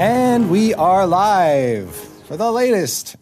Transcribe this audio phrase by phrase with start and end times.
[0.00, 1.94] And we are live
[2.26, 3.16] for the latest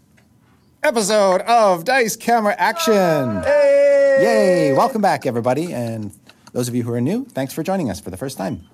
[0.81, 3.43] episode of Dice Camera Action.
[3.43, 4.73] Yay!
[4.75, 5.75] Welcome back, everybody.
[5.75, 6.12] And
[6.53, 8.65] those of you who are new, thanks for joining us for the first time.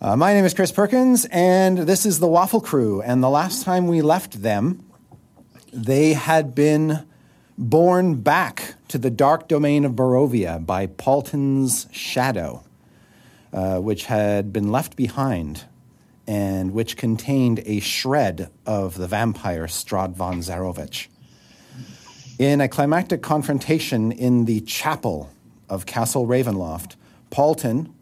[0.00, 3.02] Uh, my name is Chris Perkins, and this is the Waffle Crew.
[3.02, 4.82] And the last time we left them,
[5.74, 7.06] they had been
[7.58, 12.64] borne back to the dark domain of Barovia by Paultin's shadow,
[13.52, 15.64] uh, which had been left behind
[16.32, 21.08] and which contained a shred of the vampire Strahd von Zarovich.
[22.38, 25.28] In a climactic confrontation in the chapel
[25.68, 26.96] of Castle Ravenloft,
[27.30, 27.92] Paultin,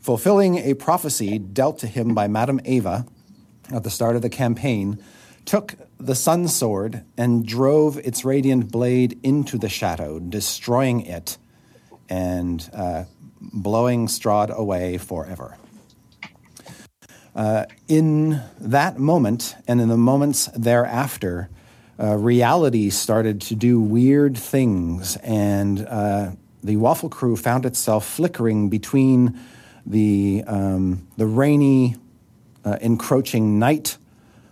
[0.00, 3.06] fulfilling a prophecy dealt to him by Madam Eva
[3.72, 5.00] at the start of the campaign,
[5.44, 11.38] took the sun sword and drove its radiant blade into the shadow, destroying it
[12.08, 13.04] and uh,
[13.40, 15.56] blowing Strahd away forever.
[17.38, 21.48] Uh, in that moment and in the moments thereafter,
[22.00, 26.32] uh, reality started to do weird things, and uh,
[26.64, 29.38] the Waffle Crew found itself flickering between
[29.86, 31.94] the, um, the rainy,
[32.64, 33.98] uh, encroaching night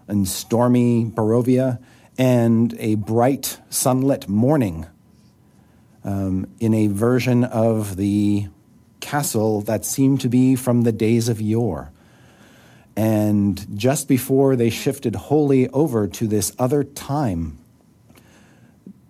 [0.07, 1.81] and stormy Barovia
[2.17, 4.87] and a bright, sunlit morning
[6.05, 8.47] um, in a version of the
[9.01, 11.91] castle that seemed to be from the days of yore.
[12.97, 17.59] And just before they shifted wholly over to this other time,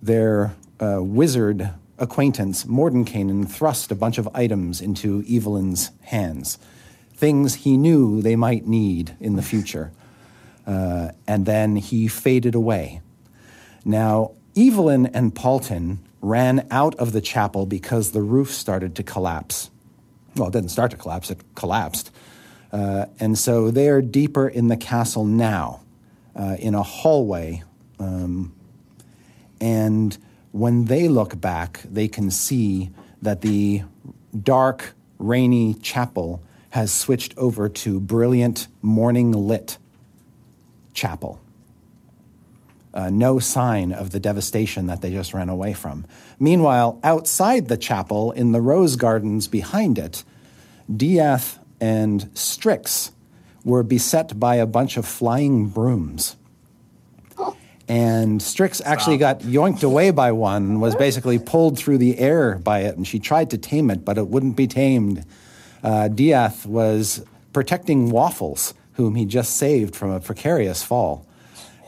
[0.03, 6.59] their uh, wizard acquaintance, Mordenkainen, thrust a bunch of items into Evelyn's hands,
[7.15, 9.93] things he knew they might need in the future.
[10.67, 13.01] Uh, and then he faded away.
[13.85, 19.71] Now, Evelyn and Paultin ran out of the chapel because the roof started to collapse.
[20.35, 22.11] Well, it didn't start to collapse, it collapsed.
[22.73, 25.81] Uh, and so they're deeper in the castle now,
[26.35, 27.63] uh, in a hallway.
[27.99, 28.55] Um,
[29.61, 30.17] and
[30.53, 32.91] when they look back, they can see
[33.23, 33.83] that the
[34.43, 39.79] dark, rainy chapel has switched over to brilliant, morning lit
[40.93, 41.41] chapel.
[42.93, 46.07] Uh, no sign of the devastation that they just ran away from.
[46.39, 50.25] Meanwhile, outside the chapel, in the rose gardens behind it,
[50.91, 53.13] Dieth and Strix
[53.65, 56.37] were beset by a bunch of flying brooms.
[57.89, 62.81] And Strix actually got yoinked away by one, was basically pulled through the air by
[62.81, 65.25] it, and she tried to tame it, but it wouldn't be tamed.
[65.85, 71.27] Uh, Dieth was protecting Waffles, whom he just saved from a precarious fall.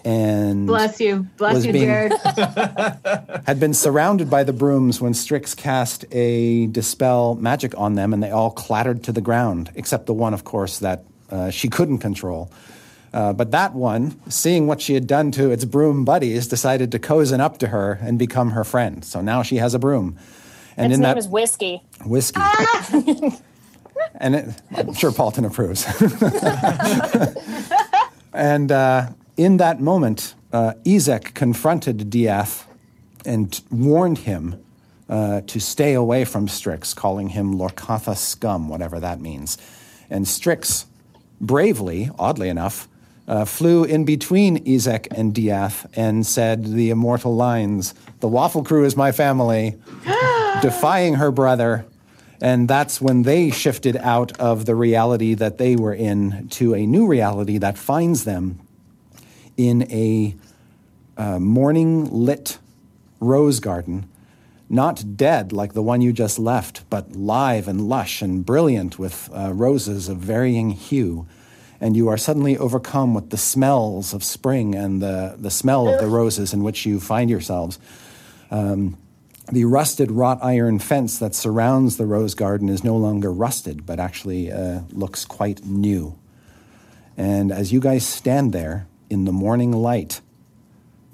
[0.08, 1.26] And Bless you.
[1.36, 2.12] Bless was you, being- Jared.
[3.46, 8.22] had been surrounded by the brooms when Strix cast a dispel magic on them, and
[8.22, 11.98] they all clattered to the ground, except the one, of course, that uh, she couldn't
[11.98, 12.50] control.
[13.12, 16.98] Uh, but that one, seeing what she had done to its broom buddies, decided to
[16.98, 19.04] cozen up to her and become her friend.
[19.04, 20.16] So now she has a broom.
[20.78, 21.82] And Its in name that is Whiskey.
[22.06, 22.40] whiskey.
[24.14, 25.84] and it, I'm sure Paultin approves.
[28.32, 29.08] and uh,
[29.38, 32.64] in that moment, uh, Ezek confronted Dieth
[33.25, 34.62] and warned him
[35.08, 39.56] uh, to stay away from Strix, calling him Lorcatha scum, whatever that means.
[40.11, 40.87] And Strix
[41.40, 42.88] bravely, oddly enough,
[43.29, 48.85] uh, flew in between Ezek and Dieth and said the immortal lines, The Waffle Crew
[48.85, 49.76] is my family,
[50.62, 51.87] defying her brother.
[52.40, 56.87] And that's when they shifted out of the reality that they were in to a
[56.87, 58.61] new reality that finds them
[59.58, 60.34] in a
[61.19, 62.56] uh, morning lit
[63.20, 64.08] rose garden
[64.70, 69.31] not dead like the one you just left, but live and lush and brilliant with
[69.32, 71.26] uh, roses of varying hue.
[71.81, 76.00] And you are suddenly overcome with the smells of spring and the, the smell of
[76.00, 77.78] the roses in which you find yourselves.
[78.50, 78.99] Um,
[79.50, 83.99] the rusted wrought iron fence that surrounds the rose garden is no longer rusted, but
[83.99, 86.19] actually uh, looks quite new.
[87.16, 90.20] And as you guys stand there in the morning light,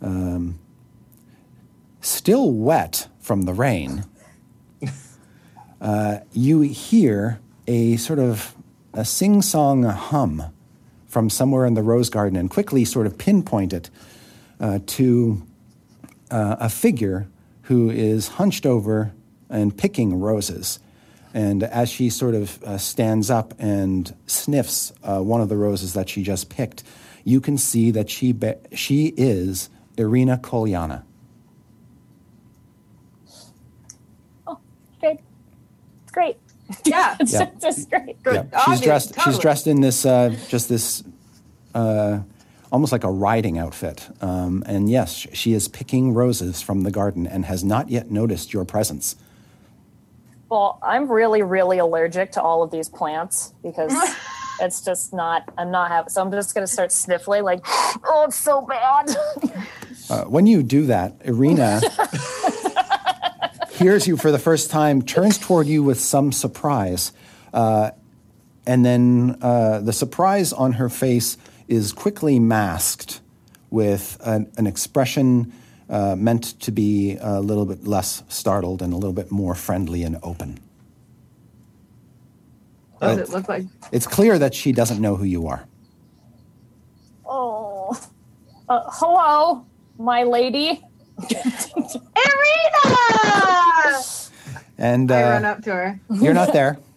[0.02, 0.58] um,
[2.00, 4.04] still wet from the rain,
[5.80, 8.54] uh, you hear a sort of
[8.92, 10.42] a sing song hum
[11.06, 13.90] from somewhere in the rose garden and quickly sort of pinpoint it
[14.60, 15.42] uh, to
[16.30, 17.28] uh, a figure
[17.62, 19.12] who is hunched over
[19.48, 20.78] and picking roses.
[21.32, 25.94] And as she sort of uh, stands up and sniffs uh, one of the roses
[25.94, 26.84] that she just picked,
[27.24, 31.02] you can see that she, be- she is Ireena Kolyana.
[34.46, 34.58] Oh,
[35.00, 35.20] great.
[36.02, 36.36] It's great.
[36.84, 37.16] Yeah.
[37.20, 37.50] it's Yeah.
[37.60, 38.16] just great.
[38.26, 38.42] Yeah.
[38.42, 39.20] She's Obvious, dressed.
[39.24, 41.02] She's dressed in this uh, just this
[41.74, 42.20] uh,
[42.72, 44.08] almost like a riding outfit.
[44.20, 48.52] Um, and yes, she is picking roses from the garden and has not yet noticed
[48.52, 49.16] your presence.
[50.50, 53.92] Well, I'm really, really allergic to all of these plants because
[54.60, 58.24] it's just not, I'm not having, so I'm just going to start sniffling like, oh,
[58.28, 59.14] it's so bad.
[60.10, 61.80] Uh, when you do that, Ireena
[63.70, 67.12] hears you for the first time, turns toward you with some surprise,
[67.52, 67.90] uh,
[68.66, 71.36] and then uh, the surprise on her face
[71.68, 73.20] is quickly masked
[73.70, 75.52] with an, an expression
[75.88, 80.02] uh, meant to be a little bit less startled and a little bit more friendly
[80.02, 80.58] and open.
[82.98, 83.64] What does it look like?
[83.92, 85.66] It's clear that she doesn't know who you are.
[87.26, 87.98] oh,
[88.68, 89.66] uh, hello,
[89.98, 90.80] my lady.
[91.30, 92.96] Ireena!
[94.78, 96.00] And I run uh, up to her.
[96.10, 96.78] you're not there.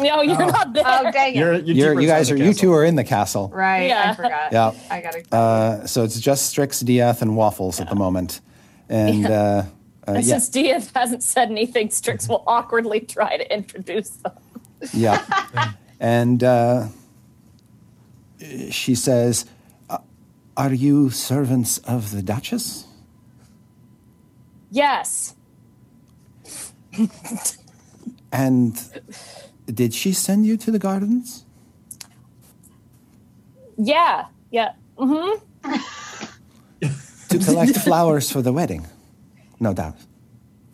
[0.00, 0.82] No, you're not there.
[0.86, 1.38] Oh, dang it.
[1.38, 2.36] You're, you You're, you guys are.
[2.36, 3.50] You two are in the castle.
[3.52, 3.82] right.
[3.88, 4.10] Yeah.
[4.10, 4.50] I forgot.
[4.50, 4.72] Yeah.
[4.90, 5.34] I got to.
[5.36, 8.40] Uh, so it's just Strix, Dieth, and Waffles at the moment.
[8.88, 9.64] And uh, uh,
[10.06, 14.32] And yeah, Since Dieth hasn't said anything, Strix will awkwardly try to introduce them.
[14.92, 15.24] Yeah.
[16.02, 16.86] And uh,
[18.70, 19.44] she says,
[19.90, 19.98] "Uh,
[20.56, 22.86] Are you servants of the Duchess?
[24.70, 25.34] Yes.
[28.32, 28.80] And
[29.66, 31.44] did she send you to the gardens?
[33.76, 34.26] Yeah.
[34.50, 34.72] Yeah.
[37.30, 38.86] To collect flowers for the wedding?
[39.58, 39.96] No doubt.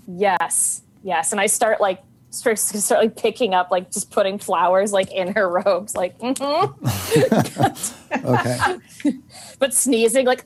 [0.06, 2.00] Yes, yes, and I start like
[2.31, 6.73] start, start like picking up like just putting flowers like in her robes, like mhm,
[8.25, 9.19] Okay.
[9.58, 10.44] but sneezing like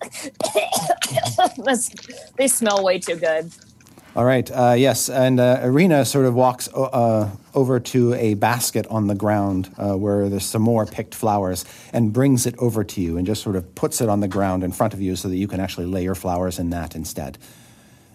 [2.36, 3.50] they smell way too good.
[4.16, 4.50] All right.
[4.50, 9.14] Uh, yes, and uh, Ireena sort of walks uh, over to a basket on the
[9.14, 13.24] ground uh, where there's some more picked flowers and brings it over to you and
[13.26, 15.46] just sort of puts it on the ground in front of you so that you
[15.46, 17.38] can actually lay your flowers in that instead.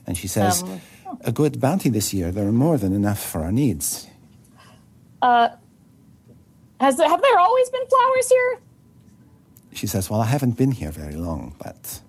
[0.06, 0.82] And she says, Um,
[1.22, 2.32] "A good bounty this year.
[2.32, 4.08] There are more than enough for our needs."
[5.22, 5.50] Uh,
[6.80, 8.60] has there, have there always been flowers here?
[9.74, 12.02] She says, "Well, I haven't been here very long, but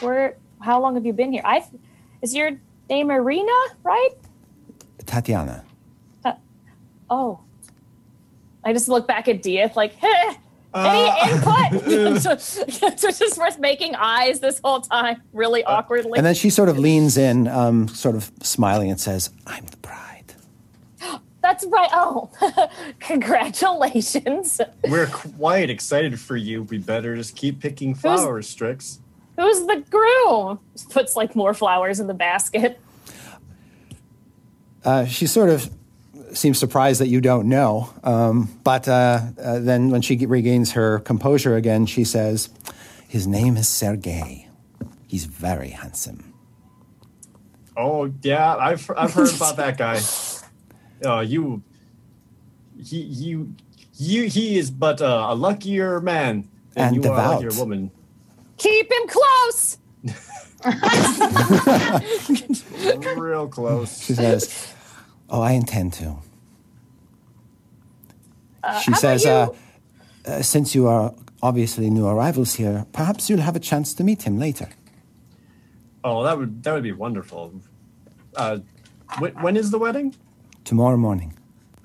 [0.00, 0.36] Where?
[0.60, 1.42] How long have you been here?
[1.44, 1.64] I
[2.22, 2.50] is your
[2.88, 4.14] name Ireena, right?
[5.06, 5.64] Tatiana."
[7.10, 7.40] Oh,
[8.62, 10.36] I just look back at Dieth like, hey,
[10.74, 12.20] any input?
[12.22, 16.18] so, so just was making eyes this whole time, really awkwardly.
[16.18, 19.76] And then she sort of leans in, um, sort of smiling, and says, "I'm the
[19.78, 20.34] bride."
[21.42, 21.88] That's right.
[21.92, 22.30] Oh,
[23.00, 24.60] congratulations.
[24.88, 26.64] We're quite excited for you.
[26.64, 29.00] We better just keep picking flowers, Strix.
[29.36, 30.60] Who's the groom?
[30.90, 32.78] Puts like more flowers in the basket.
[34.84, 35.70] Uh, she sort of
[36.36, 37.92] seems surprised that you don't know.
[38.04, 42.50] Um, but uh, uh, then when she regains her composure again, she says,
[43.08, 44.48] His name is Sergei.
[45.06, 46.34] He's very handsome.
[47.76, 50.00] Oh yeah, I've I've heard about that guy.
[51.02, 51.62] Uh, you,
[52.76, 53.54] he you
[53.94, 57.90] you he is but uh, a luckier man than And you are a luckier woman.
[58.58, 59.78] Keep him close.
[63.16, 64.04] Real close.
[64.04, 64.74] She says,
[65.30, 66.16] Oh, I intend to.
[68.82, 69.56] she says, about
[70.26, 74.04] uh, uh, Since you are obviously new arrivals here, perhaps you'll have a chance to
[74.04, 74.68] meet him later.
[76.04, 77.52] Oh, that would that would be wonderful.
[78.36, 78.58] Uh,
[79.18, 80.14] wh- when is the wedding?
[80.64, 81.34] Tomorrow morning.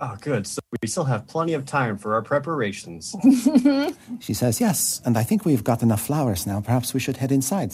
[0.02, 0.46] Oh, good.
[0.48, 3.16] So we still have plenty of time for our preparations.
[4.20, 6.60] She says, Yes, and I think we've got enough flowers now.
[6.62, 7.74] Perhaps we should head inside.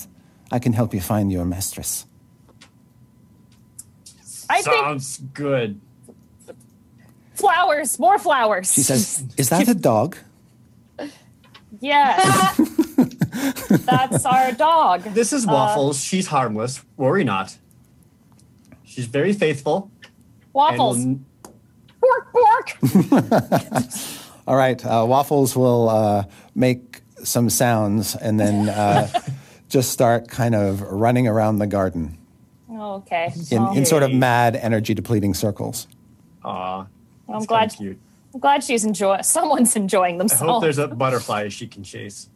[0.52, 2.06] I can help you find your mistress.
[4.52, 5.80] I think Sounds good.
[7.34, 8.74] flowers, more flowers.
[8.74, 10.18] She says, Is that a dog?
[11.80, 12.58] Yes.
[13.86, 15.04] That's our dog.
[15.04, 16.04] This is Waffles.
[16.04, 16.84] She's harmless.
[16.96, 17.58] Worry not.
[18.84, 19.90] She's very faithful.
[20.54, 20.98] Waffles.
[20.98, 21.26] And
[22.02, 22.78] Bork, bork.
[24.48, 29.08] All right, uh, Waffles will uh, make some sounds and then uh,
[29.70, 32.18] just start kind of running around the garden
[32.82, 33.32] Okay.
[33.52, 35.88] in, Well, in sort of mad, energy depleting circles.
[36.44, 36.52] will.
[36.52, 36.88] Aw.
[37.30, 37.72] I'm glad.
[37.74, 38.00] Cute.
[38.34, 39.24] I'm glad she's enjoying.
[39.24, 40.44] Someone's enjoying themselves.
[40.44, 42.30] I hope there's a butterfly she can chase.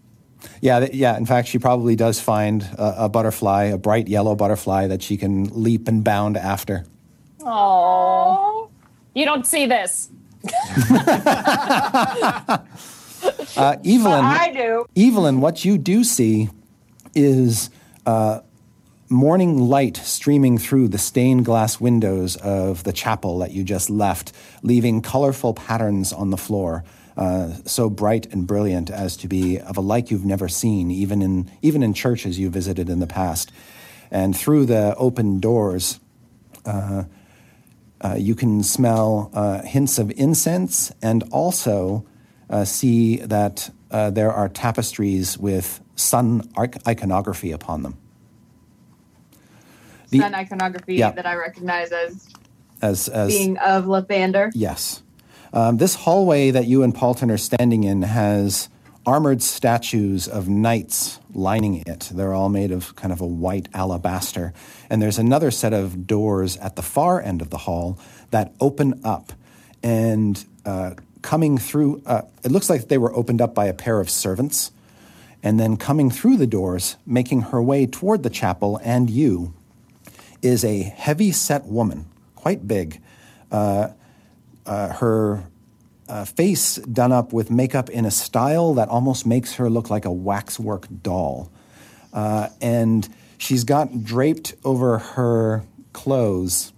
[0.62, 1.18] Yeah, th- yeah.
[1.18, 5.18] In fact, she probably does find a, a butterfly, a bright yellow butterfly that she
[5.18, 6.86] can leap and bound after.
[7.44, 8.70] Oh,
[9.16, 10.10] you don't see this.
[13.58, 14.86] Uh, Evelyn, I do.
[14.96, 16.48] Evelyn, what you do see
[17.16, 17.72] is
[18.06, 18.42] uh,
[19.10, 24.32] morning light streaming through the stained glass windows of the chapel that you just left,
[24.64, 26.84] leaving colorful patterns on the floor,
[27.18, 31.22] uh, so bright and brilliant as to be of a like you've never seen, even
[31.22, 33.52] in even in churches you visited in the past.
[34.12, 36.00] And through the open doors,
[38.06, 42.06] uh, you can smell uh, hints of incense and also
[42.50, 47.98] uh, see that uh, there are tapestries with sun iconography upon them.
[50.10, 51.12] The- Sun iconography Yeah.
[51.12, 52.28] that I recognize as
[52.82, 54.52] as, as being of Lathander.
[54.54, 55.02] Yes.
[55.54, 58.68] Um, this hallway that you and Paultin are standing in has
[59.06, 62.10] armored statues of knights lining it.
[62.14, 64.54] They're all made of kind of a white alabaster.
[64.90, 67.98] And there's another set of doors at the far end of the hall
[68.32, 69.32] that open up.
[69.82, 74.00] And uh, coming through, uh, it looks like they were opened up by a pair
[74.00, 74.72] of servants.
[75.44, 79.54] And then coming through the doors, making her way toward the chapel and you,
[80.46, 83.02] is a heavy set woman, quite big
[84.96, 85.44] her
[86.08, 90.06] uh, face done up with makeup in a style that almost makes her look like
[90.06, 91.52] a waxwork doll.
[92.14, 96.74] Uh, and she's got draped over her clothes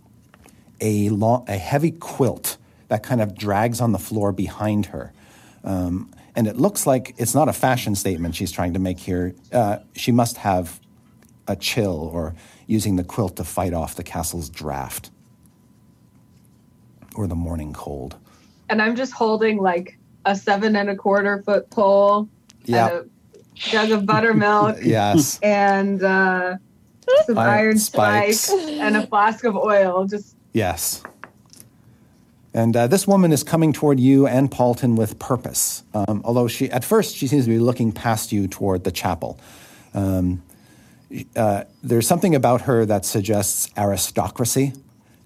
[0.79, 2.57] a, long, a heavy quilt
[2.87, 5.11] that kind of drags on the floor behind her.
[5.63, 9.35] Um, and it looks like it's not a fashion statement she's trying to make here.
[9.51, 10.79] Uh, she must have
[11.47, 12.35] a chill or
[12.67, 15.09] using the quilt to fight off the castle's draft
[17.15, 18.15] or the morning cold.
[18.69, 22.27] And I'm just holding like a seven and a quarter foot pole
[22.65, 22.89] Yeah.
[22.89, 23.01] a
[23.55, 25.39] jug of buttermilk Yes.
[25.41, 26.57] and uh,
[27.25, 28.39] some Iron iron, spikes.
[28.41, 30.05] spikes and a flask of oil.
[30.05, 31.01] Just Yes.
[32.53, 35.83] And uh, this woman is coming toward you and Paultin with purpose.
[35.93, 39.39] Um, although she, at first, she seems to be looking past you toward the chapel.
[39.93, 40.41] Um,
[41.35, 44.73] uh, there's something about her that suggests aristocracy,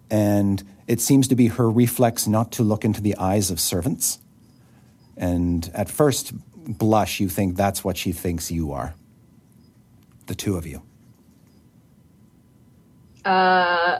[0.09, 4.19] and it seems to be her reflex not to look into the eyes of servants.
[5.17, 8.93] And at first blush, you think that's what she thinks you are.
[10.27, 10.81] The two of you.
[13.25, 13.99] uh,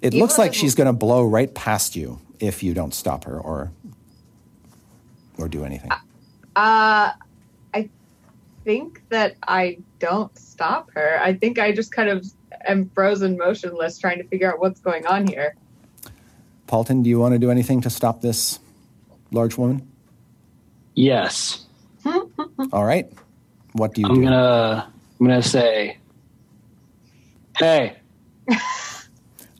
[0.00, 3.38] It looks like she's going to blow right past you if you don't stop her
[3.38, 3.70] or
[5.38, 5.90] or do anything.
[6.56, 7.12] uh,
[7.74, 7.88] I
[8.64, 11.20] think that I don't stop her.
[11.22, 12.26] I think I just kind of
[12.66, 15.54] am frozen motionless trying to figure out what's going on here.
[16.66, 18.58] Paultin, do you want to do anything to stop this
[19.30, 19.88] large woman?
[20.94, 21.66] Yes.
[22.72, 23.10] All right.
[23.74, 24.22] What do you I'm do?
[24.22, 25.98] gonna I'm gonna say,
[27.58, 27.96] hey,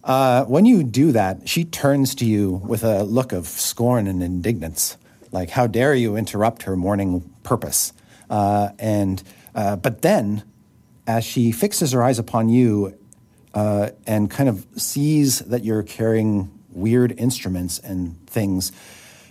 [0.05, 4.21] Uh, when you do that, she turns to you with a look of scorn and
[4.21, 4.97] indignance,
[5.31, 7.93] like "How dare you interrupt her morning purpose?"
[8.29, 9.23] Uh, and
[9.55, 10.43] uh, but then,
[11.07, 12.99] as she fixes her eyes upon you
[13.55, 18.73] uh, and kind of sees that you're carrying weird instruments and things,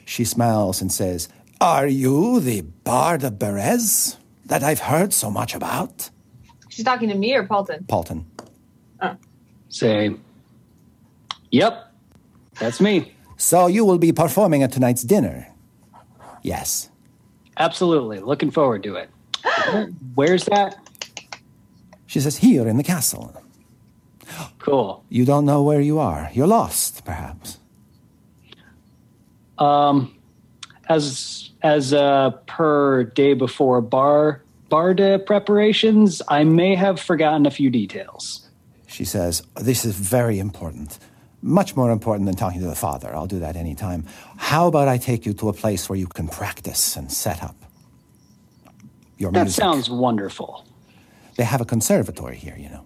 [0.06, 5.56] she smiles and says, "Are you the Bard of Berez that I've heard so much
[5.56, 6.10] about?"
[6.70, 7.86] She's talking to me or Paultin?
[7.86, 8.26] Paultin.
[9.68, 10.16] say,
[11.50, 11.92] yep,
[12.60, 13.14] that's me.
[13.36, 15.48] So you will be performing at tonight's dinner.
[16.44, 16.90] Yes.
[17.58, 18.20] Absolutely.
[18.20, 19.10] Looking forward to it.
[20.16, 20.78] Where's that?
[22.08, 23.42] She says, Here in the castle.
[24.60, 25.04] Cool.
[25.10, 26.30] You don't know where you are.
[26.34, 27.58] You're lost, perhaps.
[29.58, 30.16] Um,
[30.90, 37.70] as as uh, per day before bar barda preparations, I may have forgotten a few
[37.70, 38.50] details.
[38.88, 41.00] She says, This is very important.
[41.42, 43.16] Much more important than talking to the father.
[43.16, 44.06] I'll do that any time.
[44.38, 47.61] How about I take you to a place where you can practice and set up
[49.22, 49.62] your That music?
[49.62, 50.66] sounds wonderful.
[51.38, 52.86] They have a conservatory here, you know.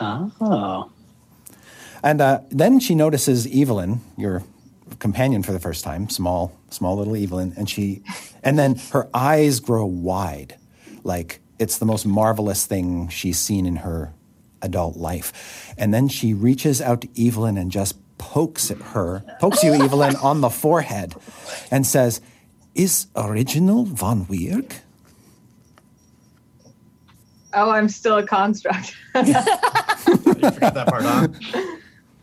[0.00, 0.90] Oh,
[2.02, 4.42] And uh, then she notices Evelyn, your
[4.98, 8.02] companion for the first time, small, small little Evelyn, and she,
[8.42, 10.56] and then her eyes grow wide,
[11.04, 14.12] like it's the most marvelous thing she's seen in her
[14.62, 15.72] adult life.
[15.78, 20.16] And then she reaches out to Evelyn and just pokes at her, pokes you, Evelyn,
[20.16, 21.14] on the forehead,
[21.70, 22.20] and says,
[22.74, 24.72] "Is original von Weerg?"
[27.54, 28.94] Oh, I'm still a construct.
[29.14, 31.28] You forgot that part, huh?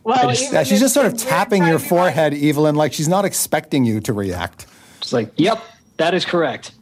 [0.04, 3.84] well, just- she's just sort of tapping your timing, forehead, Evelyn, like she's not expecting
[3.84, 4.66] you to react.
[5.00, 5.60] It's like, yep,
[5.96, 6.72] that is correct.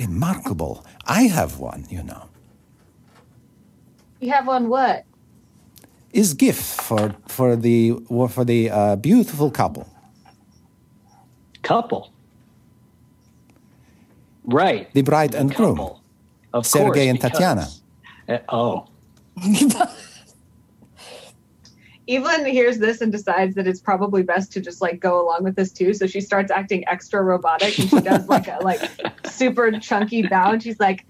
[0.00, 0.84] Remarkable.
[1.06, 2.28] I have one, you know.
[4.20, 5.04] You have one what?
[6.12, 7.92] Is gift for for the
[8.30, 9.88] for the uh, beautiful couple.
[11.62, 12.12] Couple.
[14.44, 14.92] Right.
[14.94, 15.90] The bride and groom.
[16.54, 16.60] Couple.
[16.60, 17.68] Of Sergei course, and because- Tatiana.
[18.28, 18.86] Uh, oh.
[22.06, 25.56] Evelyn hears this and decides that it's probably best to just like go along with
[25.56, 25.94] this too.
[25.94, 28.80] So she starts acting extra robotic and she does like a like
[29.26, 31.06] super chunky bow and she's like,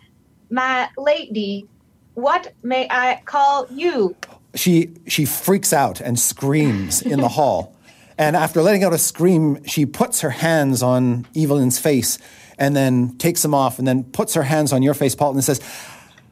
[0.51, 1.67] "My lady,
[2.15, 4.17] what may I call you?"
[4.55, 7.73] She she freaks out and screams in the hall.
[8.17, 12.17] And after letting out a scream, she puts her hands on Evelyn's face
[12.59, 15.45] and then takes them off and then puts her hands on your face, Paul, and
[15.45, 15.61] says,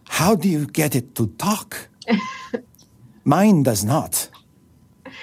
[0.04, 1.88] How do you get it to talk?
[3.24, 4.28] Mine does not.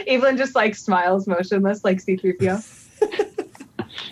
[0.08, 2.88] Evelyn just like smiles motionless like C3PO.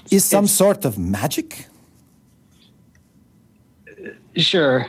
[0.12, 1.68] Is some sort of magic?
[4.36, 4.88] Sure.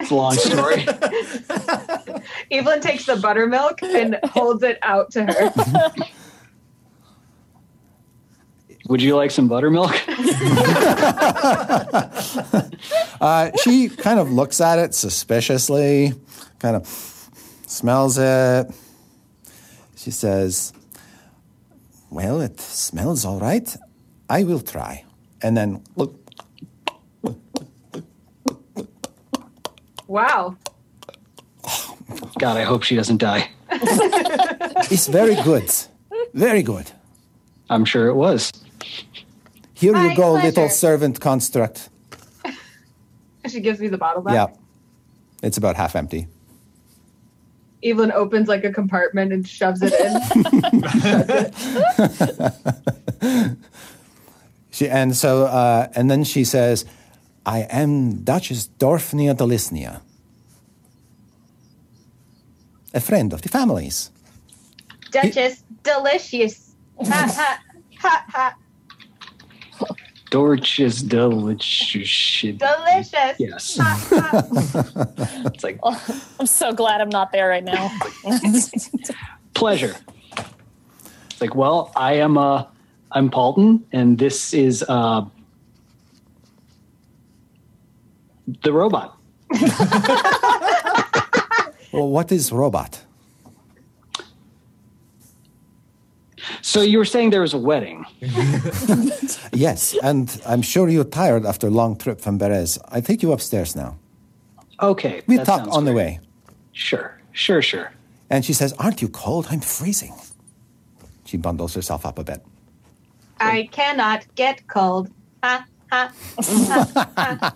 [0.00, 0.86] It's a long story.
[2.50, 5.92] Evelyn takes the buttermilk and holds it out to her.
[8.88, 9.94] Would you like some buttermilk?
[13.18, 16.12] Uh, she kind of looks at it suspiciously,
[16.58, 16.86] kind of
[17.66, 18.66] smells it.
[19.96, 20.74] She says,
[22.10, 23.74] Well, it smells all right.
[24.28, 25.04] I will try.
[25.42, 26.14] And then, look,
[30.06, 30.56] Wow.
[32.38, 33.50] God, I hope she doesn't die.
[33.70, 35.70] it's very good.
[36.34, 36.90] Very good.
[37.70, 38.52] I'm sure it was.
[39.74, 41.88] Here My you go, little servant construct.
[43.48, 44.34] She gives me the bottle back.
[44.34, 44.48] Yeah.
[45.40, 46.26] It's about half empty.
[47.84, 49.92] Evelyn opens like a compartment and shoves it
[53.22, 53.56] in.
[54.76, 56.84] She, and so, uh, and then she says,
[57.46, 60.02] I am Duchess Dorfniya Dilisnya,
[62.92, 64.10] a friend of the family's.
[65.10, 66.74] Duchess, delicious.
[66.98, 67.58] Ha ha
[67.98, 68.54] ha ha.
[70.30, 72.40] Dorch is delicious.
[72.40, 73.36] Delicious.
[73.38, 73.76] Yes.
[73.78, 75.46] Ha, ha.
[75.54, 75.78] It's like
[76.40, 77.90] I'm so glad I'm not there right now.
[79.54, 79.94] pleasure.
[81.30, 82.64] It's like, well, I am uh
[83.12, 85.24] I'm Paultin, and this is uh
[88.62, 89.16] the robot.
[91.96, 93.05] Well, what is robot?
[96.62, 98.04] So you were saying there was a wedding.
[99.52, 102.78] Yes, and I'm sure you're tired after a long trip from Berez.
[102.88, 103.96] I take you upstairs now.
[104.80, 105.22] Okay.
[105.26, 106.20] We'll talk sounds on the way.
[106.72, 107.90] Sure, sure, sure.
[108.28, 109.46] And she says, Aren't you cold?
[109.50, 110.12] I'm freezing.
[111.24, 112.44] She bundles herself up a bit.
[113.40, 115.10] I cannot get cold.
[115.42, 116.12] Ha ha.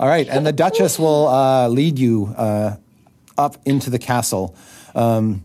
[0.00, 2.76] All right, and the Duchess will uh, lead you uh,
[3.36, 4.54] up into the castle.
[4.94, 5.42] Um,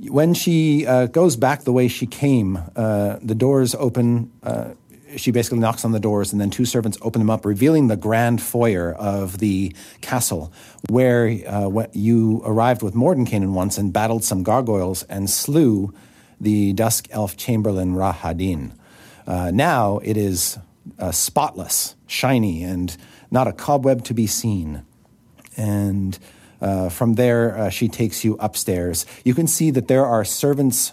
[0.00, 4.30] when she uh, goes back the way she came, uh, the doors open.
[4.42, 4.70] Uh,
[5.16, 7.96] she basically knocks on the doors, and then two servants open them up, revealing the
[7.96, 10.52] grand foyer of the castle,
[10.90, 15.94] where uh, you arrived with Mordenkainen once and battled some gargoyles and slew
[16.40, 18.72] the Dusk Elf Chamberlain Rahadin.
[19.26, 20.58] Uh, now it is
[21.10, 22.96] spotless, shiny, and
[23.30, 24.84] not a cobweb to be seen.
[25.56, 26.18] And
[26.60, 29.06] uh, from there, uh, she takes you upstairs.
[29.24, 30.92] You can see that there are servants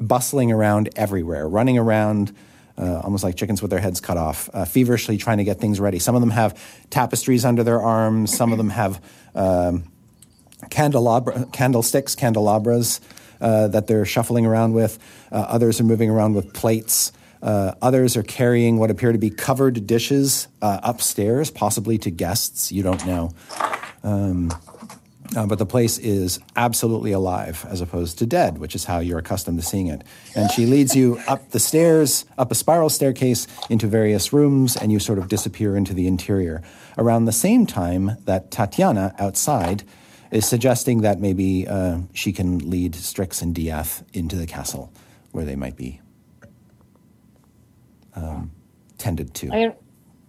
[0.00, 2.34] bustling around everywhere, running around
[2.78, 5.80] uh, almost like chickens with their heads cut off, uh, feverishly trying to get things
[5.80, 5.98] ready.
[5.98, 9.02] Some of them have tapestries under their arms, some of them have
[9.34, 9.84] um,
[10.70, 13.00] candelabra, candlesticks, candelabras
[13.40, 14.98] uh, that they're shuffling around with.
[15.32, 17.12] Uh, others are moving around with plates.
[17.42, 22.72] Uh, others are carrying what appear to be covered dishes uh, upstairs, possibly to guests.
[22.72, 23.30] You don't know.
[24.02, 24.52] Um,
[25.34, 29.18] uh, but the place is absolutely alive as opposed to dead, which is how you're
[29.18, 30.04] accustomed to seeing it.
[30.34, 34.92] And she leads you up the stairs, up a spiral staircase into various rooms, and
[34.92, 36.62] you sort of disappear into the interior.
[36.98, 39.82] Around the same time that Tatiana outside
[40.30, 44.92] is suggesting that maybe uh, she can lead Strix and Dieth into the castle
[45.32, 46.00] where they might be
[48.14, 48.50] um,
[48.98, 49.52] tended to.
[49.52, 49.74] I mean,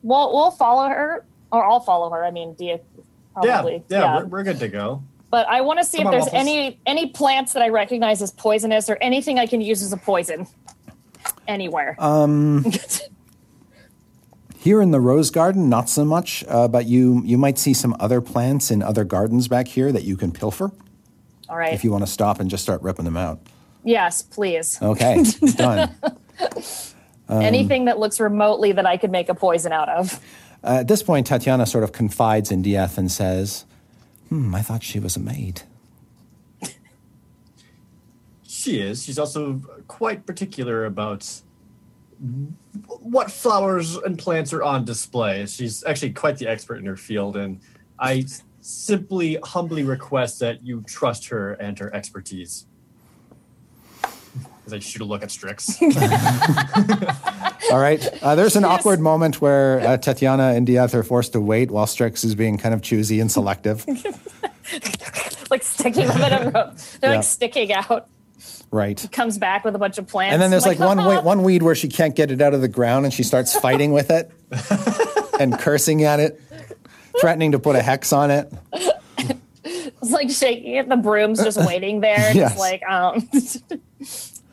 [0.03, 2.23] we'll we'll follow her, or I'll follow her.
[2.23, 2.77] I mean, do
[3.43, 3.83] you Yeah, probably?
[3.89, 5.03] yeah, We're, we're good to go.
[5.29, 6.39] But I want to see Come if there's Waffles.
[6.47, 9.97] any any plants that I recognize as poisonous or anything I can use as a
[9.97, 10.47] poison
[11.47, 11.95] anywhere.
[12.01, 12.65] Um,
[14.59, 17.95] Here in the rose garden, not so much, uh, but you you might see some
[17.99, 20.71] other plants in other gardens back here that you can pilfer
[21.47, 21.73] All right.
[21.73, 23.39] if you want to stop and just start ripping them out.
[23.83, 24.79] yes, please.
[24.81, 25.23] Okay,
[25.55, 25.95] done.
[27.29, 30.17] Um, Anything that looks remotely that I could make a poison out of.
[30.63, 33.65] Uh, at this point, Tatiana sort of confides in Dieth and says,
[34.29, 35.61] "Hmm, I thought she was a maid."
[38.43, 39.03] She is.
[39.03, 41.41] She's also quite particular about
[42.99, 45.45] what flowers and plants are on display.
[45.45, 47.59] She's actually quite the expert in her field, and
[47.99, 48.25] I
[48.59, 52.65] simply humbly request that you trust her and her expertise.
[54.67, 55.81] As I shoot a look at Strix.
[57.71, 58.05] All right.
[58.21, 61.87] Uh, there's an awkward moment where uh, Tatiana and Dieth are forced to wait while
[61.87, 63.85] Strix is being kind of choosy and selective.
[65.49, 66.73] like sticking them in a row.
[66.99, 67.15] They're Yeah.
[67.17, 68.09] like sticking out.
[68.69, 69.07] Right.
[69.13, 70.33] Comes back with a bunch of plants.
[70.33, 72.59] And then there's like one weed, one weed where she can't get it out of
[72.59, 74.29] the ground and she starts fighting with it
[75.39, 76.41] and cursing at it,
[77.21, 78.51] threatening to put a hex on it.
[79.63, 80.89] It's like shaking it.
[80.89, 82.33] The broom's just waiting there.
[82.33, 82.51] Yes.
[82.51, 83.29] Just like, um,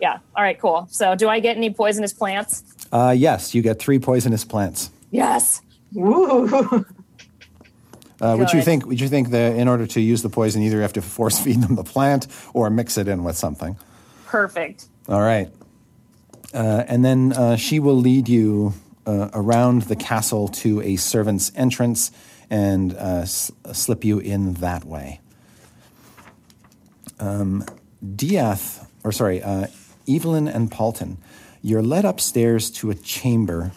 [0.05, 0.19] yeah.
[0.37, 0.87] All right, cool.
[0.91, 2.63] So, do I get any poisonous plants?
[2.93, 4.91] Uh, yes, you get three poisonous plants.
[5.11, 5.63] Yes.
[5.95, 6.85] Woo.
[8.21, 8.85] Uh, would you think?
[8.87, 11.39] Would you think that in order to use the poison, either you have to force
[11.45, 13.77] feed them the plant or mix it in with something?
[14.27, 14.87] Perfect.
[15.09, 15.49] All right.
[16.53, 18.73] Uh, and then uh, she will lead you
[19.07, 22.13] uh, around the castle to a servant's entrance
[22.51, 25.21] and uh, s- slip you in that way.
[27.19, 27.65] Um,
[28.05, 29.67] Dieth, or sorry, uh,
[30.09, 31.17] Evelyn and Paultin,
[31.63, 33.73] you're led upstairs to a chamber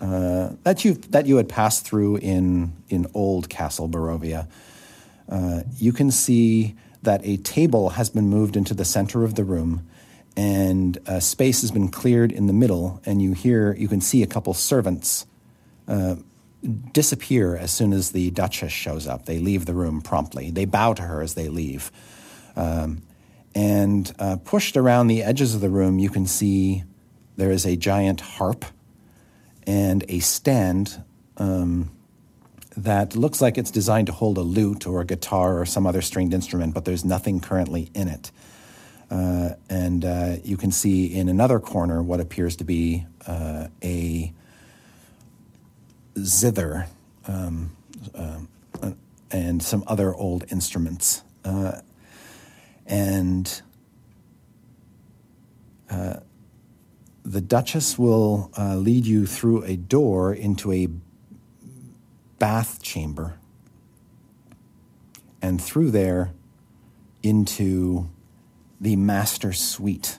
[0.00, 4.46] uh, that you that you had passed through in in old Castle Barovia.
[5.28, 9.44] Uh, you can see that a table has been moved into the center of the
[9.44, 9.86] room,
[10.36, 13.00] and a space has been cleared in the middle.
[13.06, 15.26] And you hear, you can see a couple servants
[15.88, 16.16] uh,
[16.92, 19.24] disappear as soon as the Duchess shows up.
[19.24, 20.50] They leave the room promptly.
[20.50, 21.90] They bow to her as they leave.
[22.56, 23.02] Um,
[23.54, 26.84] and uh, pushed around the edges of the room, you can see
[27.36, 28.64] there is a giant harp
[29.66, 31.02] and a stand
[31.36, 31.90] um,
[32.76, 36.02] that looks like it's designed to hold a lute or a guitar or some other
[36.02, 38.30] stringed instrument, but there's nothing currently in it.
[39.10, 44.32] Uh, and uh, you can see in another corner what appears to be uh, a
[46.18, 46.86] zither
[47.26, 47.76] um,
[48.14, 48.40] uh,
[49.32, 51.22] and some other old instruments.
[52.90, 53.62] And
[55.88, 56.16] uh,
[57.24, 60.88] the Duchess will uh, lead you through a door into a
[62.38, 63.38] bath chamber,
[65.40, 66.32] and through there
[67.22, 68.10] into
[68.80, 70.18] the master suite.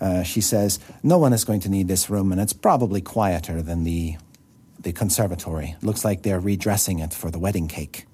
[0.00, 3.60] Uh, she says, No one is going to need this room, and it's probably quieter
[3.60, 4.16] than the,
[4.80, 5.76] the conservatory.
[5.82, 8.06] Looks like they're redressing it for the wedding cake.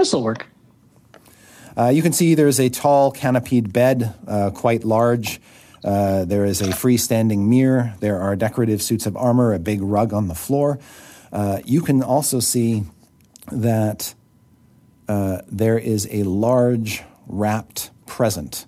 [0.00, 0.46] This'll work.
[1.76, 5.42] Uh, you can see there's a tall canopied bed, uh, quite large.
[5.84, 7.92] Uh, there is a freestanding mirror.
[8.00, 10.78] There are decorative suits of armor, a big rug on the floor.
[11.30, 12.84] Uh, you can also see
[13.52, 14.14] that
[15.06, 18.64] uh, there is a large wrapped present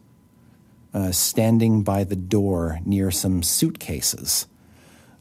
[0.93, 4.47] uh, standing by the door near some suitcases.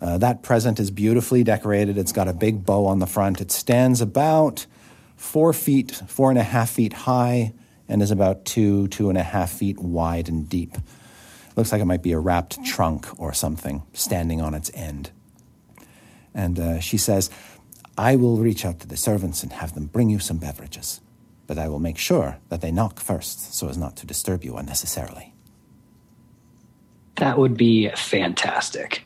[0.02, 1.98] That present is beautifully decorated.
[1.98, 3.40] It's got a big bow on the front.
[3.40, 4.66] It stands about
[5.22, 7.54] four feet, four and a half feet high,
[7.88, 10.76] and is about two, two and a half feet wide and deep.
[11.56, 15.12] Looks like it might be a wrapped trunk or something standing on its end.
[16.34, 17.30] And uh, she says,
[17.98, 21.02] I will reach out to the servants and have them bring you some beverages,
[21.46, 24.58] but I will make sure that they knock first so as not to disturb you
[24.58, 25.36] unnecessarily.
[27.18, 29.04] That would be fantastic.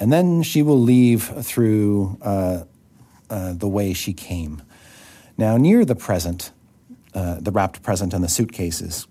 [0.00, 2.64] And then she will leave through uh,
[3.30, 4.62] uh, the way she came.
[5.36, 6.52] Now, near the present,
[7.14, 9.06] uh, the wrapped present and the suitcases,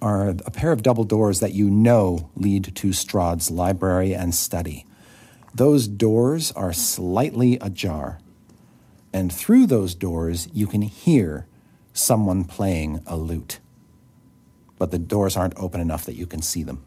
[0.00, 4.84] are a pair of double doors that you know lead to Strahd's library and study.
[5.54, 8.18] Those doors are slightly ajar,
[9.12, 11.46] and through those doors you can hear
[11.92, 13.60] someone playing a lute.
[14.78, 16.84] But the doors aren't open enough that you can see them.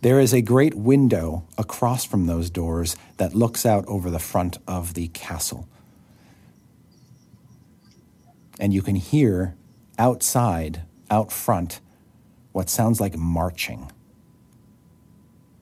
[0.00, 4.58] There is a great window across from those doors that looks out over the front
[4.68, 5.68] of the castle.
[8.60, 9.56] And you can hear
[9.98, 11.80] outside, out front,
[12.52, 13.90] what sounds like marching,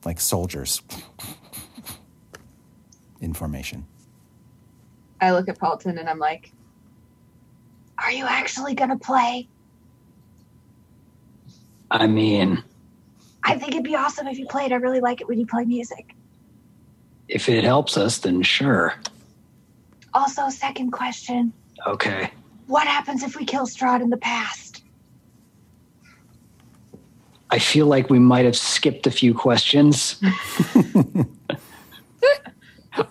[0.05, 0.83] like soldiers
[3.21, 3.85] in formation.
[5.19, 6.51] I look at Paultin and I'm like,
[7.97, 9.47] "Are you actually gonna play?"
[11.89, 12.63] I mean,
[13.47, 14.73] I think it'd be awesome if you played.
[14.73, 16.13] I really like it when you play music.
[17.29, 18.93] if it helps us, then sure.
[20.13, 21.53] Also, second question:
[21.85, 22.29] Okay.
[22.67, 24.83] What happens if we kill Strahd in the past?
[27.49, 30.21] I feel like we might have skipped a few questions.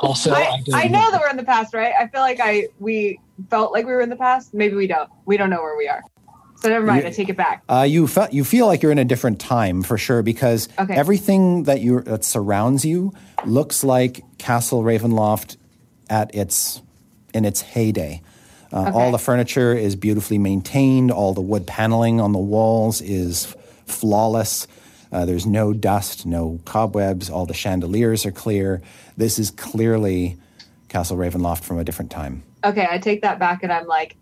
[0.01, 1.95] also, I, I, don't I know that we're in the past, right?
[1.99, 3.19] I feel like I we
[3.49, 4.53] felt like we were in the past.
[4.53, 5.09] Maybe we don't.
[5.25, 6.03] We don't know where we are.
[6.61, 7.07] So never mind.
[7.07, 7.63] I take it back.
[7.69, 10.95] Uh, you felt you feel like you're in a different time for sure because Okay.
[10.95, 13.13] everything that you that surrounds you
[13.45, 15.57] looks like Castle Ravenloft
[16.09, 16.83] at its
[17.35, 18.23] in its heyday.
[18.73, 21.11] Uh, All the furniture is beautifully maintained.
[21.13, 23.55] All the wood paneling on the walls is
[23.87, 24.67] flawless.
[25.13, 27.31] Uh, there's no dust, no cobwebs.
[27.31, 28.83] All the chandeliers are clear.
[29.17, 30.37] This is clearly
[30.89, 32.43] Castle Ravenloft from a different time.
[32.65, 34.17] Okay, I take that back and I'm like,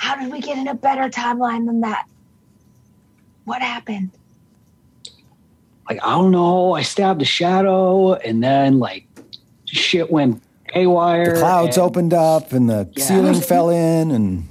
[0.00, 2.04] how did we get in a better timeline than that?
[3.44, 4.12] What happened?
[5.88, 6.72] like I don't know.
[6.74, 9.06] I stabbed a shadow, and then like
[9.66, 10.40] shit went
[10.72, 11.34] haywire.
[11.34, 13.04] The clouds and opened up and the Yeah.
[13.04, 14.48] ceiling fell in, and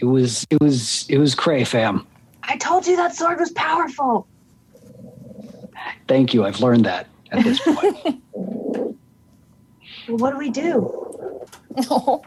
[0.00, 2.06] It was it was it was cray fam.
[2.42, 4.26] I told you that sword was powerful.
[6.08, 6.44] Thank you.
[6.44, 7.96] I've learned that at this point.
[10.08, 11.09] Well, what do we do?
[11.88, 12.22] No.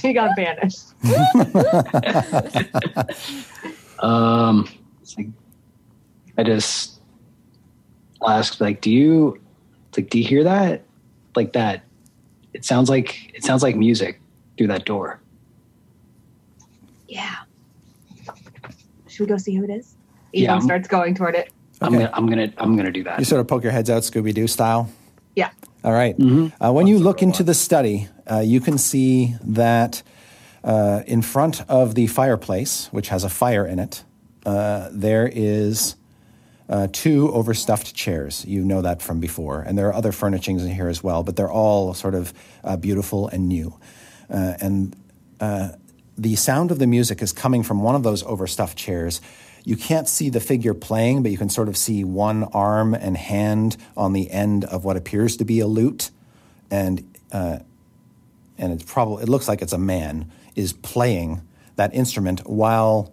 [0.00, 0.82] she got banished.
[4.00, 4.68] um,
[5.16, 5.28] like
[6.36, 7.00] I just
[8.26, 9.40] asked, like, do you
[9.96, 10.82] like do you hear that?
[11.36, 11.84] Like that?
[12.52, 14.20] It sounds like it sounds like music
[14.58, 15.20] through that door.
[17.08, 17.34] Yeah.
[19.08, 19.94] Should we go see who it is?
[20.32, 21.52] Yeah, Ethan I'm- starts going toward it.
[21.80, 23.18] I'm gonna I'm gonna I'm gonna do that.
[23.18, 24.88] you sort of poke your heads out Scooby Doo style.
[25.36, 25.50] Yeah.
[25.84, 26.16] All right.
[26.60, 30.02] Uh, when you look into the study, uh, you can see that
[30.64, 34.02] uh, in front of the fireplace, which has a fire in it,
[34.46, 35.96] uh, there is
[36.68, 38.44] uh, two overstuffed chairs.
[38.46, 39.60] You know that from before.
[39.60, 42.76] And there are other furnishings in here as well, but they're all sort of uh,
[42.78, 43.78] beautiful and new.
[44.30, 44.96] Uh, and
[45.40, 45.72] uh,
[46.16, 49.20] the sound of the music is coming from one of those overstuffed chairs.
[49.64, 53.16] You can't see the figure playing, but you can sort of see one arm and
[53.16, 56.10] hand on the end of what appears to be a lute,
[56.70, 57.60] and uh,
[58.58, 61.40] and it's probably it looks like it's a man is playing
[61.76, 63.12] that instrument while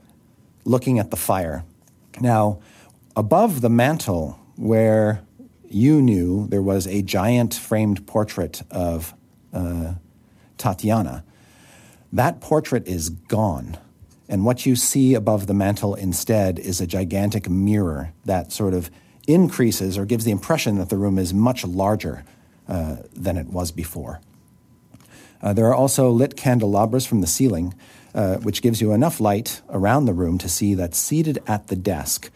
[0.65, 1.63] looking at the fire.
[2.19, 2.59] Now,
[3.15, 5.23] above the mantle, where
[5.69, 9.13] you knew there was a giant framed portrait of
[9.53, 9.93] uh,
[10.57, 11.23] Tatiana,
[12.11, 13.77] that portrait is gone.
[14.31, 18.89] And what you see above the mantle instead is a gigantic mirror that sort of
[19.27, 22.23] increases or gives the impression that the room is much larger
[22.69, 24.21] uh, than it was before.
[25.41, 27.73] Uh, there are also lit candelabras from the ceiling,
[28.15, 31.75] uh, which gives you enough light around the room to see that seated at the
[31.75, 32.31] desk,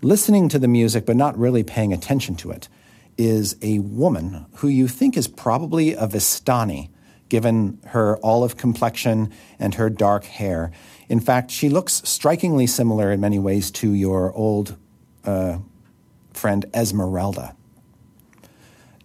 [0.00, 2.70] listening to the music but not really paying attention to it,
[3.18, 6.88] is a woman who you think is probably a Vistani,
[7.28, 10.70] given her olive complexion and her dark hair.
[11.08, 14.76] In fact, she looks strikingly similar in many ways to your old
[15.24, 15.58] uh,
[16.32, 17.54] friend Esmeralda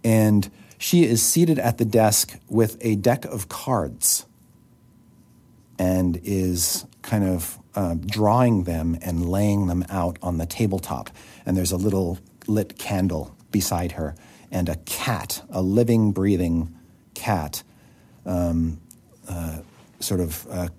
[0.03, 4.25] and she is seated at the desk with a deck of cards
[5.77, 11.09] and is kind of uh, drawing them and laying them out on the tabletop.
[11.45, 14.15] And there's a little lit candle beside her
[14.51, 16.73] and a cat, a living, breathing
[17.13, 17.63] cat,
[18.25, 18.79] um,
[19.27, 19.59] uh,
[19.99, 20.69] sort of uh,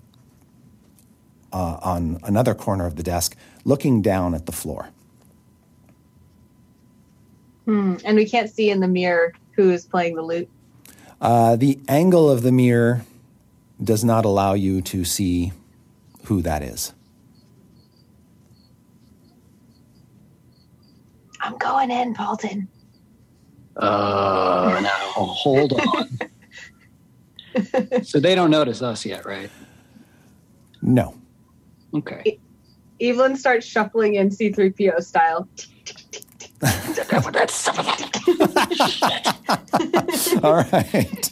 [1.53, 3.35] uh, on another corner of the desk,
[3.65, 4.89] looking down at the floor.
[7.65, 7.95] Hmm.
[8.03, 10.49] And we can't see in the mirror who is playing the lute.
[11.19, 13.03] Uh, the angle of the mirror
[13.83, 15.51] does not allow you to see
[16.25, 16.93] who that is.
[21.41, 22.67] I'm going in, Paultin.
[23.75, 26.19] Uh, now hold on.
[28.03, 29.49] so they don't notice us yet, right?
[30.81, 31.20] No.
[31.93, 32.39] Okay.
[32.99, 35.47] Evelyn starts shuffling in C3PO style.
[40.43, 41.31] All right.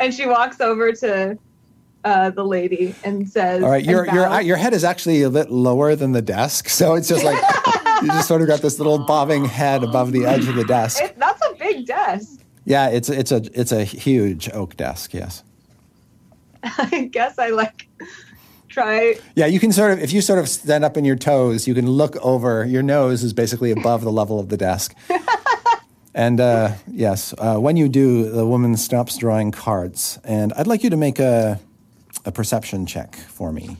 [0.00, 1.38] And she walks over to
[2.04, 5.50] uh, the lady and says, All right, your your your head is actually a bit
[5.50, 7.42] lower than the desk, so it's just like
[8.02, 11.02] you just sort of got this little bobbing head above the edge of the desk.
[11.02, 12.40] It, that's a big desk.
[12.64, 15.14] Yeah, it's it's a it's a huge oak desk.
[15.14, 15.42] Yes.
[16.62, 17.88] I guess I like
[18.72, 19.14] try.
[19.36, 21.74] Yeah, you can sort of if you sort of stand up in your toes, you
[21.74, 22.64] can look over.
[22.64, 24.94] Your nose is basically above the level of the desk.
[26.14, 30.82] and uh, yes, uh, when you do, the woman stops drawing cards, and I'd like
[30.82, 31.60] you to make a
[32.24, 33.76] a perception check for me,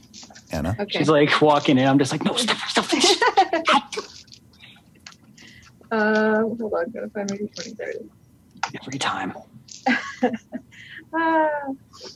[0.51, 0.77] Anna.
[0.79, 0.99] Okay.
[0.99, 1.87] She's like walking in.
[1.87, 2.87] I'm just like, no, stop, stop.
[5.93, 7.91] Uh, hold on, gotta find my d20 there.
[7.91, 8.81] it is.
[8.87, 9.35] Every time.
[11.15, 11.49] Ah,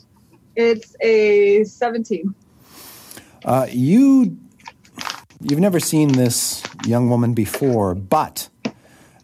[0.57, 2.35] it's a 17.
[3.47, 4.37] Uh, you
[5.41, 8.49] you've never seen this young woman before, but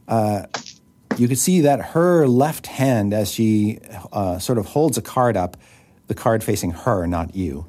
[0.07, 0.47] uh,
[1.19, 3.81] you can see that her left hand, as she
[4.13, 5.57] uh, sort of holds a card up,
[6.07, 7.67] the card facing her, not you,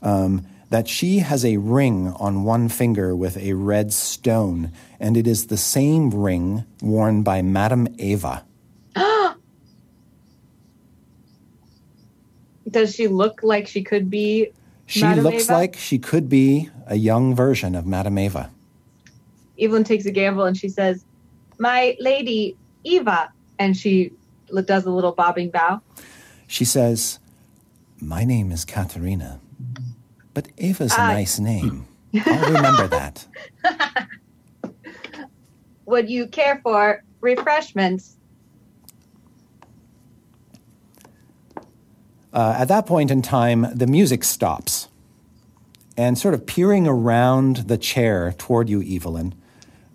[0.00, 5.26] um, that she has a ring on one finger with a red stone, and it
[5.26, 8.44] is the same ring worn by Madam Eva.
[12.70, 14.52] Does she look like she could be?
[14.86, 15.52] She Madame looks Ava?
[15.52, 18.50] like she could be a young version of Madam Eva.
[19.58, 21.04] Evelyn takes a gamble and she says,
[21.58, 24.12] "My lady Eva," and she
[24.64, 25.80] does a little bobbing bow.
[26.46, 27.18] She says,
[28.00, 29.40] My name is Katerina,
[30.34, 31.08] but Ava's a Ah.
[31.08, 31.86] nice name.
[32.26, 33.26] I'll remember that.
[35.86, 38.16] Would you care for refreshments?
[42.36, 44.88] Uh, at that point in time, the music stops.
[45.96, 49.34] And sort of peering around the chair toward you, Evelyn,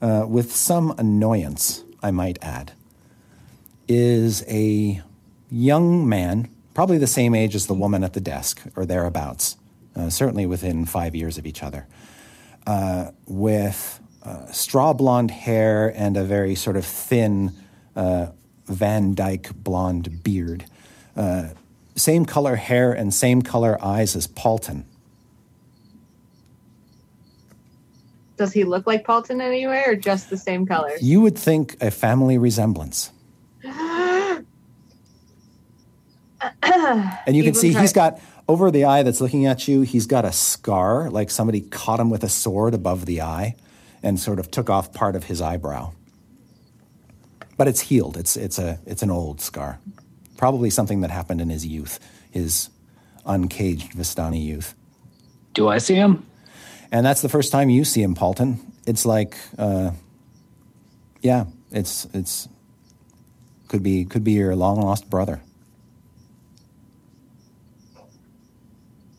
[0.02, 2.72] uh, with some annoyance, I might add,
[3.88, 5.04] is a
[5.52, 9.58] young man, probably the same age as the woman at the desk or thereabouts,
[9.96, 11.86] uh, certainly within five years of each other,
[12.66, 17.52] uh, with uh, straw blonde hair and a very sort of thin
[17.96, 18.32] uh,
[18.66, 20.66] Van Dyke blonde beard.
[21.16, 21.50] Uh,
[22.02, 24.86] same color hair and same color eyes as Paultin.
[28.38, 30.94] Does he look like Paultin in any way, or just the same color?
[31.00, 33.12] You would think a family resemblance.
[37.28, 40.26] And you can see he's got over the eye that's looking at you, he's got
[40.26, 43.56] a scar, like somebody caught him with a sword above the eye
[44.02, 45.94] and sort of took off part of his eyebrow.
[47.58, 48.18] But it's healed.
[48.18, 49.80] It's it's a it's an old scar.
[50.42, 52.00] Probably something that happened in his youth,
[52.32, 52.72] his
[53.28, 54.74] uncaged Vistani youth.
[55.54, 56.26] Do I see him?
[56.92, 58.58] And that's the first time you see him, Paultin.
[58.88, 59.92] It's like, uh,
[61.22, 62.50] yeah, it's it's
[63.68, 65.44] could be could be your long lost brother.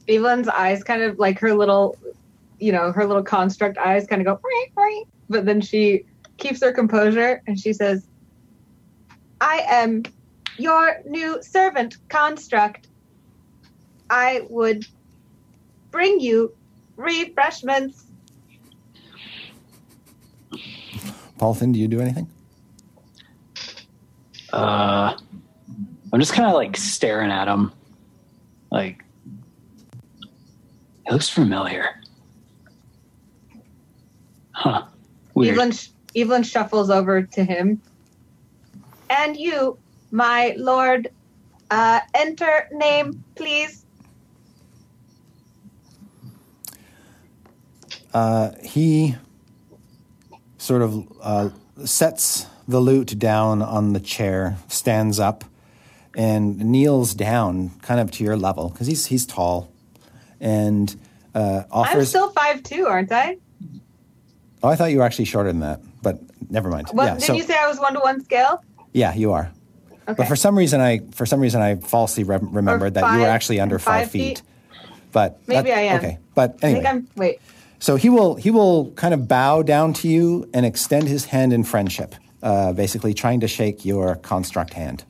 [0.08, 1.96] Evelyn's eyes kind of like her little,
[2.58, 6.04] you know, her little construct eyes kind of go, "Meow, meow," but then she
[6.38, 8.08] keeps her composure and she says,
[9.40, 10.02] I am
[10.58, 12.88] your new servant construct.
[14.10, 14.86] I would
[15.90, 16.52] bring you
[16.96, 18.04] refreshments.
[21.38, 22.28] Paultin, do you do anything?
[24.52, 25.16] Uh,
[26.12, 27.72] I'm just kind of like staring at him.
[28.70, 29.04] Like,
[31.06, 32.00] he looks familiar.
[34.52, 34.84] Huh.
[35.34, 35.54] Weird.
[35.54, 37.80] Evelyn, sh- Evelyn shuffles over to him.
[39.10, 39.78] And you,
[40.12, 41.08] my lord,
[41.70, 43.84] uh, enter name, please.
[48.14, 49.16] Uh, he
[50.58, 51.48] sort of uh,
[51.84, 55.44] sets the lute down on the chair, stands up,
[56.14, 59.72] and kneels down, kind of to your level, because he's he's tall,
[60.40, 60.94] and
[61.34, 63.38] uh, I'm still five two, aren't I?
[64.62, 66.20] oh, I thought you were actually shorter than that, but
[66.50, 66.88] never mind.
[66.92, 68.62] What, yeah, didn't so you say I was one to one scale?
[68.92, 69.50] yeah, you are.
[70.08, 70.14] Okay.
[70.16, 73.26] But for some reason, I for some reason I falsely re- remembered that you were
[73.26, 74.38] actually under five, five feet?
[74.38, 74.42] feet.
[75.12, 75.98] But Maybe that- I am.
[75.98, 76.82] Okay, but I anyway.
[76.82, 77.08] think I'm.
[77.16, 77.40] Wait.
[77.78, 81.52] So he will he will kind of bow down to you and extend his hand
[81.52, 85.04] in friendship, uh, basically trying to shake your construct hand.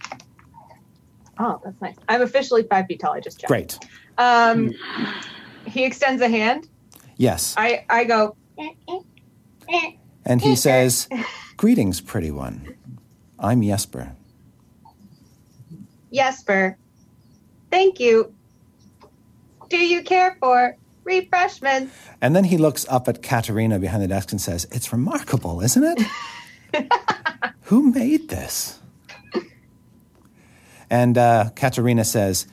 [1.38, 1.96] Oh, that's nice.
[2.08, 3.12] I'm officially five feet tall.
[3.14, 3.48] I just checked.
[3.48, 3.78] Great.
[4.18, 4.72] Um,
[5.66, 6.68] he extends a hand.
[7.16, 7.54] Yes.
[7.56, 8.36] I I go.
[10.24, 11.08] And he says,
[11.56, 12.74] Greetings, pretty one.
[13.38, 14.14] I'm Jesper.
[16.12, 16.76] Jesper,
[17.70, 18.34] thank you.
[19.68, 21.94] Do you care for refreshments?
[22.20, 25.98] And then he looks up at Katerina behind the desk and says, It's remarkable, isn't
[26.74, 26.86] it?
[27.62, 28.78] Who made this?
[30.90, 32.46] And uh, Katerina says,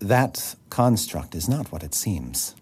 [0.00, 2.54] that construct is not what it seems.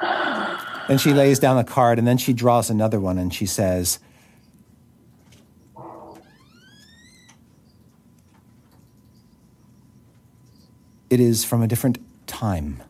[0.00, 3.98] And she lays down a card and then she draws another one and she says,
[11.12, 12.82] It is from a different time,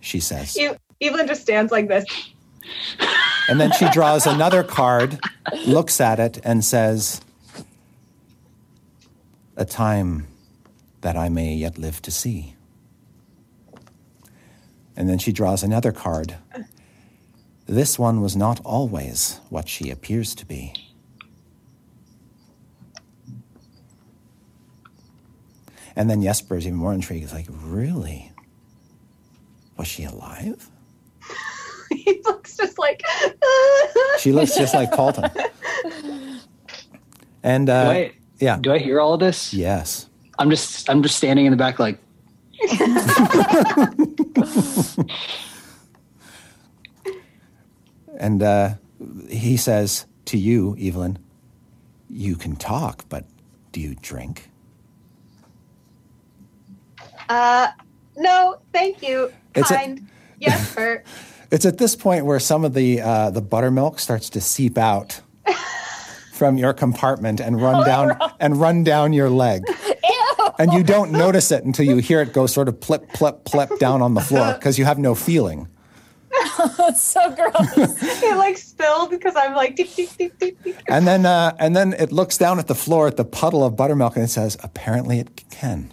[0.00, 0.54] she says.
[0.58, 0.68] E-
[1.00, 2.04] Evelyn just stands like this.
[3.48, 5.18] And then she draws another card,
[5.66, 7.22] looks at it, and says,
[9.56, 10.26] A time
[11.00, 12.54] that I may yet live to see.
[14.94, 16.36] And then she draws another card.
[17.64, 20.74] This one was not always what she appears to be.
[25.96, 27.22] And then Jesper is even more intrigued.
[27.22, 28.32] He's like, Really?
[29.76, 30.70] Was she alive?
[31.90, 33.02] he looks just like.
[34.18, 35.30] She looks just like Paultin.
[37.42, 39.54] And uh, Do I, yeah, do I hear all of this?
[39.54, 40.08] yes.
[40.38, 42.00] I'm just I'm just standing in the back like
[48.18, 48.74] And uh,
[49.28, 51.18] he says to you, Evelyn,
[52.08, 53.24] you can talk, but
[53.72, 54.50] do you drink?
[57.28, 57.68] Uh,
[58.16, 59.32] no, thank you.
[59.54, 60.08] It's a- Kind.
[60.38, 61.02] yes, sir.
[61.52, 65.20] It's at this point where some of the uh, the buttermilk starts to seep out
[66.32, 69.62] from your compartment and run down and run down your leg.
[69.86, 70.50] Ew.
[70.58, 73.78] And you don't notice it until you hear it go sort of plip, plip, plip
[73.78, 75.68] down on the floor because you have no feeling.
[76.76, 77.52] That's so gross.
[77.76, 79.78] it like spilled because I'm like.
[80.88, 83.76] And then, uh, and then it looks down at the floor at the puddle of
[83.76, 85.92] buttermilk and it says, "Apparently, it can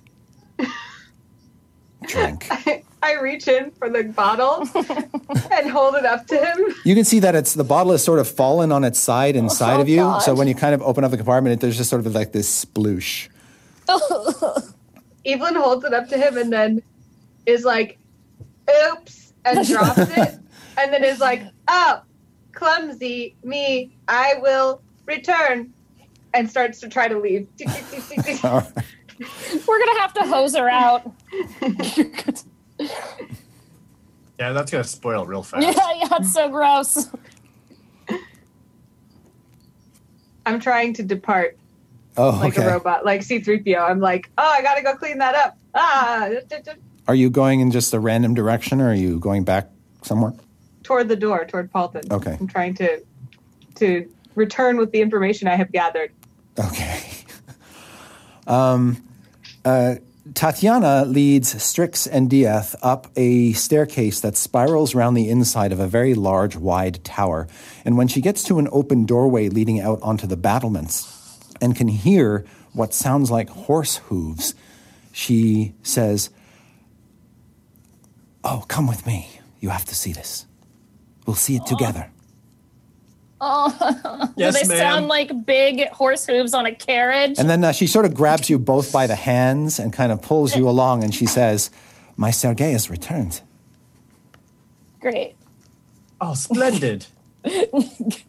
[2.07, 2.47] drink."
[3.03, 4.61] I reach in for the bottle
[5.51, 6.73] and hold it up to him.
[6.85, 9.39] You can see that it's the bottle is sort of fallen on its side oh,
[9.39, 9.97] inside Oh, of you.
[9.97, 10.19] God.
[10.19, 12.65] So when you kind of open up the compartment, there's just sort of like this
[12.65, 13.27] sploosh.
[15.25, 16.81] Evelyn holds it up to him and then
[17.45, 17.97] is like,
[18.89, 20.39] oops, and drops it.
[20.77, 22.01] And then is like, oh,
[22.53, 25.73] clumsy me, I will return.
[26.33, 27.47] And starts to try to leave.
[29.19, 31.11] We're gonna have to hose her out.
[34.39, 35.63] Yeah, that's gonna spoil real fast.
[35.65, 37.07] yeah, yeah, it's so gross.
[40.45, 41.57] I'm trying to depart
[42.17, 42.67] Oh, like okay.
[42.67, 43.89] a robot, like C3PO.
[43.89, 45.57] I'm like, oh, I gotta go clean that up.
[45.73, 46.29] Ah,
[47.07, 49.69] Are you going in just a random direction, or are you going back
[50.03, 50.33] somewhere?
[50.83, 52.11] toward the door, toward Paultin.
[52.11, 52.37] Okay.
[52.39, 53.01] I'm trying to
[53.75, 56.11] to return with the information I have gathered.
[56.59, 57.02] Okay.
[58.47, 59.03] Um,
[59.65, 59.95] uh,
[60.33, 65.87] Tatiana leads Strix and Dieth up a staircase that spirals around the inside of a
[65.87, 67.47] very large, wide tower.
[67.83, 71.89] And when she gets to an open doorway leading out onto the battlements and can
[71.89, 74.55] hear what sounds like horse hooves,
[75.11, 76.29] she says,
[78.45, 79.29] Oh, come with me.
[79.59, 80.45] You have to see this.
[81.25, 82.12] We'll see it together.
[83.43, 84.77] Do Yes, they ma'am.
[84.77, 87.37] sound like big horse hooves on a carriage?
[87.37, 90.21] And then uh, she sort of grabs you both by the hands and kind of
[90.21, 91.69] pulls you along, and she says,
[92.15, 93.41] My Sergei has returned.
[94.99, 95.35] Great.
[96.21, 97.07] Oh, splendid.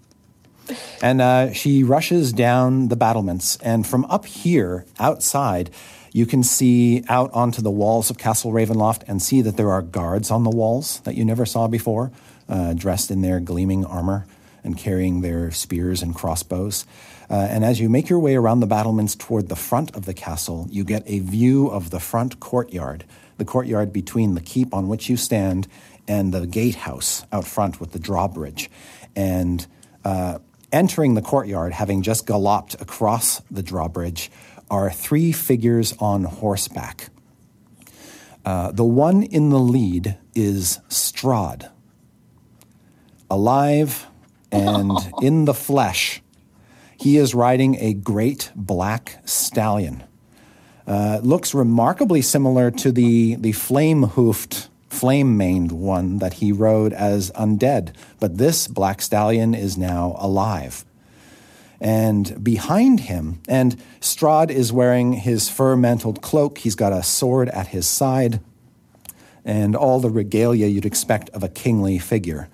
[1.03, 3.57] And uh, she rushes down the battlements.
[3.59, 5.71] And from up here, outside,
[6.13, 9.83] you can see out onto the walls of Castle Ravenloft and see that there are
[9.83, 12.13] guards on the walls that you never saw before,
[12.49, 14.27] uh, dressed in their gleaming armor
[14.65, 16.87] and carrying their spears and crossbows.
[17.31, 20.15] Uh, and as you make your way around the battlements toward the front of the
[20.15, 23.05] castle, you get a view of the front courtyard,
[23.39, 25.69] the courtyard between the keep on which you stand
[26.09, 28.71] and the gatehouse out front with the drawbridge.
[29.15, 29.67] And
[30.05, 30.39] uh,
[30.73, 34.31] entering the courtyard, having just galloped across the drawbridge,
[34.71, 37.11] are three figures on horseback.
[38.45, 41.71] Uh, the one in the lead is Strahd,
[43.31, 44.07] alive
[44.55, 44.91] and
[45.23, 46.23] in the flesh.
[46.97, 50.05] He is riding a great black stallion.
[50.87, 56.93] Uh, looks remarkably similar to the, the flame hoofed, flame maned one that he rode
[56.93, 60.85] as undead, but this black stallion is now alive.
[61.81, 67.49] And behind him, and Strahd is wearing his fur mantled cloak, he's got a sword
[67.49, 68.41] at his side,
[69.45, 72.49] and all the regalia you'd expect of a kingly figure.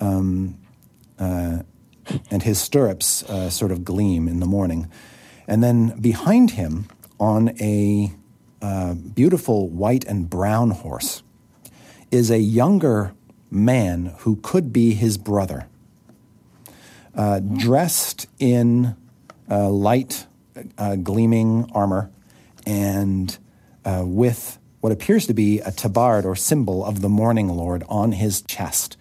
[0.00, 0.58] Um,
[1.18, 1.62] uh,
[2.30, 4.90] and his stirrups uh, sort of gleam in the morning.
[5.46, 6.88] And then behind him,
[7.20, 8.12] on a
[8.62, 11.22] uh, beautiful white and brown horse,
[12.10, 13.14] is a younger
[13.50, 15.66] man who could be his brother,
[17.14, 18.96] uh, dressed in
[19.50, 20.26] uh, light,
[21.02, 22.10] gleaming armor
[22.66, 23.38] and
[23.84, 28.42] with what appears to be a tabard or symbol of the Morning Lord on his
[28.42, 28.97] chest.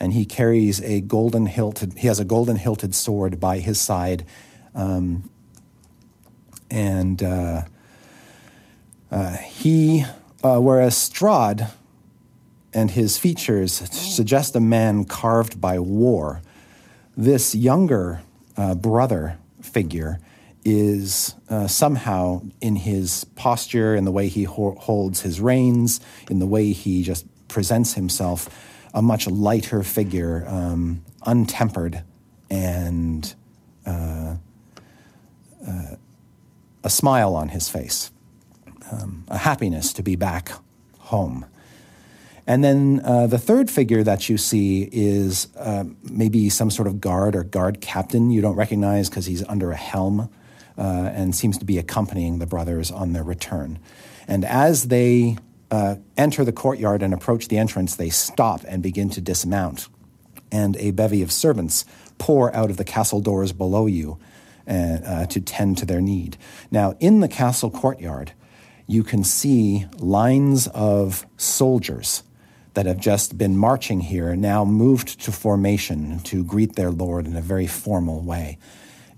[0.00, 4.24] And he carries a golden hilted, he has a golden hilted sword by his side.
[4.74, 5.28] Um,
[6.70, 7.62] and uh,
[9.10, 10.04] uh, he,
[10.42, 11.70] uh, whereas Strahd
[12.72, 16.40] and his features suggest a man carved by war,
[17.16, 18.22] this younger
[18.56, 20.20] uh, brother figure
[20.64, 26.38] is uh, somehow in his posture, in the way he ho- holds his reins, in
[26.38, 28.48] the way he just presents himself,
[28.94, 32.02] a much lighter figure, um, untempered,
[32.50, 33.34] and
[33.86, 34.36] uh,
[35.66, 35.96] uh,
[36.82, 38.10] a smile on his face,
[38.90, 40.52] um, a happiness to be back
[40.98, 41.46] home.
[42.46, 47.00] And then uh, the third figure that you see is uh, maybe some sort of
[47.00, 50.28] guard or guard captain you don't recognize because he's under a helm
[50.76, 53.78] uh, and seems to be accompanying the brothers on their return.
[54.26, 55.36] And as they
[55.70, 59.88] uh, enter the courtyard and approach the entrance, they stop and begin to dismount.
[60.52, 61.84] And a bevy of servants
[62.18, 64.18] pour out of the castle doors below you
[64.68, 66.36] uh, uh, to tend to their need.
[66.70, 68.32] Now, in the castle courtyard,
[68.86, 72.24] you can see lines of soldiers
[72.74, 77.36] that have just been marching here now moved to formation to greet their lord in
[77.36, 78.58] a very formal way.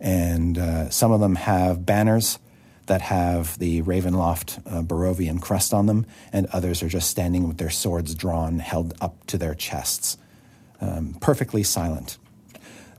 [0.00, 2.38] And uh, some of them have banners
[2.86, 7.58] that have the Ravenloft uh, Barovian crest on them, and others are just standing with
[7.58, 10.18] their swords drawn, held up to their chests,
[10.80, 12.18] um, perfectly silent.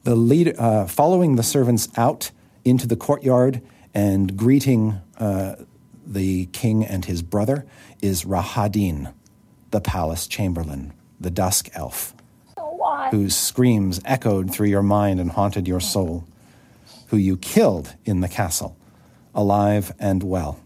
[0.03, 2.31] The lead, uh, following the servants out
[2.65, 3.61] into the courtyard
[3.93, 5.55] and greeting uh,
[6.05, 7.65] the king and his brother
[8.01, 9.13] is Rahadin,
[9.71, 12.13] the palace chamberlain, the dusk elf,
[13.11, 16.25] whose screams echoed through your mind and haunted your soul,
[17.07, 18.75] who you killed in the castle,
[19.33, 20.59] alive and well.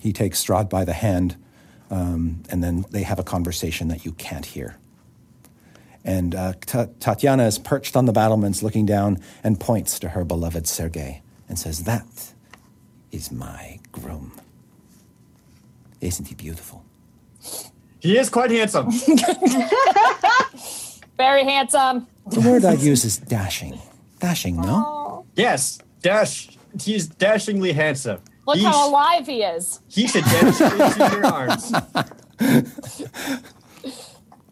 [0.00, 1.36] He takes Strahd by the hand,
[1.90, 4.76] um, and then they have a conversation that you can't hear.
[6.04, 10.24] And uh, Ta- Tatiana is perched on the battlements looking down and points to her
[10.24, 12.32] beloved Sergei and says, That
[13.12, 14.32] is my groom.
[16.00, 16.84] Isn't he beautiful?
[18.00, 18.90] He is quite handsome.
[21.16, 22.08] Very handsome.
[22.26, 23.78] The word I'd use is dashing.
[24.18, 25.24] Dashing, no?
[25.36, 26.48] Yes, dash.
[26.80, 28.20] He's dashingly handsome.
[28.46, 29.80] look he, how sh- alive he is.
[29.88, 31.72] he should dash into your arms.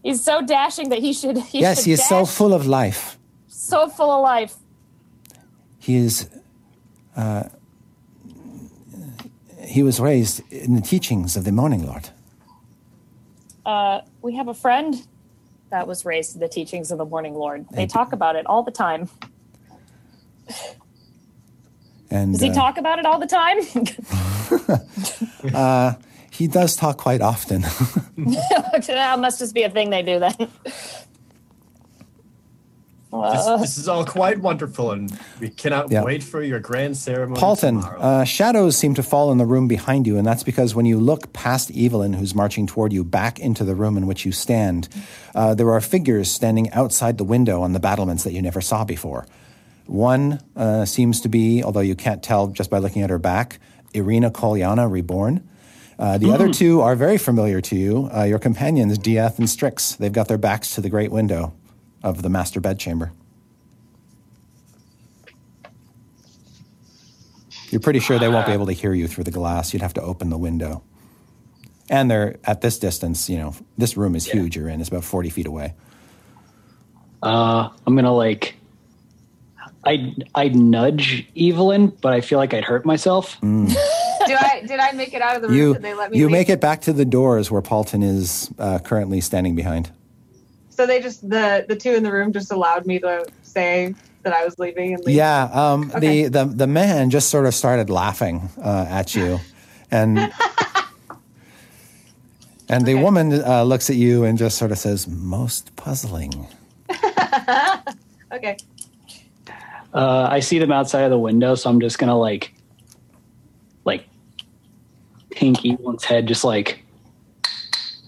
[0.03, 1.37] He's so dashing that he should.
[1.39, 3.19] He Yes, should he is so full of life.
[3.49, 4.55] so full of life.
[5.79, 6.29] He is.
[7.17, 7.45] Uh,
[9.63, 12.09] he was raised in the teachings of the Morning Lord.
[13.65, 15.07] Uh, we have a friend
[15.71, 17.67] that was raised in the teachings of the Morning Lord.
[17.71, 17.93] They Thank you.
[17.93, 19.09] talk about it all the time.
[22.11, 23.61] And Does he uh, talk about it all the time?
[26.31, 27.63] he does talk quite often.
[28.17, 30.35] that must just be a thing they do then.
[33.13, 36.05] This, Uh, this is all quite wonderful, and we cannot Yeah.
[36.05, 38.01] wait for your grand ceremony Paultin, tomorrow.
[38.01, 41.01] uh, shadows seem to fall in the room behind you, and that's because when you
[41.01, 44.89] look past Evelyn, who's marching toward you, back into the room in which you stand,
[45.35, 48.85] uh, there are figures standing outside the window on the battlements that you never saw
[48.85, 49.27] before.
[49.91, 53.59] One uh, seems to be, although you can't tell just by looking at her back,
[53.93, 55.49] Ireena Kolyana reborn.
[55.99, 58.09] Uh, the other two are very familiar to you.
[58.15, 59.97] Uh, your companions, Dieth and Strix.
[59.97, 61.55] They've got their backs to the great window
[62.05, 63.11] of the master bedchamber.
[67.71, 69.73] You're pretty sure they won't be able to hear you through the glass.
[69.73, 70.85] You'd have to open the window.
[71.89, 74.81] And they're at this distance, you know, this room is huge you're in.
[74.81, 75.75] It's about 40 feet away.
[77.25, 78.55] Uh, I'm gonna like,
[79.85, 83.39] I I'd nudge Evelyn, but I feel like I'd hurt myself.
[83.41, 85.57] Do I did I make it out of the room?
[85.57, 86.33] You, did they let me you leave?
[86.33, 89.91] make it back to the doors where Paultin is uh, currently standing behind.
[90.69, 94.33] So they just the the two in the room just allowed me to say that
[94.35, 95.17] I was leaving and leave.
[95.17, 96.25] Yeah, um, Okay.
[96.25, 99.41] the, the the man just sort of started laughing uh, at you,
[99.91, 100.19] and
[102.69, 103.03] and the Okay.
[103.03, 106.47] woman uh, looks at you and just sort of says, "Most puzzling."
[108.33, 108.57] Okay.
[109.93, 112.55] Uh, I see them outside of the window, so I'm just gonna like,
[113.85, 114.07] like,
[115.31, 116.85] pink Evelyn's head, just like,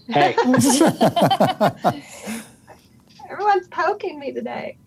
[0.07, 0.35] hey,
[3.29, 4.77] Everyone's poking me today.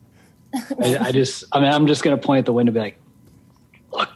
[0.54, 2.98] I, I just, I mean, I'm just gonna point at the window, and be like,
[3.92, 4.08] look,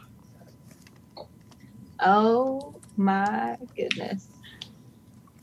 [2.01, 4.27] Oh my goodness.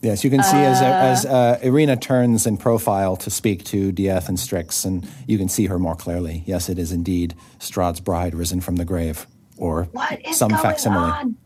[0.01, 4.29] Yes, you can see as as uh, Ireena turns in profile to speak to Dieth
[4.29, 6.45] and Strix, and you can see her more clearly.
[6.47, 9.27] Yes, it is indeed Strahd's bride risen from the grave.
[9.57, 11.11] or What is some going facsimile.
[11.11, 11.37] on?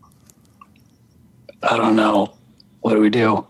[1.63, 2.35] I don't know.
[2.81, 3.47] What do we do?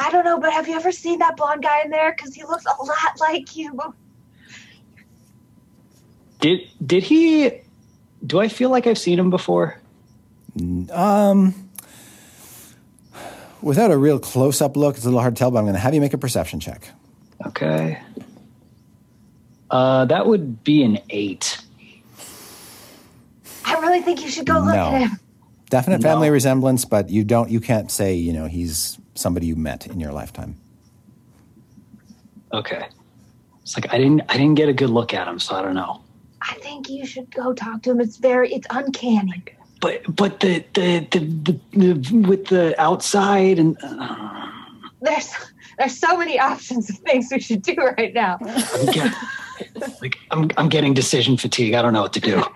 [0.00, 2.12] I don't know, but have you ever seen that blonde guy in there?
[2.16, 3.78] Because he looks a lot like you.
[6.40, 7.52] Did did he?
[8.26, 9.80] Do I feel like I've seen him before?
[10.90, 11.67] Um,
[13.62, 15.50] without a real close-up look, it's a little hard to tell.
[15.50, 16.88] But I'm going to have you make a perception check.
[17.46, 18.00] Okay.
[19.70, 21.58] Uh, that would be an eight.
[23.64, 24.92] I really think you should go look No.
[24.92, 25.10] at him.
[25.70, 26.32] Definite family No.
[26.32, 27.50] resemblance, but you don't.
[27.50, 30.56] You can't say you know he's somebody you met in your lifetime.
[32.52, 32.86] Okay.
[33.62, 35.74] It's like I didn't I didn't get a good look at him, so I don't
[35.74, 36.00] know.
[36.40, 38.00] I think you should go talk to him.
[38.00, 39.42] It's very, it's uncanny.
[39.80, 44.48] But but the the the, the, the with the outside and uh,
[45.00, 45.32] There's,
[45.78, 48.38] there's so many options of things we should do right now.
[48.40, 49.14] I'm get,
[50.02, 51.74] like I'm I'm getting decision fatigue.
[51.74, 52.42] I don't know what to do.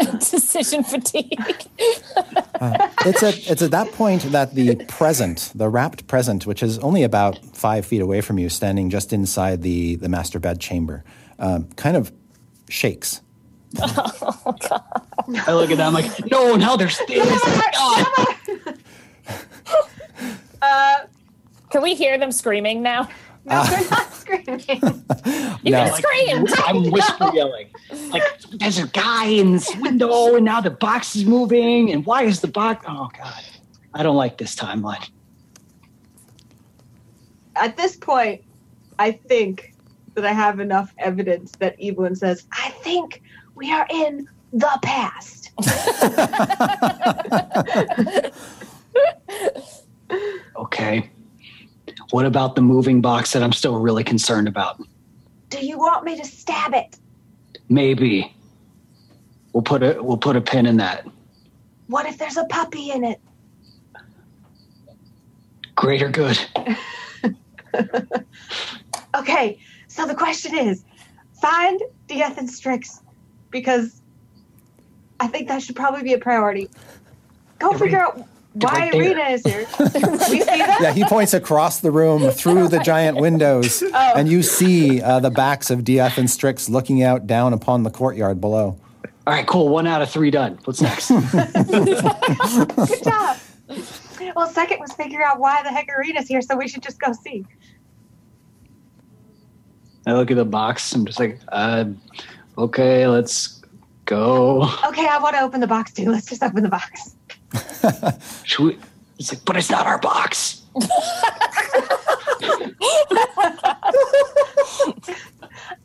[0.18, 1.38] Decision fatigue.
[3.04, 7.02] It's at it's at that point that the present, the wrapped present, which is only
[7.02, 11.04] about five feet away from you, standing just inside the the master bed chamber,
[11.38, 12.12] um, kind of
[12.68, 13.20] shakes.
[13.78, 15.86] I look at that.
[15.86, 17.26] I'm like, no, now there's things.
[17.72, 18.06] God.
[20.62, 20.98] Uh,
[21.70, 23.08] Can we hear them screaming now?
[23.46, 24.60] no, they're not screaming.
[25.62, 25.84] You No.
[25.84, 26.46] can scream.
[26.66, 27.68] I'm whisper yelling.
[28.10, 28.22] Like
[28.58, 32.40] there's a guy in this window, and now the box is moving, and why is
[32.42, 32.84] the box?
[32.86, 33.42] Oh God,
[33.94, 35.08] I don't like this timeline.
[37.56, 38.42] At this point,
[38.98, 39.74] I think
[40.14, 43.22] that I have enough evidence that Evelyn says, I think
[43.60, 45.50] we are in the past.
[50.56, 51.08] Okay.
[52.10, 54.82] What about the moving box that I'm still really concerned about?
[55.48, 56.98] Do you want me to stab it?
[57.68, 58.34] Maybe
[59.52, 61.06] we'll put a we'll put a pin in that.
[61.86, 63.20] What if there's a puppy in it?
[65.76, 66.38] Greater good.
[69.16, 69.58] Okay,
[69.88, 70.84] so the question is
[71.40, 73.00] find Dieth and Strix
[73.50, 74.00] because
[75.18, 76.70] I think that should probably be a priority.
[77.58, 79.00] Go They're figure right- out why right there.
[79.00, 79.66] Rena is here.
[79.78, 80.76] we see them?
[80.80, 85.30] Yeah, he points across the room through the giant windows, and you see uh, the
[85.30, 88.76] backs of Dieth and Strix looking out down upon the courtyard below.
[89.26, 89.68] All right, cool.
[89.68, 90.58] One out of three done.
[90.64, 91.10] What's next?
[91.32, 93.36] Good job.
[94.34, 97.12] Well, second was figure out why the heck Ireena's here, so we should just go
[97.12, 97.44] see.
[100.06, 100.92] I look at the box.
[100.92, 101.84] I'm just like, uh,
[102.60, 103.62] okay, let's
[104.04, 104.62] go.
[104.86, 106.10] Okay, I want to open the box too.
[106.10, 107.16] Let's just open the box.
[108.44, 108.78] Should we?
[109.18, 110.62] It's like, but it's not our box.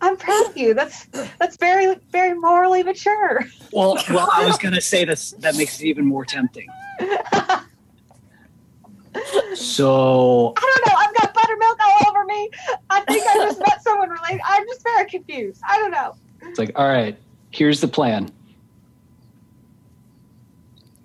[0.02, 0.74] I'm proud of you.
[0.74, 1.06] That's
[1.40, 3.46] that's very very morally mature.
[3.72, 5.32] Well, well, I was gonna say this.
[5.40, 6.68] That makes it even more tempting.
[9.56, 10.94] So I don't know.
[10.98, 12.50] I've got buttermilk all over me.
[12.90, 14.42] I think I just met someone related.
[14.46, 15.62] I'm just very confused.
[15.68, 16.16] I don't know.
[16.48, 17.18] It's like, all right,
[17.52, 18.32] here's the plan.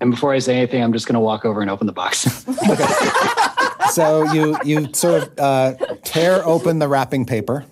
[0.00, 2.46] And before I say anything, I'm just gonna walk over and open the box.
[3.92, 5.74] So you you sort of uh,
[6.04, 7.64] tear open the wrapping paper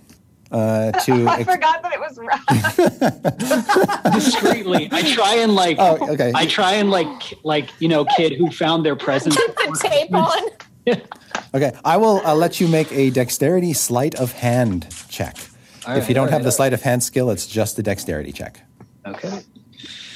[0.51, 1.29] uh, to.
[1.29, 2.41] I forgot that it was wrong.
[4.15, 4.89] discreetly.
[4.91, 5.77] I try and like.
[5.79, 6.33] Oh, okay.
[6.35, 9.37] I try and like like you know kid who found their present.
[9.37, 10.33] Keep the tape on.
[11.55, 15.37] Okay, I will uh, let you make a dexterity sleight of hand check.
[15.89, 16.55] All if you don't all have the right.
[16.55, 18.61] sleight of hand skill, it's just a dexterity check.
[19.07, 19.43] Okay.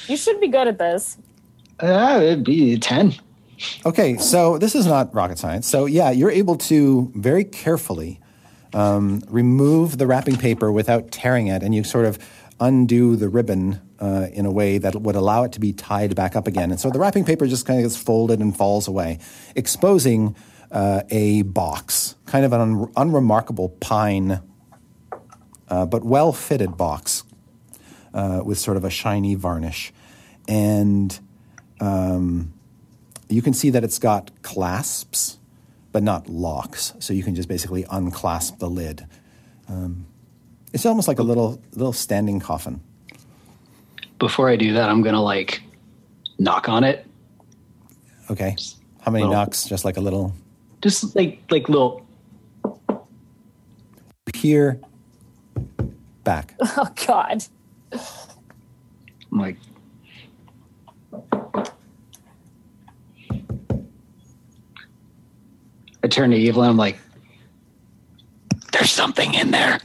[0.07, 1.17] You should be good at this.
[1.79, 3.13] Uh, it'd be ten.
[3.85, 5.67] Okay, so this is not rocket science.
[5.67, 8.19] So yeah, you're able to very carefully
[8.73, 12.19] um, remove the wrapping paper without tearing it, and you sort of
[12.59, 16.35] undo the ribbon uh, in a way that would allow it to be tied back
[16.35, 16.71] up again.
[16.71, 19.19] And so the wrapping paper just kind of gets folded and falls away,
[19.55, 20.35] exposing
[20.71, 24.41] uh, a box, kind of an un- unremarkable pine,
[25.73, 27.23] uh, but well fitted box
[28.13, 29.91] uh, with sort of a shiny varnish.
[30.47, 31.19] And
[31.79, 32.53] um,
[33.27, 35.39] you can see that it's got clasps,
[35.91, 36.93] but not locks.
[36.99, 39.07] So you can just basically unclasp the lid.
[39.67, 40.05] Um,
[40.73, 42.79] it's almost like a little little standing coffin.
[44.19, 45.63] Before I do that, I'm gonna like
[46.37, 47.07] knock on it.
[48.29, 48.55] Okay.
[49.01, 49.65] How many Little- knocks?
[49.65, 50.33] Just like a little
[50.83, 52.05] Just like like little.
[54.35, 54.79] here,
[56.23, 56.55] back.
[56.77, 57.43] Oh God.
[59.31, 59.57] I'm like.
[66.03, 66.69] I turn to Evelyn.
[66.69, 66.97] I'm like,
[68.71, 69.79] "There's something in there."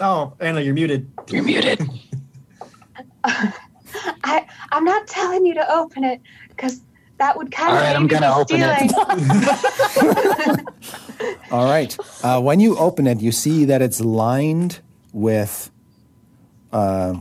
[0.00, 1.10] Oh, Anna, you're muted.
[1.28, 1.86] You're muted.
[3.24, 6.80] I I'm not telling you to open it because
[7.18, 8.92] that would kind All of right, I'm gonna open it.
[11.50, 11.96] All right.
[12.22, 14.80] Uh, when you open it, you see that it's lined
[15.12, 15.70] with.
[16.72, 17.20] Uh,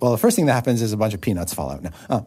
[0.00, 1.82] well, the first thing that happens is a bunch of peanuts fall out.
[1.82, 2.26] No, oh.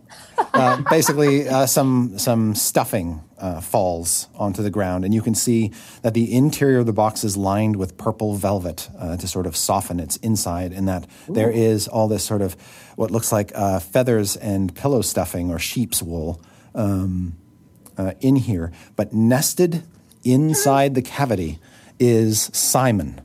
[0.54, 5.72] uh, basically, uh, some some stuffing uh, falls onto the ground, and you can see
[6.02, 9.56] that the interior of the box is lined with purple velvet uh, to sort of
[9.56, 10.72] soften its inside.
[10.72, 12.54] In that there is all this sort of
[12.96, 16.42] what looks like uh, feathers and pillow stuffing or sheep's wool
[16.74, 17.38] um,
[17.98, 19.84] uh, in here, but nested
[20.32, 21.60] inside the cavity
[22.00, 23.22] is Simon.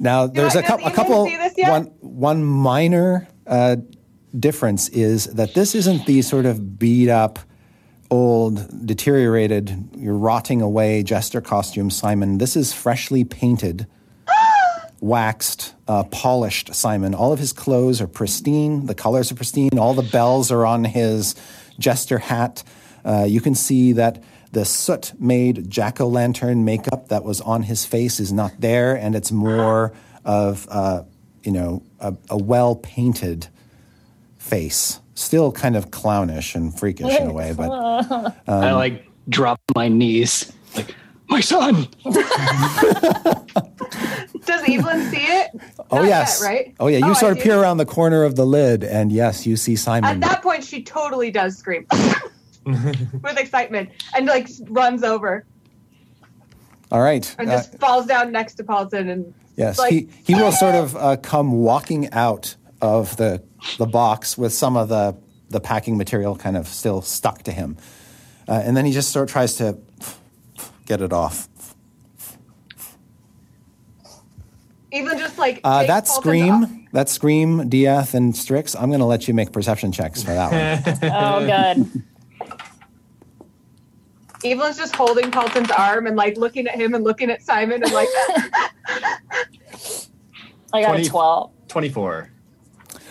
[0.00, 1.26] Now, there's a, cou- a couple.
[1.26, 1.70] see this yet?
[1.70, 3.76] One one minor uh,
[4.38, 7.38] difference is that this isn't the sort of beat up,
[8.10, 12.38] old, deteriorated, you're rotting away jester costume Simon.
[12.38, 13.86] This is freshly painted,
[15.00, 17.14] waxed, uh, polished Simon.
[17.14, 18.86] All of his clothes are pristine.
[18.86, 19.78] The colors are pristine.
[19.78, 21.34] All the bells are on his
[21.78, 22.64] jester hat.
[23.04, 24.22] Uh, you can see that
[24.52, 28.96] the soot made jack o' lantern makeup that was on his face is not there,
[28.96, 29.92] and it's more
[30.24, 31.02] of, uh,
[31.42, 33.48] you know, a, a well painted
[34.38, 35.00] face.
[35.14, 37.70] Still kind of clownish and freakish in a way, but
[38.48, 40.52] I like drop my knees.
[40.76, 40.94] Like,
[41.28, 41.88] my son.
[44.44, 45.50] Does Evelyn see it?
[45.90, 46.74] oh Not yes, yet, right?
[46.80, 46.98] oh yeah.
[46.98, 47.60] You I sort of see peer it.
[47.60, 50.10] around the corner of the lid, and yes, you see Simon.
[50.10, 51.86] At that point, she totally does scream
[52.64, 55.44] with excitement and like runs over
[56.90, 57.34] All right.
[57.38, 60.76] and uh, just falls down next to Paultin and Yes, like, he, he will sort
[60.76, 63.42] of uh, come walking out of the
[63.76, 65.16] the box with some of the
[65.50, 67.76] the packing material kind of still stuck to him,
[68.46, 69.76] uh, and then he just sort of tries to
[70.88, 71.48] get it off.
[74.90, 78.74] even just like Uh, that Paultin's scream, that scream, Dieth and Strix.
[78.74, 81.10] I'm going to let you make perception checks for that one.
[81.12, 82.02] Oh, good.
[84.44, 87.92] Evelyn's just holding Paultin's arm and like looking at him and looking at Simon and
[87.92, 88.08] like
[90.72, 91.02] I got 20.
[91.02, 91.50] a 12.
[91.68, 92.30] 24.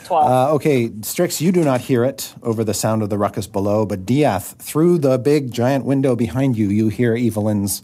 [0.08, 0.32] 12.
[0.32, 3.86] Uh, okay, Strix, you do not hear it over the sound of the ruckus below,
[3.86, 7.84] but Dieth, through the big giant window behind you, you hear Evelyn's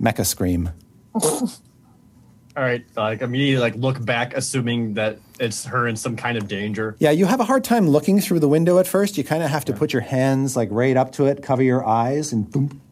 [0.00, 0.70] mecha scream.
[1.14, 6.36] All right, like I immediately like look back, assuming that it's her in some kind
[6.36, 6.96] of danger.
[6.98, 9.16] Yeah, you have a hard time looking through the window at first.
[9.16, 11.86] You kind of have to put your hands like right up to it, cover your
[11.86, 12.82] eyes, and boom,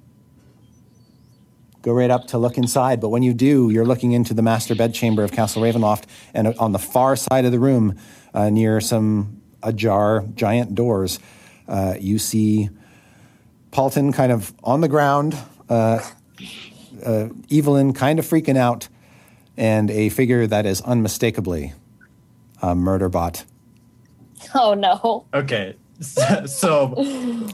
[1.83, 3.01] go right up to look inside.
[3.01, 6.73] But when you do, you're looking into the master bedchamber of Castle Ravenloft, and on
[6.73, 7.99] the far side of the room,
[8.35, 11.19] uh, near some ajar giant doors,
[11.69, 12.71] uh, you see
[13.73, 15.37] Paultin kind of on the ground,
[15.69, 16.01] uh,
[17.05, 18.89] uh, Evelyn kind of freaking out,
[19.57, 21.73] and a figure that is unmistakably
[22.63, 23.45] a murder bot.
[24.55, 25.25] oh, no.
[25.33, 26.95] Okay, so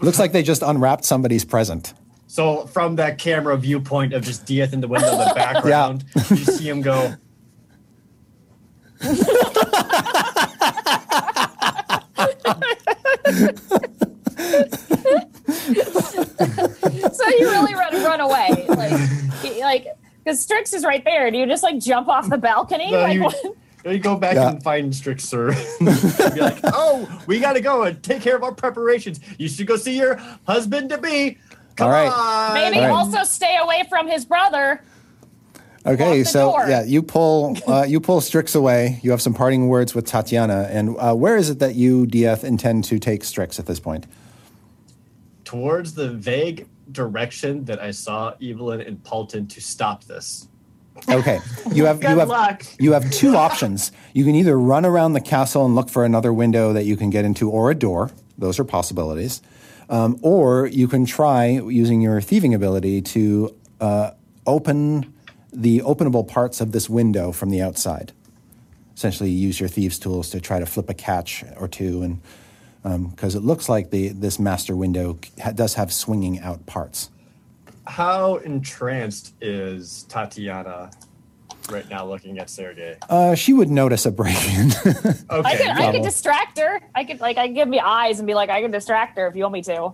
[0.03, 1.95] Looks like they just unwrapped somebody's present.
[2.29, 6.37] so from that camera viewpoint of just Dieth in the window in the background, you
[6.37, 7.14] see him go.
[17.12, 18.66] So you really run run away.
[18.68, 18.92] Like,
[19.42, 19.86] he- like,
[20.24, 21.30] because Strix is right there.
[21.30, 22.90] Do you just like jump off the balcony?
[22.90, 23.57] No, like, you,
[23.90, 24.51] you go back Yeah.
[24.51, 25.55] and find Strixer.
[26.34, 29.20] be like, oh, we got to go and take care of our preparations.
[29.38, 30.16] You should go see your
[30.47, 31.38] husband to be.
[31.76, 32.11] Come All right.
[32.12, 32.55] on.
[32.55, 32.90] Maybe All right.
[32.90, 34.82] also stay away from his brother.
[35.87, 36.66] Okay, Lock the so door.
[36.68, 38.99] yeah, you pull uh, you pull Strix away.
[39.03, 42.43] You have some parting words with Tatiana, and uh, where is it that you, Dieth,
[42.45, 44.07] intend to take Strix at this point?
[45.45, 50.49] towards the vague direction that I saw Evelyn and Paultin to stop this.
[51.09, 51.39] Okay,
[51.72, 52.66] you have Good you have luck.
[52.80, 53.93] you have two options.
[54.12, 57.11] You can either run around the castle and look for another window that you can
[57.11, 58.11] get into, or a door.
[58.37, 59.41] Those are possibilities.
[59.89, 64.11] Um, or you can try using your thieving ability to uh,
[64.45, 65.14] open
[65.57, 68.12] the openable parts of this window from the outside.
[68.94, 72.20] Essentially, you use your thieves' tools to try to flip a catch or two, and
[73.11, 77.11] because it looks like the this master window ha- does have swinging out parts.
[77.86, 80.90] How entranced is Tatiana
[81.70, 82.96] right now looking at Sergei?
[83.09, 84.70] Uh, she would notice a break-in.
[85.28, 85.48] Okay.
[85.48, 86.80] I could, I could distract her.
[86.94, 89.26] I could like I could give me eyes and be like, I can distract her
[89.26, 89.92] if you want me to.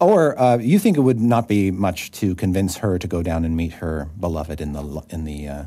[0.00, 3.44] Or uh, you think it would not be much to convince her to go down
[3.44, 5.64] and meet her beloved in the in the uh,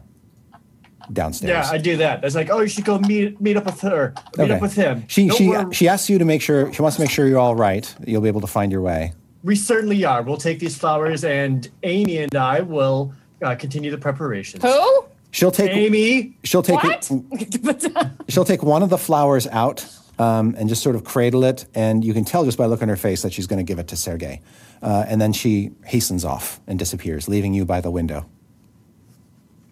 [1.11, 1.67] downstairs?
[1.67, 2.23] yeah, I do that.
[2.23, 4.13] It's like, oh, you should go meet meet up with her.
[4.37, 4.53] Meet Okay.
[4.53, 5.03] up with him.
[5.07, 5.73] She Don't she worry.
[5.73, 7.93] she asks you to make sure she wants to make sure you're all right.
[8.05, 9.13] You'll be able to find your way.
[9.43, 10.21] We certainly are.
[10.21, 14.63] We'll take these flowers, and Amy and I will uh, continue the preparations.
[14.63, 15.05] Who?
[15.31, 17.09] She'll take Amy, she'll take What?
[18.29, 19.85] she'll take one of the flowers out
[20.21, 22.89] um, and just sort of cradle it, and you can tell just by looking at
[22.89, 24.41] her face that she's going to give it to Sergei.
[24.81, 28.29] Uh, and then she hastens off and disappears, leaving you by the window.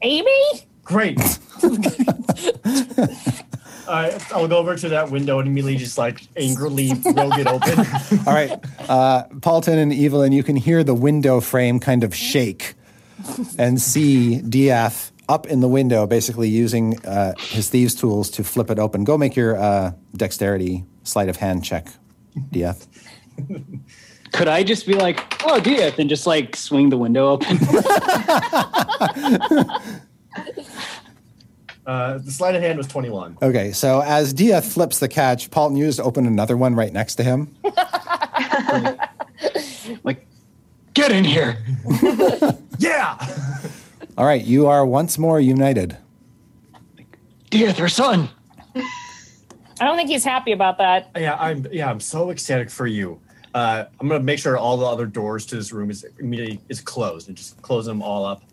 [0.01, 0.65] Amy?
[0.83, 1.19] great.
[3.87, 7.79] Uh, I'll go over to that window and immediately just like angrily roll it open.
[8.27, 8.51] All right,
[8.87, 12.75] uh, Paultin and Evelyn, you can hear the window frame kind of shake
[13.57, 18.69] and see Dieth up in the window, basically using uh, his thieves' tools to flip
[18.69, 19.03] it open.
[19.03, 21.87] Go make your uh, dexterity sleight of hand check,
[22.51, 22.87] Dieth.
[24.33, 27.57] Could I just be like, oh, Dieth, and just like swing the window open?
[31.89, 33.39] Uh, the sleight of hand was 21.
[33.41, 37.15] Okay, so as Dieth flips the catch, Paultin, you just open another one right next
[37.15, 37.55] to him.
[40.03, 40.27] like,
[40.93, 41.57] get in here.
[42.79, 43.17] Yeah!
[44.19, 45.95] All right, you are once more united.
[47.51, 48.27] Dieth, her son.
[48.75, 51.09] I don't think he's happy about that.
[51.15, 53.21] Yeah, I'm yeah, I'm so ecstatic for you.
[53.53, 56.81] Uh, I'm gonna make sure all the other doors to this room is immediately is
[56.81, 58.43] closed and just close them all up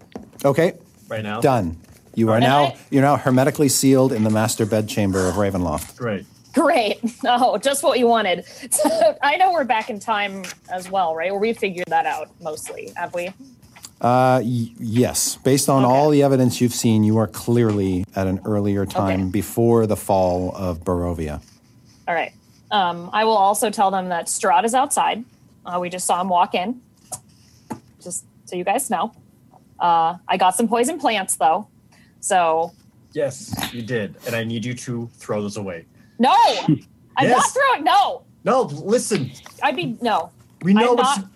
[0.44, 0.74] Okay,
[1.08, 1.40] right now.
[1.40, 1.76] done.
[2.14, 5.96] You are now I- you're now hermetically sealed in the master bedchamber of Ravenloft.
[5.96, 6.26] Great.
[6.54, 7.00] Great.
[7.28, 8.44] Oh, just what you wanted.
[8.70, 11.32] So I know we're back in time as well, right?
[11.32, 13.30] Or we figured that out mostly, have we?
[14.00, 15.92] Uh, y- yes, based on Okay.
[15.94, 19.30] all the evidence you've seen, you are clearly at an earlier time Okay.
[19.30, 21.40] before the fall of Barovia.
[22.06, 22.32] All right.
[22.70, 25.24] Um, I will also tell them that Strahd is outside.
[25.64, 26.80] Uh, we just saw him walk in.
[28.02, 29.12] Just so you guys know.
[29.80, 31.66] Uh, I got some poison plants though.
[32.20, 32.72] So
[33.12, 35.86] Yes, you did, and I need you to throw those away.
[36.18, 36.34] no,
[37.16, 37.84] I'm not throwing.
[37.84, 39.30] No, No, listen.
[39.62, 40.30] I'd be no.
[40.62, 41.28] We know I'm what's not-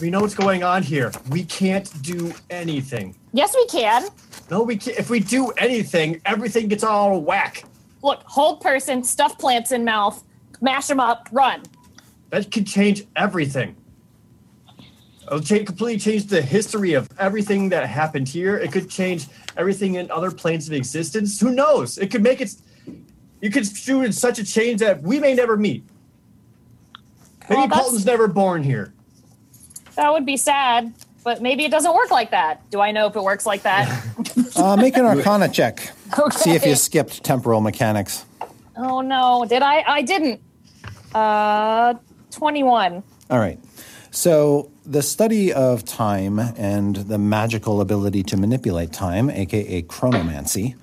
[0.00, 1.10] we know what's going on here.
[1.30, 3.16] We can't do anything.
[3.32, 4.08] Yes, we can.
[4.50, 4.98] No, we can't.
[4.98, 7.64] If we do anything, everything gets all whack.
[8.02, 10.22] Look, hold person, stuff plants in mouth,
[10.60, 11.62] mash them up, run.
[12.30, 13.76] That could change everything.
[15.26, 18.58] It'll cha- completely change the history of everything that happened here.
[18.58, 19.26] It could change
[19.56, 21.40] everything in other planes of existence.
[21.40, 21.98] Who knows?
[21.98, 22.54] It could make it.
[23.40, 25.84] You could it in such a change that we may never meet.
[27.48, 28.92] Maybe Well, Paultin's never born here.
[29.96, 30.92] That would be sad,
[31.24, 32.68] but maybe it doesn't work like that.
[32.70, 33.88] Do I know if it works like that?
[34.56, 35.90] Uh, make an Arcana check.
[36.18, 36.36] Okay.
[36.38, 38.24] See if you skipped temporal mechanics.
[38.78, 39.84] oh no, did I?
[39.86, 40.40] I didn't.
[41.14, 41.92] Uh,
[42.30, 43.02] twenty-one.
[43.28, 43.58] All right.
[44.12, 50.74] So the study of time and the magical ability to manipulate time, aka chronomancy,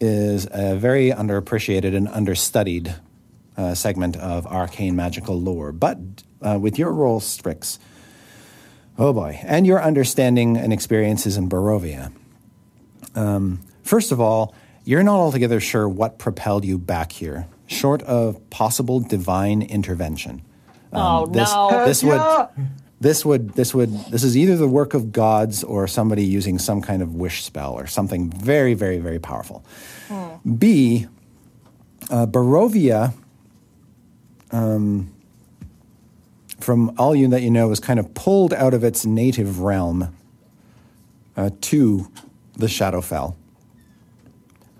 [0.00, 2.96] is a very underappreciated and understudied
[3.56, 5.70] uh, segment of arcane magical lore.
[5.70, 5.98] But
[6.40, 7.78] uh, with your role, Strix,
[8.98, 12.12] oh boy, and your understanding and experiences in Barovia,
[13.14, 18.50] um, first of all, you're not altogether sure what propelled you back here, short of
[18.50, 20.42] possible divine intervention.
[20.92, 21.84] oh this, no.
[21.86, 22.48] This would
[23.00, 26.80] this would this would this is either the work of gods or somebody using some
[26.80, 29.64] kind of wish spell or something very very very powerful.
[30.58, 31.06] B,
[32.10, 33.14] uh, Barovia,
[34.50, 35.11] um,
[36.62, 40.14] from all you that you know, was kind of pulled out of its native realm
[41.36, 42.10] uh, to
[42.54, 43.34] the Shadowfell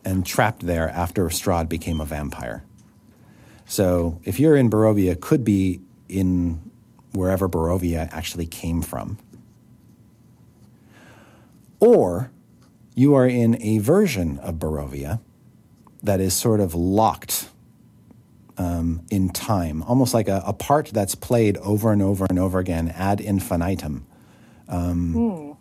[0.05, 2.64] and trapped there after Strahd became a vampire.
[3.66, 6.61] So if you're in Barovia, could be in
[7.12, 9.18] wherever Barovia actually came from.
[11.80, 12.30] Or
[12.95, 15.20] you are in a version of Barovia
[16.03, 17.49] that is sort of locked
[18.59, 22.59] um, in time, almost like a, a part that's played over and over and over
[22.59, 24.07] again ad infinitum.
[24.68, 25.57] Um,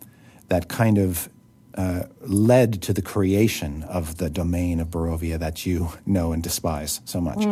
[0.48, 1.28] That kind of
[1.74, 7.00] uh, led to the creation of the domain of Barovia that you know and despise
[7.04, 7.44] so much.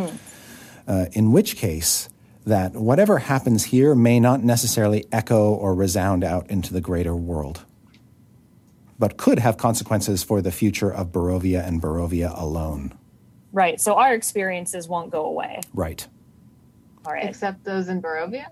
[0.86, 2.08] Uh, in which case,
[2.44, 7.64] that whatever happens here may not necessarily echo or resound out into the greater world,
[8.98, 12.92] but could have consequences for the future of Barovia and Barovia alone.
[13.52, 13.80] Right.
[13.80, 15.60] So our experiences won't go away.
[15.74, 16.06] Right.
[17.04, 17.28] All right.
[17.28, 18.46] Except those in Barovia?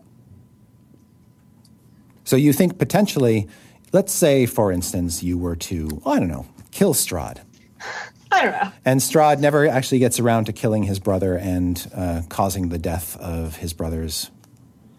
[2.25, 3.49] So you think potentially,
[3.93, 7.41] let's say, for instance, you were to, I don't know, kill Strahd.
[8.31, 8.73] I don't know.
[8.85, 13.17] And Strahd never actually gets around to killing his brother and uh, causing the death
[13.19, 14.31] of his brother's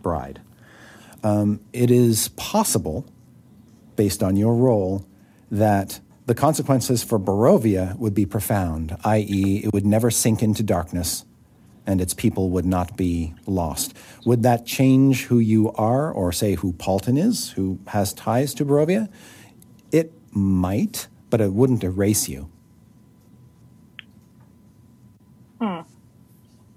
[0.02, 0.42] bride.
[1.24, 3.06] Um, it is possible,
[3.96, 5.06] based on your role,
[5.52, 11.26] that the consequences for Barovia would be profound, i.e., it would never sink into darkness
[11.88, 13.96] and its people would not be lost.
[14.28, 18.64] Would that change who you are, or say who Paultin is, who has ties to
[18.64, 19.10] Barovia?
[19.92, 22.52] It might, but it wouldn't erase you.
[25.60, 25.80] Hmm.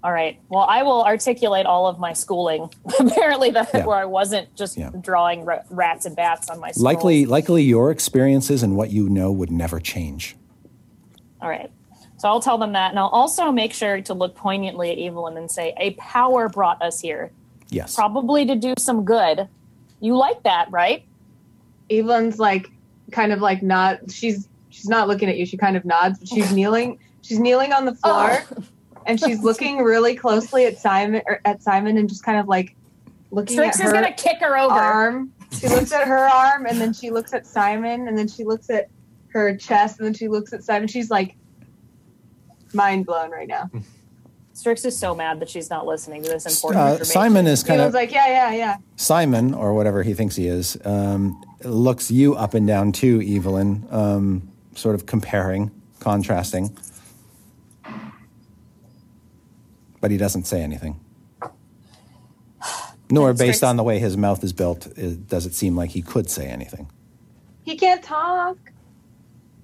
[0.03, 0.37] All right.
[0.49, 2.69] Well, I will articulate all of my schooling.
[2.99, 3.85] Apparently, that Yeah.
[3.85, 4.89] where I wasn't just Yeah.
[4.99, 6.83] drawing ra- rats and bats on my scrolls.
[6.83, 10.35] Likely, likely your experiences and what you know would never change.
[11.41, 11.71] All right.
[12.17, 15.35] So I'll tell them that, and I'll also make sure to look poignantly at Evelyn
[15.37, 17.31] and say, "A power brought us here,
[17.69, 17.95] Yes.
[17.95, 19.47] probably to do some good.
[19.99, 21.03] You like that, right?"
[21.89, 22.69] Evelyn's like
[23.11, 25.45] kind of like not she's she's not looking at you.
[25.45, 26.97] She kind of nods, but she's kneeling.
[27.21, 28.63] She's kneeling on the floor oh.
[29.05, 32.75] And she's looking really closely at Simon or at Simon and just kind of like
[33.31, 34.73] looking Strix at is her gonna kick her over.
[34.73, 35.31] arm.
[35.51, 38.69] She looks at her arm and then she looks at Simon and then she looks
[38.69, 38.89] at
[39.29, 40.87] her chest and then she looks at Simon.
[40.87, 41.35] She's like
[42.73, 43.69] mind blown right now.
[44.55, 47.11] Strix is so mad that she's not listening to this important Uh, information.
[47.11, 48.77] Simon is kind Evelyn's of like, yeah, yeah, yeah.
[48.97, 53.87] Simon, or whatever he thinks he is, um, looks you up and down too, Evelyn,
[53.89, 56.75] um, sort of comparing, contrasting.
[60.03, 60.99] But he doesn't say anything.
[63.09, 65.91] Nor, based Strix- on the way his mouth is built, it, does it seem like
[65.91, 66.89] he could say anything.
[67.63, 68.57] He can't talk.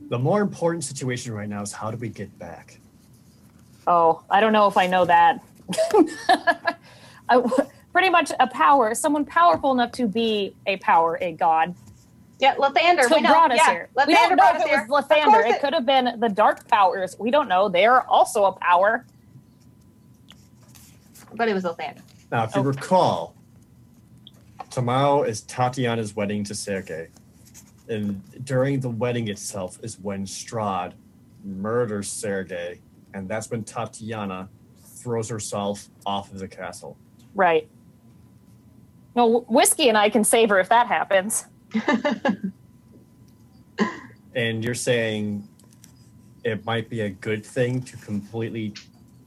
[0.07, 2.79] The more important situation right now is how do we get back?
[3.85, 5.43] Oh, I don't know if I know that.
[7.27, 7.43] I,
[7.91, 11.75] pretty much a power, someone powerful enough to be a power, a god,
[12.39, 13.09] Yeah, Lathander.
[13.09, 13.31] to we know.
[13.31, 13.89] brought us yeah, here.
[13.97, 14.85] Lathander we don't know if it here.
[14.89, 15.49] was Of course Lathander.
[15.49, 17.17] It could have been the dark powers.
[17.19, 17.67] We don't know.
[17.67, 19.05] They're also a power.
[21.35, 22.01] But it was Lathander.
[22.31, 22.65] Now, if you Oh.
[22.65, 23.35] recall,
[24.69, 27.09] tomorrow is Tatiana's wedding to Sergei.
[27.87, 30.93] And during the wedding itself is when Strahd
[31.43, 32.79] murders Sergei.
[33.13, 34.49] And that's when Tatiana
[34.83, 36.97] throws herself off of the castle.
[37.33, 37.67] Right.
[39.15, 41.45] Well, whiskey and I can save her if that happens.
[44.35, 45.47] And you're saying
[46.43, 48.73] it might be a good thing to completely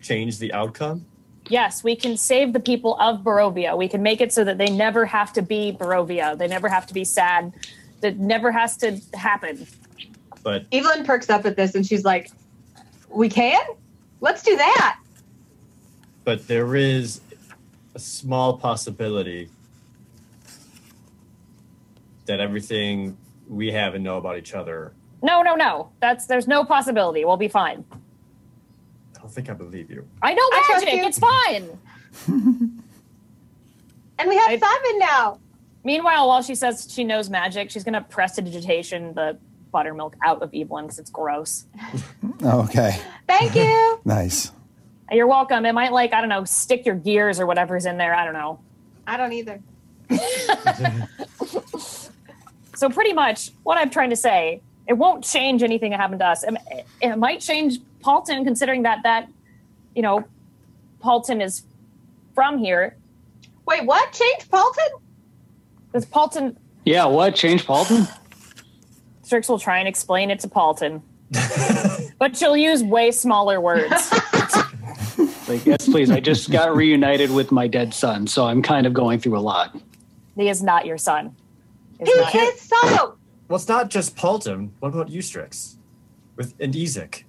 [0.00, 1.04] change the outcome?
[1.48, 3.76] Yes, we can save the people of Barovia.
[3.76, 6.38] We can make it so that they never have to be Barovia.
[6.38, 7.52] They never have to be sad.
[8.00, 9.66] That never has to happen.
[10.42, 12.30] But Evelyn perks up at this and she's like,
[13.08, 13.60] "We can?
[14.20, 14.98] Let's do that."
[16.24, 17.20] but there is
[17.94, 19.48] a small possibility
[22.26, 23.16] that everything
[23.48, 25.90] we have and know about each other No, no, no.
[26.00, 27.24] That's there's no possibility.
[27.24, 27.84] We'll be fine.
[29.22, 30.04] I don't think I believe you.
[30.20, 31.00] I know I trust magic.
[31.00, 31.06] you.
[31.06, 31.78] It's fine.
[34.18, 35.40] And we have I- Simon now.
[35.84, 39.38] Meanwhile, while she says she knows magic, she's gonna prestidigitation the agitation the
[39.72, 41.64] buttermilk out of Evelyn because it's gross.
[42.44, 44.00] Oh, okay, Thank you.
[44.04, 44.50] nice.
[45.10, 45.64] You're welcome.
[45.64, 48.14] It might like I don't know, stick your gears or whatever's in there.
[48.14, 48.58] I don't know.
[49.06, 49.60] I don't either.
[52.74, 56.26] So pretty much, what I'm trying to say, it won't change anything that happened to
[56.26, 56.42] us.
[56.44, 56.54] It,
[57.00, 59.28] it might change Paultin, considering that that,
[59.94, 60.24] you know,
[61.02, 61.62] Paultin is
[62.34, 62.96] from here.
[63.66, 64.12] Wait, what?
[64.12, 64.88] Change Paultin?
[65.92, 67.34] Does Paultin, Yeah, what?
[67.34, 68.08] Change Paultin?
[69.22, 71.00] Strix will try and explain it to Paultin,
[72.18, 74.12] but she'll use way smaller words.
[75.48, 76.08] Like, yes, please.
[76.10, 79.40] I just got reunited with my dead son, so I'm kind of going through a
[79.42, 79.76] lot.
[80.36, 81.34] he is not your son.
[81.98, 83.16] He's He not- is so.
[83.48, 84.70] Well, it's not just Paultin.
[84.80, 85.76] What about Eustrix?
[86.36, 87.24] With and Ezek?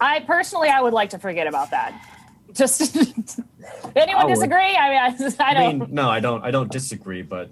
[0.00, 1.92] I personally, I would like to forget about that.
[2.52, 2.96] Just
[3.96, 4.76] anyone I disagree?
[4.76, 5.78] I mean, I, I I don't.
[5.78, 6.42] mean, no, I don't.
[6.44, 7.50] I don't disagree, but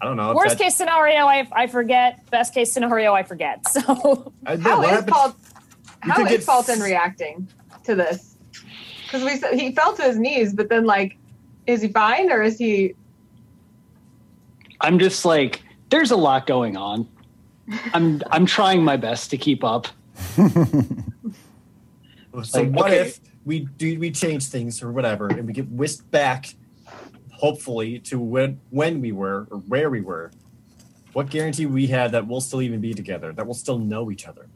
[0.00, 0.34] I don't know.
[0.34, 2.28] Worst that- case scenario, I, I forget.
[2.30, 3.64] Best case scenario, I forget.
[3.70, 5.36] So I, no, How what is happens- Paul?
[6.04, 7.48] you How get- Paultin reacting
[7.84, 8.36] to this?
[9.04, 11.16] Because we said he fell to his knees, but then like,
[11.66, 12.94] is he fine or is he?
[14.82, 17.08] I'm just like, there's a lot going on.
[17.92, 19.88] I'm I'm trying my best to keep up.
[22.44, 23.00] So Like, what okay.
[23.00, 26.54] if we do we change things or whatever, and we get whisked back,
[27.32, 30.30] hopefully to when when we were or where we were?
[31.14, 33.32] What guarantee we have that we'll still even be together?
[33.32, 34.48] That we'll still know each other?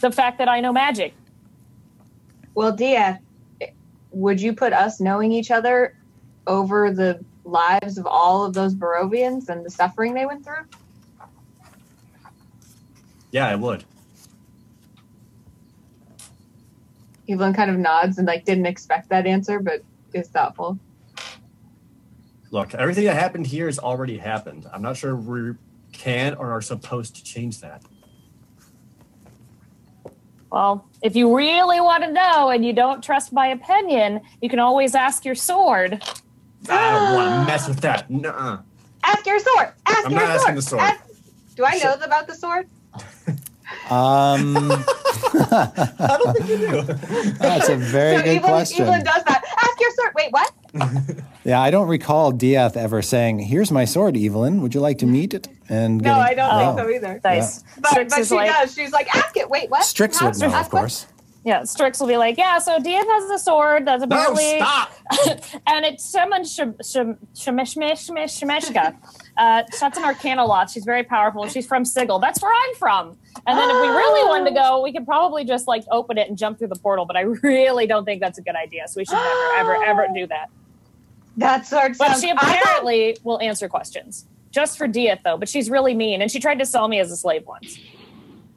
[0.00, 1.14] the fact that I know magic,
[2.54, 3.18] Well, Dieth,
[4.10, 5.96] would you put us knowing each other
[6.46, 10.64] over the lives of all of those Barovians and the suffering they went through?
[13.30, 13.84] Yeah, I would.
[17.28, 19.82] Evelyn kind of nods and like didn't expect that answer, but
[20.14, 20.78] is thoughtful.
[22.50, 24.66] Look, everything that happened here has already happened.
[24.72, 25.54] I'm not sure we
[25.92, 27.82] can or are supposed to change that.
[30.50, 34.58] Well, if you really want to know and you don't trust my opinion, you can
[34.58, 36.02] always ask your sword.
[36.68, 38.10] I don't want to mess with that.
[38.10, 38.58] Nuh-uh.
[39.04, 39.68] Ask your sword.
[39.86, 40.40] Ask I'm your not sword.
[40.40, 40.82] asking the sword.
[40.82, 41.04] Ask-
[41.56, 42.68] do I know about the sword?
[43.90, 46.82] Um, I don't think you do.
[47.38, 48.82] that's a very so good Evelyn, question.
[48.82, 49.44] Evelyn does that.
[49.44, 50.12] Ask your sword.
[50.14, 50.52] Wait, what?
[51.44, 54.60] Yeah, I don't recall Dieth ever saying, "Here's my sword, Evelyn.
[54.62, 56.76] Would you like to meet it?" And No, getting- I don't No.
[56.76, 57.20] think so either.
[57.22, 57.64] Dice.
[57.78, 58.74] But, Strix but is she like, does.
[58.74, 59.48] She's like, ask it.
[59.50, 59.84] Wait, what?
[59.84, 60.80] Strix How- would know, ask of what?
[60.80, 61.06] course.
[61.48, 64.92] Yeah, Strix will be like, yeah, so Dieth has a sword that's No, apparently, stop.
[65.66, 68.94] and it's summoned Shemeshka.
[69.38, 70.68] Uh, that's an Arcana lot.
[70.68, 71.48] She's very powerful.
[71.48, 72.18] She's from Sigil.
[72.18, 73.16] That's where I'm from.
[73.46, 76.28] And then if we really wanted to go, we could probably just like open it
[76.28, 77.06] and jump through the portal.
[77.06, 78.86] But I really don't think that's a good idea.
[78.86, 80.50] So we should never, ever, ever do that.
[81.38, 82.20] That sword But sounds.
[82.20, 85.38] she I thought- apparently will answer questions just for Dieth though.
[85.38, 87.78] But she's really mean, and she tried to sell me as a slave once,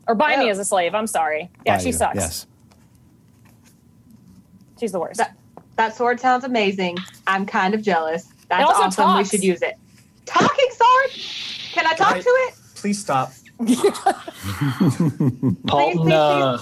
[0.10, 0.52] or buy me Oh.
[0.52, 0.94] as a slave.
[0.94, 1.50] I'm sorry.
[1.66, 2.16] Yeah, By she you, sucks.
[2.18, 2.48] Yes.
[4.82, 5.20] She's the worst.
[5.20, 5.38] That,
[5.76, 6.98] that sword sounds amazing.
[7.28, 8.28] I'm kind of jealous.
[8.50, 9.18] That's also awesome.
[9.20, 9.76] We should use it.
[10.26, 11.12] Talking sword?
[11.72, 12.56] Can I talk I- to it?
[12.74, 13.32] Please stop.
[13.60, 16.58] Paultin, please, uh,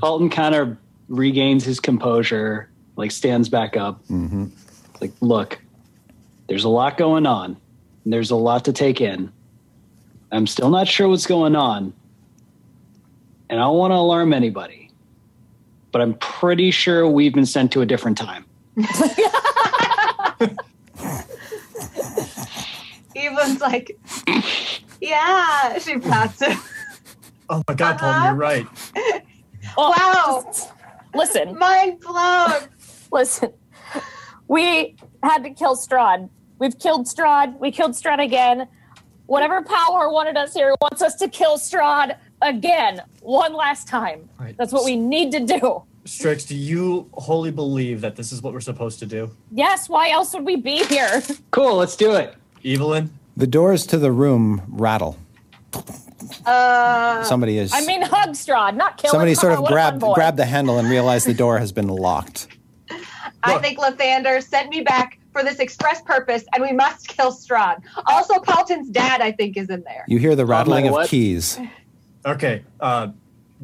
[0.00, 0.76] Paultin kind of
[1.08, 4.00] regains his composure, like stands back up.
[4.06, 4.46] hmm
[5.00, 5.58] Like, look,
[6.46, 7.56] there's a lot going on.
[8.04, 9.32] And there's a lot to take in.
[10.30, 11.92] I'm still not sure what's going on.
[13.50, 14.83] And I don't want to alarm anybody.
[15.94, 18.44] But I'm pretty sure we've been sent to a different time.
[23.14, 23.96] Evelyn's like,
[25.00, 25.78] yeah.
[25.78, 26.58] She pats him.
[27.48, 28.24] Oh my God, Paul, Uh-huh.
[28.26, 28.66] you're right.
[29.76, 30.42] Well, Wow.
[30.46, 30.72] just-
[31.14, 32.52] listen, Mind blown.
[33.12, 33.52] listen.
[34.48, 36.28] We had to kill Strahd.
[36.58, 37.56] We've killed Strahd.
[37.60, 38.66] We killed Strahd again.
[39.26, 44.28] Whatever power wanted us here wants us to kill Strahd again, one last time.
[44.38, 44.56] Right.
[44.56, 45.82] That's what we need to do.
[46.04, 49.30] Strix, do you wholly believe that this is what we're supposed to do?
[49.50, 51.22] Yes, why else would we be here?
[51.50, 52.34] Cool, let's do it.
[52.64, 53.10] Evelyn?
[53.36, 55.16] The doors to the room rattle.
[56.44, 57.72] Uh, Somebody is.
[57.72, 60.88] I mean, hug Strahd, not kill somebody sort of What grabbed grabbed the handle and
[60.88, 62.48] realized the door has been locked.
[63.42, 67.82] I think Lathander sent me back for this express purpose, and we must kill Strahd.
[68.06, 70.04] Also, Paultin's dad, I think, is in there.
[70.08, 71.58] You hear the rattling of keys.
[72.26, 72.64] Okay.
[72.80, 73.08] Uh,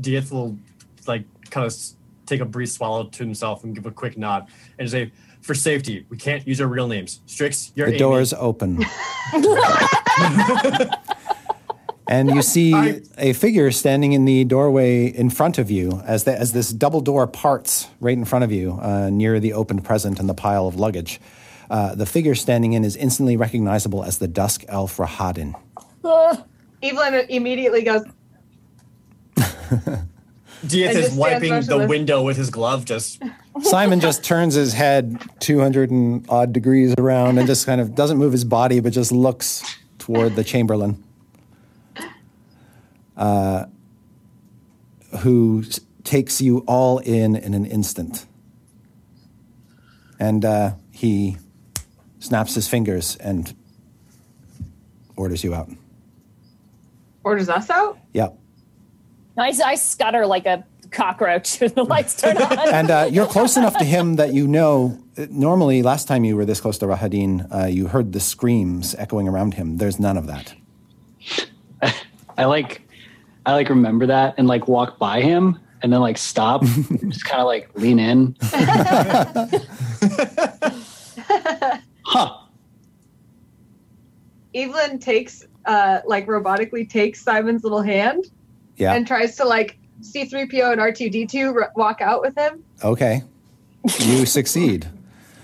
[0.01, 0.57] Dieth will,
[1.07, 1.75] like, kind of
[2.27, 4.47] take a brief swallow to himself and give a quick nod
[4.79, 7.21] and say, for safety, we can't use our real names.
[7.27, 7.99] Strix, you're The Amy.
[7.99, 8.85] doors open.
[12.09, 16.25] and you see I- a figure standing in the doorway in front of you as,
[16.25, 19.85] the, as this double door parts right in front of you uh, near the opened
[19.85, 21.21] present and the pile of luggage.
[21.71, 25.55] Uh, the figure standing in is instantly recognizable as the Dusk Elf Rahadin.
[26.05, 26.45] Ugh.
[26.83, 28.03] Evelyn immediately goes,
[30.67, 33.23] Dieth And is wiping the window with his glove, just
[33.63, 38.19] Simon just turns his head 200 and odd degrees around and just kind of doesn't
[38.19, 39.63] move his body, but just looks
[39.99, 41.03] toward the Chamberlain,
[43.17, 43.67] uh,
[45.21, 48.27] who s- takes you all in in an instant.
[50.19, 51.39] And uh, he
[52.19, 53.55] snaps his fingers and
[55.17, 55.71] orders you out.
[57.25, 57.99] orders us out?
[58.13, 58.37] Yep.
[59.37, 62.59] I, I scutter like a cockroach when the lights turn on.
[62.73, 64.99] And uh, you're close enough to him that you know.
[65.17, 68.95] uh, Normally, last time you were this close to Rahadin, uh, you heard the screams
[68.97, 69.77] echoing around him.
[69.79, 70.55] There's none of that.
[72.37, 72.83] I like
[73.47, 76.63] I like remember that and like walk by him and then like stop,
[77.09, 78.37] just kind of like lean in.
[82.05, 82.37] huh.
[84.55, 88.25] Evelyn takes, uh, like, robotically takes Simon's little hand
[88.81, 88.95] Yeah.
[88.95, 92.65] and tries to, like, C3PO and R2D2 r- walk out with him.
[92.83, 93.23] Okay.
[94.01, 94.89] You succeed.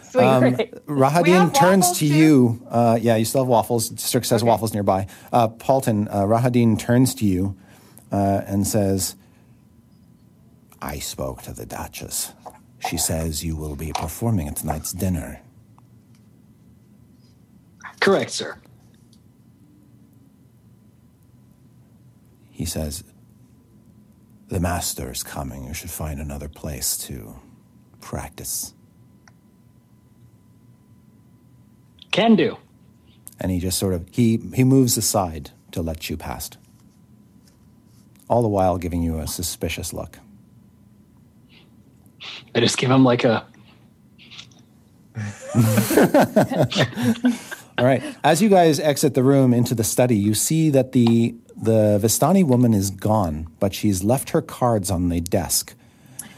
[0.02, 0.24] Sweet.
[0.24, 0.42] Um,
[0.86, 2.14] Rahadin turns to too?
[2.14, 2.66] you.
[2.70, 3.92] Uh, yeah, you still have waffles.
[4.00, 4.48] Strix has Okay.
[4.48, 5.06] waffles nearby.
[5.32, 7.54] Uh, Paultin, uh, Rahadin turns to you
[8.10, 9.14] uh, and says,
[10.80, 12.32] I spoke to the Duchess.
[12.88, 15.40] She says you will be performing at tonight's dinner.
[18.00, 18.56] Correct, sir.
[22.50, 23.04] He says,
[24.48, 25.64] The master is coming.
[25.64, 27.36] You should find another place to
[28.00, 28.74] practice.
[32.12, 32.56] Can do.
[33.40, 36.56] And he just sort of he he moves aside to let you past.
[38.28, 40.18] All the while giving you a suspicious look.
[42.54, 43.46] I just give him like a
[47.78, 48.02] All right.
[48.24, 52.44] As you guys exit the room into the study, you see that the the Vistani
[52.44, 55.74] woman is gone, but she's left her cards on the desk.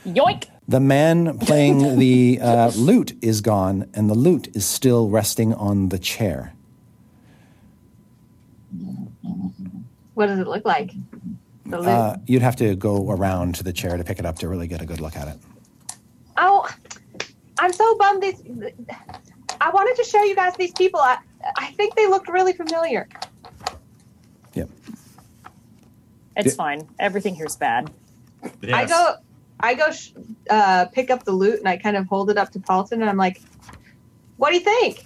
[0.06, 0.46] Yoink!
[0.68, 5.88] The man playing the uh, lute is gone, and the lute is still resting on
[5.88, 6.52] the chair.
[10.14, 10.92] What does it look like?
[11.66, 11.88] The loot.
[11.88, 14.66] Uh, you'd have to go around to the chair to pick it up to really
[14.66, 15.38] get a good look at it.
[16.36, 16.68] oh,
[17.58, 18.22] I'm so bummed.
[18.22, 18.42] These.
[19.60, 21.00] I wanted to show you guys these people.
[21.00, 21.18] I,
[21.56, 23.08] I think they looked really familiar.
[24.54, 24.68] Yep.
[26.38, 26.88] It's Di- fine.
[26.98, 27.90] Everything here's bad.
[28.72, 29.14] I go,
[29.60, 30.12] I go, sh-
[30.48, 33.10] uh, pick up the loot and I kind of hold it up to Paultin and
[33.10, 33.42] I'm like,
[34.36, 35.04] "What do you think?"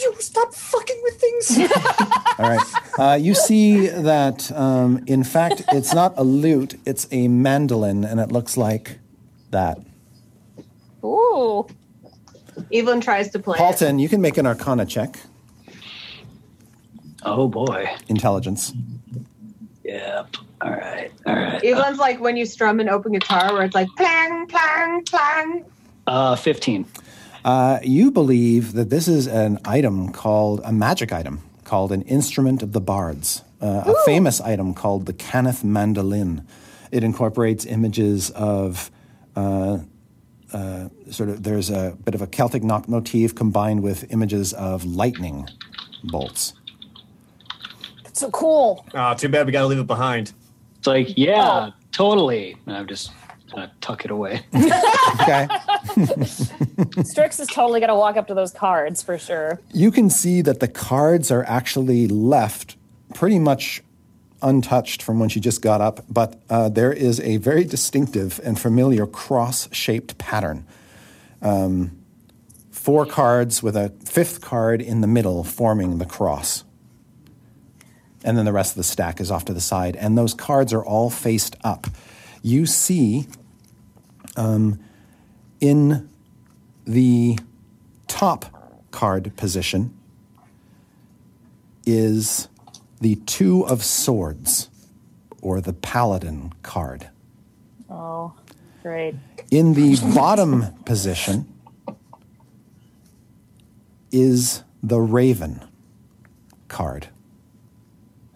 [0.00, 1.58] You stop fucking with things.
[2.38, 2.66] All right.
[2.98, 8.18] Uh, you see that, um, in fact, it's not a lute, it's a mandolin, and
[8.20, 8.98] it looks like
[9.50, 9.78] that.
[11.04, 11.66] Ooh.
[12.72, 13.56] Evelyn tries to play.
[13.56, 13.60] it.
[13.60, 15.16] Paultin, you can make an arcana check,
[17.22, 17.88] Oh boy.
[18.08, 18.72] intelligence.
[19.84, 20.36] Yep.
[20.62, 21.12] All right.
[21.26, 21.62] All right.
[21.62, 25.64] Evelyn's like when you strum an open guitar, where it's like clang, clang, clang.
[26.06, 26.86] Uh, fifteen.
[27.44, 32.62] Uh, you believe that this is an item called a magic item called an instrument
[32.62, 36.46] of the bards, uh, a famous item called the Canaith mandolin.
[36.90, 38.90] It incorporates images of
[39.34, 39.78] uh,
[40.52, 44.84] uh, sort of there's a bit of a Celtic knot motif combined with images of
[44.84, 45.48] lightning
[46.04, 46.54] bolts.
[48.14, 48.86] That's so cool.
[48.94, 50.32] Ah, too bad we gotta leave it behind.
[50.78, 52.56] It's like, yeah, totally.
[52.64, 53.10] And I'm just
[53.50, 54.42] gonna tuck it away.
[55.20, 55.46] Okay,
[57.04, 59.60] Strix is totally going to walk up to those cards for sure.
[59.72, 62.76] you can see that the cards are actually left
[63.14, 63.80] pretty much
[64.42, 68.58] untouched from when she just got up, but uh, there is a very distinctive and
[68.58, 70.66] familiar cross shaped pattern.
[71.40, 71.96] Um,
[72.72, 76.63] four cards with a fifth card in the middle forming the cross.
[78.24, 79.94] And then the rest of the stack is off to the side.
[79.96, 81.86] And those cards are all faced up.
[82.42, 83.26] You see
[84.36, 84.80] um,
[85.60, 86.08] in
[86.86, 87.38] the
[88.08, 88.46] top
[88.90, 89.96] card position
[91.86, 92.48] is
[93.00, 94.70] the Two of Swords,
[95.42, 97.10] or the Paladin card.
[97.90, 98.32] Oh,
[98.82, 99.14] great.
[99.50, 101.46] In the bottom position
[104.10, 105.62] is the Raven
[106.68, 107.08] card.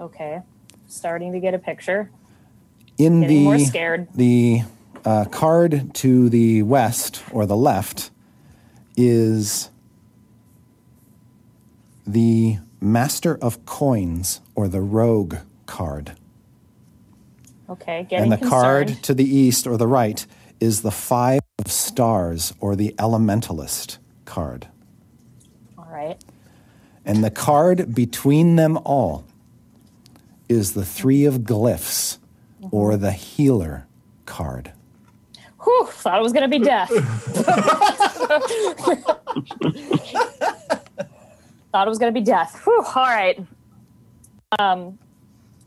[0.01, 0.43] Okay.
[0.87, 2.11] Starting to get a picture.
[2.97, 4.09] In Getting the more scared.
[4.15, 4.63] the
[5.05, 8.11] uh, card to the west or the left
[8.97, 9.71] is
[12.07, 16.17] the Master of Coins or the Rogue card.
[17.71, 18.07] Okay.
[18.09, 20.27] Getting and the card to the east or the right
[20.59, 24.69] is the Five of Stars or the Elementalist card.
[25.77, 26.23] All right.
[27.05, 29.25] And the card between them all
[30.49, 32.19] is the Three of Glyphs
[32.71, 33.87] or the Healer
[34.27, 34.73] card.
[35.63, 36.89] Whew, thought it was going to be death.
[41.73, 42.61] thought it was going to be death.
[42.65, 43.39] Whew, all right.
[44.59, 44.99] Um,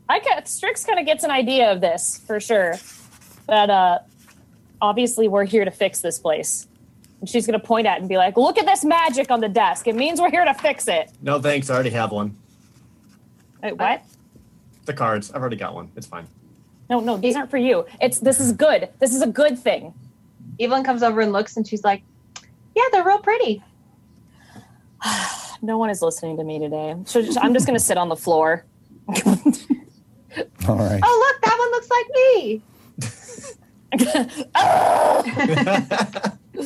[0.08, 2.74] I get Strix kind of gets an idea of this for sure.
[3.46, 3.98] That uh,
[4.80, 6.66] obviously we're here to fix this place.
[7.20, 9.40] And she's going to point at it and be like, "Look at this magic on
[9.40, 9.86] the desk.
[9.86, 12.36] It means we're here to fix it." No thanks, I already have one.
[13.62, 14.02] Wait, what?
[14.84, 15.90] The cards, I've already got one.
[15.96, 16.26] It's fine.
[16.90, 17.86] No, no, these aren't for you.
[18.00, 18.88] It's this is good.
[18.98, 19.94] This is a good thing.
[20.60, 22.02] Evelyn comes over and looks and she's like,
[22.74, 23.62] "Yeah, they're real pretty."
[25.64, 26.96] No one is listening to me today.
[27.04, 28.64] So just- I'm just going to sit on the floor.
[29.08, 29.14] All
[30.76, 31.00] right.
[31.04, 32.62] Oh, look, that one looks like me.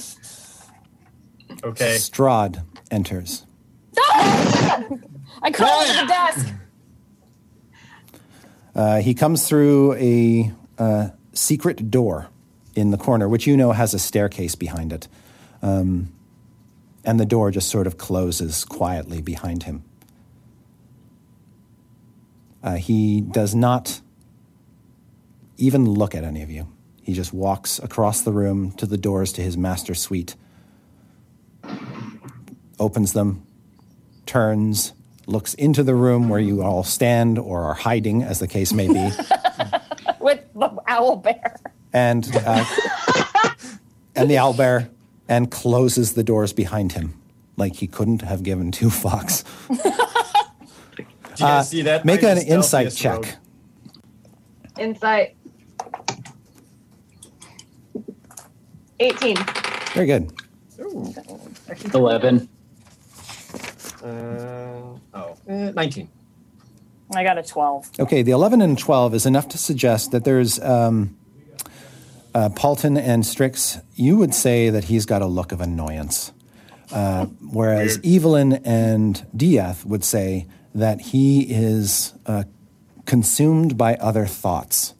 [1.64, 1.96] Okay.
[1.96, 3.44] Strahd enters.
[3.98, 6.46] I crawled to the desk.
[8.76, 12.28] Uh, he comes through a uh, secret door
[12.74, 15.08] in the corner, which you know has a staircase behind it.
[15.62, 16.12] Um,
[17.02, 19.82] and the door just sort of closes quietly behind him.
[22.62, 24.02] Uh, he does not
[25.56, 26.68] even look at any of you.
[27.00, 30.34] He just walks across the room to the doors to his master suite,
[32.78, 33.46] opens them,
[34.26, 34.92] turns,
[35.26, 38.86] looks into the room where you all stand or are hiding, as the case may
[38.88, 38.94] be,
[40.20, 41.56] with the owl bear.
[41.92, 42.64] and uh,
[44.14, 44.88] and the owlbear,
[45.28, 47.20] and closes the doors behind him,
[47.56, 49.44] like he couldn't have given two fucks.
[50.96, 52.00] Did you guys see that?
[52.00, 53.14] Uh, Make an insight check.
[53.14, 53.26] rogue.
[54.78, 55.36] Insight.
[59.00, 59.36] 18.
[59.92, 60.32] Very good.
[61.94, 62.40] Eleven.
[62.40, 62.55] Uh,
[65.14, 66.08] oh, eh, 19.
[67.14, 67.90] I got a 12.
[68.00, 71.16] Okay, the 11 and 12 is enough to suggest that there's um,
[72.34, 73.78] uh, Paultin and Strix.
[73.94, 76.32] You would say that he's got a look of annoyance,
[76.92, 82.44] uh, whereas Evelyn and Dieth would say that he is uh,
[83.06, 84.94] consumed by other thoughts,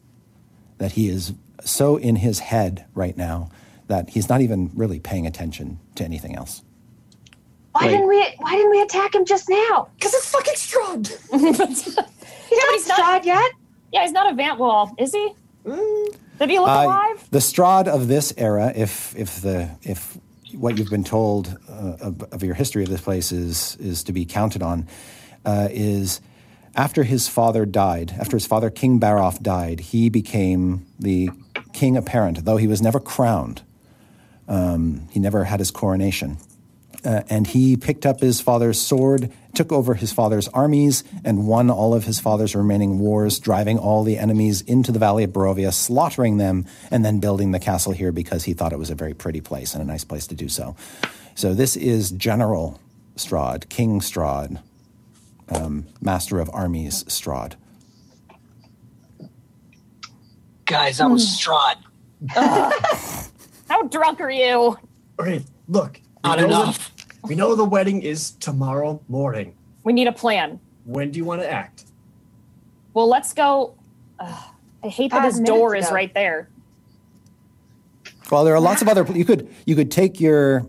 [0.77, 3.49] that he is so in his head right now
[3.87, 6.61] that he's not even really paying attention to anything else.
[7.79, 7.91] Why Wait.
[7.91, 8.27] didn't we?
[8.39, 9.89] Why didn't we attack him just now?
[9.95, 11.07] Because it's fucking Strahd!
[11.31, 13.51] He's not he's not- Strahd yet.
[13.93, 14.59] Yeah, he's not a vamp.
[14.59, 15.31] Well, is he?
[15.65, 17.27] Did he look Uh, alive?
[17.29, 20.17] The Strahd of this era, if if the if
[20.55, 24.11] what you've been told uh, of, of your history of this place is is to
[24.13, 24.87] be counted on,
[25.45, 26.19] uh, is
[26.75, 31.29] after his father died, after his father King Barov died, he became the
[31.73, 33.61] king apparent, though he was never crowned.
[34.47, 36.37] Um, he never had his coronation.
[37.07, 41.69] Uh, and he picked up his father's sword, took over his father's armies, and won
[41.69, 45.71] all of his father's remaining wars, driving all the enemies into the Valley of Barovia,
[45.73, 49.13] slaughtering them, and then building the castle here because he thought it was a very
[49.13, 50.75] pretty place and a nice place to do so.
[51.33, 52.77] So this is General
[53.15, 54.61] Strahd, King Strahd,
[55.47, 57.53] um, Master of Armies Strahd.
[60.65, 61.77] Guys, that was Strahd.
[63.69, 64.77] How drunk are you?
[65.17, 66.01] Okay, look.
[66.25, 66.91] Not know the- enough.
[67.27, 69.53] We know the wedding is tomorrow morning.
[69.83, 70.59] We need a plan.
[70.85, 71.85] When do you want to act?
[72.93, 73.75] Well, let's go.
[74.19, 74.43] Ugh,
[74.83, 75.95] I hate that Five his door minutes is ago.
[75.95, 76.49] right there.
[78.31, 79.05] Well, there are lots of other.
[79.13, 80.67] You could you could take your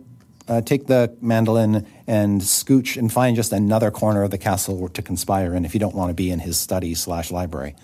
[0.48, 5.02] uh, take the mandolin and scooch and find just another corner of the castle to
[5.02, 7.74] conspire in if you don't want to be in his study slash library.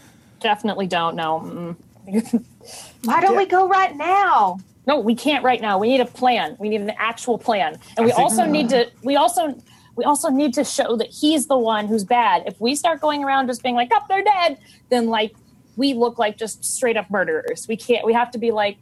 [0.41, 1.17] Definitely don't.
[1.17, 1.77] No.
[2.07, 2.45] Mm.
[3.05, 4.59] Why don't we go right now?
[4.87, 5.79] No, we can't right now.
[5.79, 6.57] We need a plan.
[6.59, 8.91] We need an actual plan, and we think- also need to.
[9.03, 9.55] We also.
[9.97, 12.43] We also need to show that he's the one who's bad.
[12.47, 14.59] If we start going around just being like, "Oh, they're dead,"
[14.89, 15.37] then like
[15.77, 17.69] we look like just straight up murderers.
[17.69, 18.05] We can't.
[18.05, 18.77] We have to be like,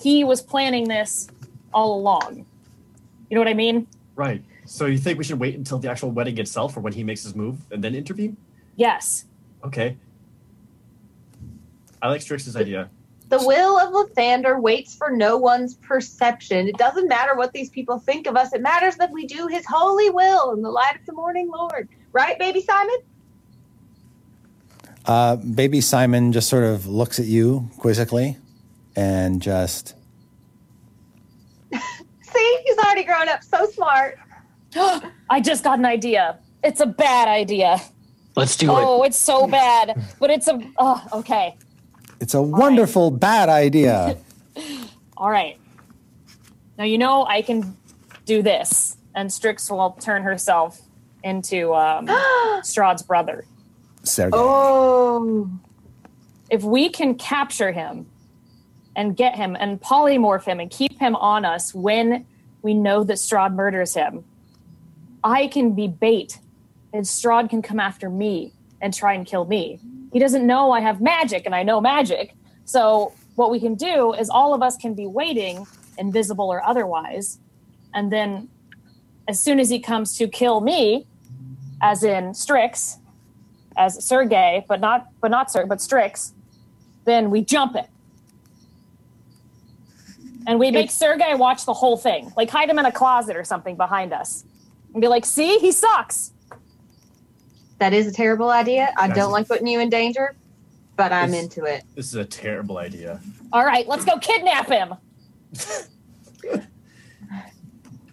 [0.00, 1.28] he was planning this
[1.74, 2.46] all along.
[3.28, 3.86] You know what I mean?
[4.14, 4.42] Right.
[4.64, 7.22] So you think we should wait until the actual wedding itself or when he makes
[7.22, 8.36] his move and then intervene?
[8.76, 9.26] Yes.
[9.64, 9.96] Okay.
[12.02, 12.88] I like Strix's idea.
[13.28, 16.68] The will of Lathander waits for no one's perception.
[16.68, 18.52] It doesn't matter what these people think of us.
[18.52, 21.88] It matters that we do his holy will in the light of the morning Lord.
[22.12, 22.96] Right, baby Simon?
[25.04, 28.36] Uh, baby Simon just sort of looks at you quizzically,
[28.94, 29.94] and just
[31.72, 34.18] See, he's already grown up so smart.
[35.30, 36.38] I just got an idea.
[36.62, 37.80] It's a bad idea.
[38.36, 38.84] Let's do Oh, it.
[38.84, 40.00] Oh, it's so bad.
[40.20, 40.60] But it's a.
[40.78, 41.56] Oh, okay.
[42.20, 44.16] It's a wonderful bad idea.
[45.16, 45.58] All right.
[46.78, 47.76] Now you know I can
[48.24, 50.80] do this, and Strix will turn herself
[51.22, 52.06] into um,
[52.62, 53.44] Strahd's brother.
[54.02, 54.36] Sergei.
[54.36, 55.50] Oh.
[56.50, 58.06] If we can capture him
[58.94, 62.24] and get him and polymorph him and keep him on us when
[62.62, 64.24] we know that Strahd murders him,
[65.24, 66.38] I can be bait,
[66.92, 69.80] and Strahd can come after me and try and kill me.
[70.12, 72.34] He doesn't know I have magic, and I know magic.
[72.64, 75.66] So what we can do is all of us can be waiting,
[75.98, 77.38] invisible or otherwise,
[77.94, 78.48] and then
[79.28, 81.06] as soon as he comes to kill me,
[81.82, 82.98] as in Strix,
[83.76, 86.32] as Sergei, but not but not Sir, but Strix,
[87.04, 87.88] then we jump it.
[90.46, 92.32] And we make Sergei watch the whole thing.
[92.36, 94.44] Like hide him in a closet or something behind us.
[94.92, 96.32] And be like, see, he sucks.
[97.78, 98.92] That is a terrible idea.
[98.96, 100.34] I That's- don't like putting you in danger,
[100.96, 101.84] but I'm It's- into it.
[101.94, 103.20] This is a terrible idea.
[103.52, 104.94] All right, let's go kidnap him.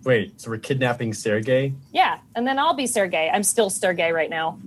[0.03, 1.73] Wait, so we're kidnapping Sergei?
[1.93, 3.29] Yeah, and then I'll be Sergei.
[3.33, 4.59] I'm still Sergei right now.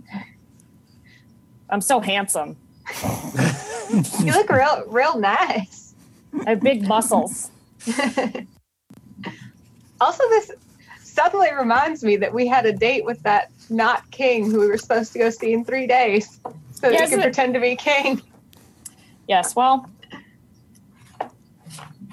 [1.69, 2.57] I'm so handsome.
[4.21, 5.95] You look real, real nice.
[6.45, 7.51] I have big muscles.
[10.01, 10.51] Also, this
[11.17, 14.77] suddenly reminds me that we had a date with that not king who we were
[14.77, 16.39] supposed to go see in three days,
[16.73, 18.21] so that Yes, you can it- pretend to be king.
[19.27, 19.89] Yes, well,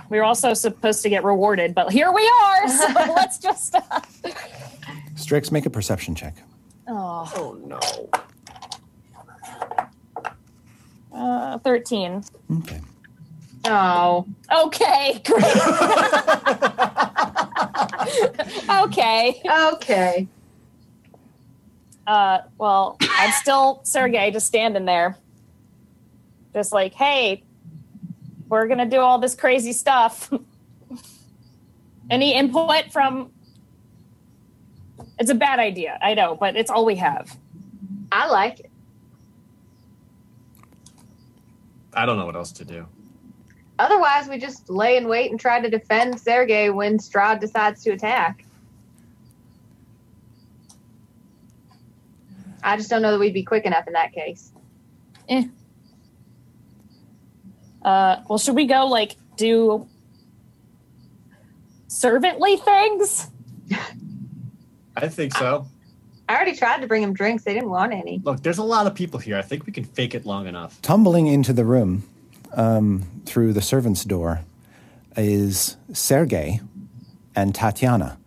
[0.09, 2.67] we were also supposed to get rewarded, but here we are.
[2.69, 3.75] So let's just.
[3.75, 3.81] Uh,
[5.15, 6.35] Strix, make a perception check.
[6.87, 8.09] oh, Oh no.
[11.11, 12.23] uh, 13.
[12.59, 12.79] Okay.
[13.65, 15.43] Oh, Okay, great.
[18.83, 19.41] okay.
[19.73, 20.27] okay.
[22.05, 25.17] Uh, well, I'm still Sergei, just standing there.
[26.53, 27.43] Just like, hey,
[28.49, 30.31] we're going to do all this crazy stuff.
[32.09, 33.31] Any input from
[35.17, 37.35] It's a bad idea, I know, but it's all we have.
[38.11, 38.69] I like it.
[41.93, 42.87] I don't know what else to do.
[43.79, 47.91] Otherwise, we just lay in wait and try to defend Sergei when Strahd decides to
[47.91, 48.45] attack.
[52.63, 54.51] I just don't know that we'd be quick enough in that case.
[57.81, 59.87] Uh, well, should we go like do
[61.87, 63.29] servantly things?
[64.95, 65.67] I think so.
[66.29, 67.43] I already tried to bring him drinks.
[67.43, 68.21] They didn't want any.
[68.23, 69.37] Look, there's a lot of people here.
[69.37, 70.81] I think we can fake it long enough.
[70.81, 72.03] Tumbling into the room
[72.53, 74.41] um, through the servant's door
[75.17, 76.59] is Sergei
[77.35, 78.17] and Tatiana.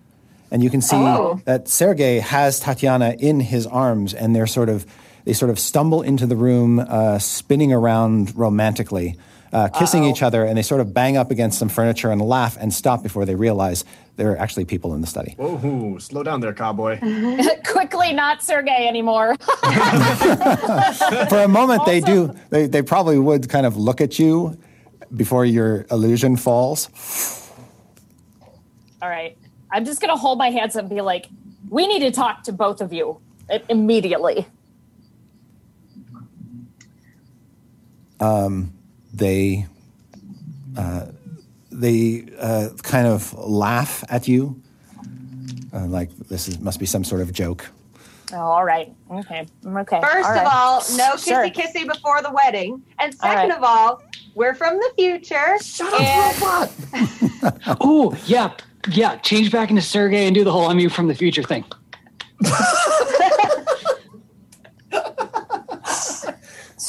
[0.50, 1.40] And you can see Oh.
[1.44, 4.86] that Sergei has Tatiana in his arms, and they're sort of
[5.24, 9.16] they sort of stumble into the room, uh, spinning around romantically,
[9.52, 12.56] uh, kissing each other, and they sort of bang up against some furniture and laugh
[12.60, 13.84] and stop before they realize
[14.16, 15.34] there are actually people in the study.
[15.36, 16.98] Whoa, slow down there, cowboy.
[17.66, 19.36] Quickly, not Sergei anymore.
[21.28, 22.34] For a moment, they do.
[22.50, 24.58] They, they probably would kind of look at you
[25.14, 26.88] before your illusion falls.
[29.02, 29.36] all right.
[29.70, 31.26] I'm just going to hold my hands up and be like,
[31.68, 33.20] we need to talk to both of you
[33.50, 34.46] i- immediately.
[39.14, 39.66] They
[40.76, 41.06] uh,
[41.70, 44.60] they uh, kind of laugh at you,
[45.72, 47.66] uh, like this is, must be some sort of joke.
[48.32, 48.92] Oh, all right.
[49.10, 49.46] Okay.
[49.64, 50.00] Okay.
[50.00, 50.46] First All of right.
[50.52, 51.44] all, no Sure.
[51.44, 52.82] kissy kissy before the wedding.
[52.98, 53.56] And second right.
[53.58, 54.02] of all,
[54.34, 55.56] we're from the future.
[55.62, 57.76] Shut up, and robot!
[57.80, 58.52] Oh, yeah,
[58.88, 59.16] yeah.
[59.18, 61.64] Change back into Sergei and do the whole "I'm you from the future" thing.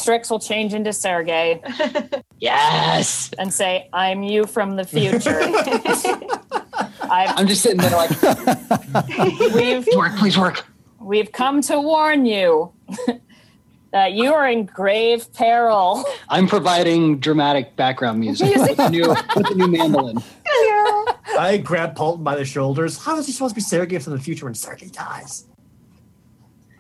[0.08, 1.62] Strix will change into Sergei
[2.40, 3.30] Yes.
[3.38, 5.38] and say, I'm you from the future.
[7.02, 8.12] I've, I'm just sitting there like,
[9.54, 10.66] we've, work, please work.
[11.02, 12.72] we've come to warn you
[13.92, 16.06] that you are in grave peril.
[16.30, 20.24] I'm providing dramatic background music with the new with the new mandolin.
[21.38, 22.98] I grab Paultin by the shoulders.
[22.98, 25.48] How is he supposed to be Sergei from the future when Sergei dies?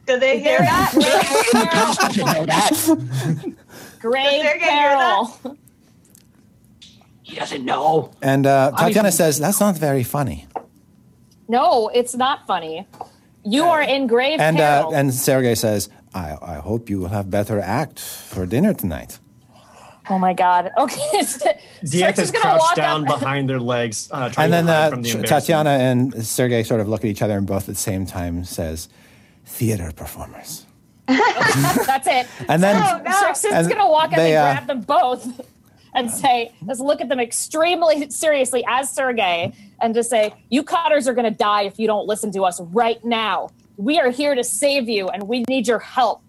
[0.07, 0.93] Do they hear that?
[2.15, 3.55] You know that.
[3.99, 5.29] Grave Sergei that?
[5.43, 5.57] peril.
[7.23, 8.11] He doesn't know.
[8.21, 10.47] And uh, Tatiana says, "That's not very funny."
[11.49, 12.87] No, it's not funny.
[13.43, 17.29] You are in grave And uh, and Sergei says, "I I hope you will have
[17.29, 19.19] better act for dinner tonight."
[20.09, 20.71] oh my god.
[20.77, 21.09] Okay.
[21.11, 21.51] Dieth
[21.83, 24.71] Strix is gonna crouched walk down up- behind their legs, uh, trying And then to
[24.71, 27.63] hide uh, from the Tatiana and Sergei sort of look at each other and both
[27.67, 28.87] at the same time says,
[29.47, 30.65] "Theater performers."
[31.07, 32.27] That's it.
[32.49, 33.11] And then Oh, no.
[33.11, 35.41] Strix is going to walk up they, and uh, grab them both
[35.95, 41.07] and say, let's look at them extremely seriously as Sergei and just say, you cutters
[41.07, 43.49] are going to die if you don't listen to us right now.
[43.77, 46.21] We are here to save you and we need your help.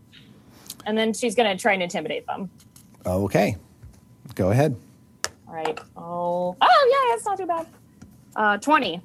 [0.87, 2.49] And then she's going to try and intimidate them.
[3.05, 3.57] okay,
[4.37, 4.77] go ahead.
[5.49, 5.79] All right.
[5.97, 7.67] Oh, oh yeah, that's not too bad.
[8.37, 9.01] Uh, 20.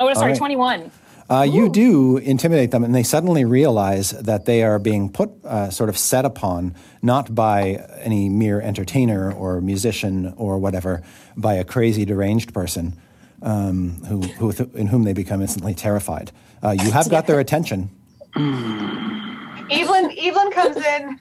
[0.00, 0.38] Oh, sorry, right.
[0.38, 0.90] 21.
[1.30, 5.68] Uh, you do intimidate them, and they suddenly realize that they are being put, uh,
[5.68, 11.02] sort of set upon, not by any mere entertainer or musician or whatever,
[11.36, 12.98] by a crazy, deranged person
[13.42, 16.32] um, who, who, in whom they become instantly terrified.
[16.62, 17.90] Uh, you have got their attention.
[18.36, 21.20] Evelyn Evelyn comes in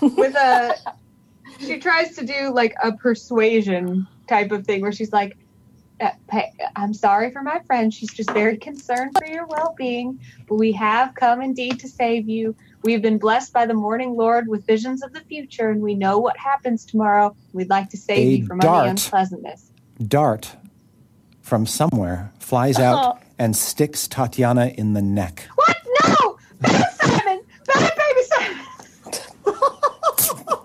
[0.00, 0.76] with a
[1.58, 5.36] she tries to do like a persuasion type of thing where she's like
[6.00, 6.10] Uh,
[6.76, 7.92] I'm sorry for my friend.
[7.92, 12.54] She's just very concerned for your well-being, but we have come indeed to save you.
[12.82, 16.18] We've been blessed by the morning Lord with visions of the future, and we know
[16.18, 17.34] what happens tomorrow.
[17.52, 18.82] We'd like to save A you from dart.
[18.82, 19.70] any unpleasantness.
[20.06, 20.54] Dart
[21.40, 25.48] from somewhere flies out and sticks Tatiana in the neck.
[25.56, 25.76] What?
[26.02, 26.38] No!
[26.60, 27.42] Bad Simon!
[27.66, 28.64] Bad baby Simon!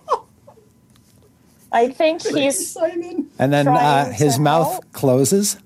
[1.74, 2.78] I think he's.
[3.40, 4.92] And then uh, his to mouth help.
[4.94, 5.58] closes,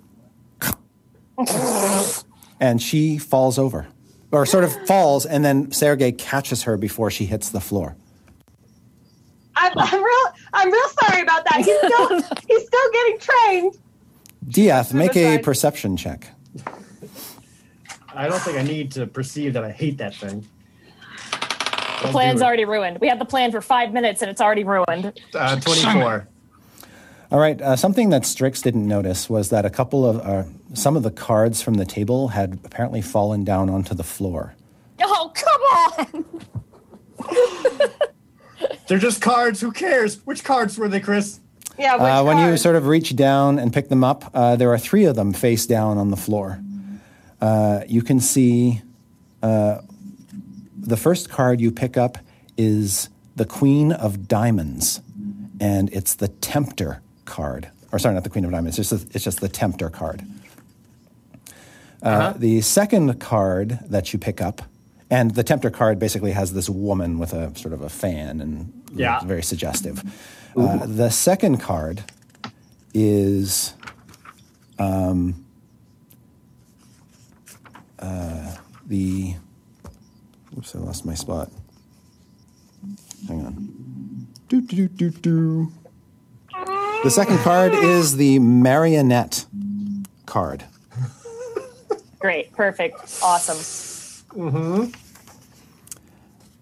[2.60, 3.88] and she falls over,
[4.32, 7.96] or sort of falls, and then Sergei catches her before she hits the floor.
[9.58, 11.58] I'm, I'm real I'm real sorry about that.
[11.58, 13.78] He's still he's still getting trained.
[14.48, 16.28] Dieth, make a perception check.
[18.14, 20.48] I don't think I need to perceive that I hate that thing.
[22.02, 23.00] The plan's already ruined.
[23.00, 25.20] We had the plan for five minutes and it's already ruined.
[25.34, 26.28] Uh, 24.
[27.32, 27.62] All right.
[27.62, 30.44] Uh, something that Strix didn't notice was that a couple of uh,
[30.74, 34.56] some of the cards from the table had apparently fallen down onto the floor.
[35.02, 35.62] Oh, come
[36.10, 36.26] on!
[38.88, 39.60] They're just cards.
[39.62, 40.26] Who cares?
[40.26, 41.40] Which cards were they, Chris?
[41.78, 44.72] Yeah, which Uh, when you sort of reach down and pick them up, uh, there
[44.72, 46.60] are three of them face down on the floor.
[47.42, 48.82] Uh, you can see
[49.44, 49.80] uh,
[50.88, 52.18] the first card you pick up
[52.58, 55.02] is the Queen of Diamonds,
[55.60, 57.70] and it's the Tempter card.
[57.92, 58.80] Or sorry, not the Queen of Diamonds.
[58.80, 60.24] It's just, it's just the Tempter card.
[62.02, 64.62] Uh, The second card that you pick up,
[65.10, 68.72] and the Tempter card basically has this woman with a sort of a fan and
[68.94, 69.20] Yeah.
[69.26, 70.02] very suggestive.
[70.56, 72.04] Uh, the second card
[72.94, 73.74] is
[74.80, 75.46] um,
[78.00, 78.56] uh,
[78.88, 79.36] the.
[80.58, 81.52] Oops, I lost my spot.
[83.28, 84.28] Hang on.
[84.48, 85.72] Do, do, do, do, do.
[87.04, 89.46] The second card is the marionette
[90.26, 90.64] card.
[92.20, 92.52] Great.
[92.54, 93.20] Perfect.
[93.22, 93.58] Awesome.
[94.38, 94.92] Mm-hmm.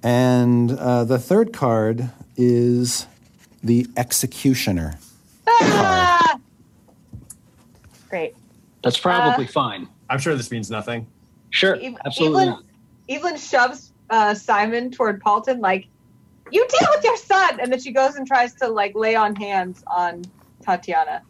[0.04, 3.08] And uh, the third card is
[3.64, 5.00] the executioner.
[5.48, 6.38] Ah!
[8.10, 8.36] Great.
[8.84, 9.88] That's probably fine.
[10.10, 11.08] I'm sure this means nothing.
[11.50, 12.44] Sure, absolutely.
[12.44, 12.65] Evelyn,
[13.10, 15.88] Evelyn shoves uh, Simon toward Paultin, like,
[16.52, 19.36] "You deal with your son," and then she goes and tries to like lay on
[19.36, 20.24] hands on
[20.64, 21.22] Tatiana.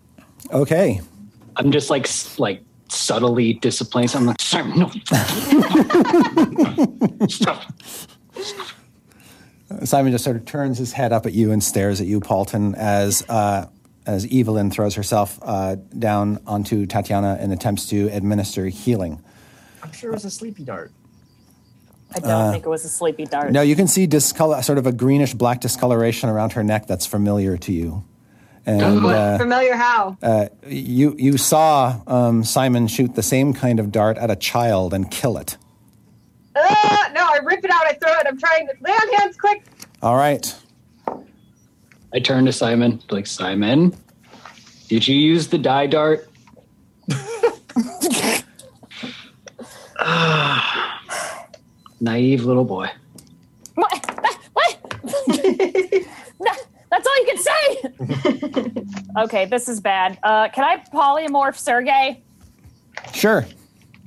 [0.52, 1.02] Okay.
[1.58, 2.08] I'm just like
[2.38, 4.10] like subtly disciplining.
[4.14, 4.90] I'm like, sorry, no.
[7.28, 7.64] Stop.
[9.84, 12.76] Simon just sort of turns his head up at you and stares at you, Paultin,
[12.76, 13.66] as uh,
[14.06, 19.22] as Evelyn throws herself uh, down onto Tatiana and attempts to administer healing.
[19.82, 20.92] I'm sure it was a sleepy dart.
[22.16, 23.52] I don't think it was a sleepy dart.
[23.52, 27.06] No, you can see discolor, sort of a greenish black discoloration around her neck that's
[27.06, 28.04] familiar to you.
[28.66, 30.18] And uh, familiar how?
[30.68, 35.12] you you saw um, Simon shoot the same kind of dart at a child and
[35.12, 35.58] kill it.
[36.56, 37.86] Ah, no, I rip it out.
[37.86, 38.26] I throw it.
[38.28, 39.64] I'm trying to lay on hands, quick.
[40.02, 40.56] All right.
[42.14, 43.94] I turn to Simon, like Simon,
[44.88, 46.28] did you use the die dart?
[52.06, 52.90] Naive little boy.
[53.74, 54.06] What?
[54.54, 54.78] What?
[56.38, 56.52] No,
[56.92, 58.84] That's all you can say.
[59.24, 60.20] okay, this is bad.
[60.22, 62.22] Uh, can I polymorph Sergei?
[63.14, 63.46] Sure.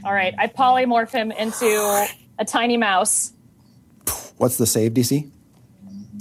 [0.05, 2.07] All right, I polymorph him into
[2.39, 3.33] a tiny mouse.
[4.37, 5.29] What's the save DC?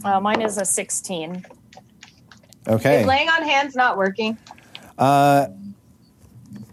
[0.04, 1.45] Uh, mine is a 16.
[2.68, 3.02] Okay.
[3.02, 4.38] Is laying on hands not working?
[4.98, 5.48] Uh,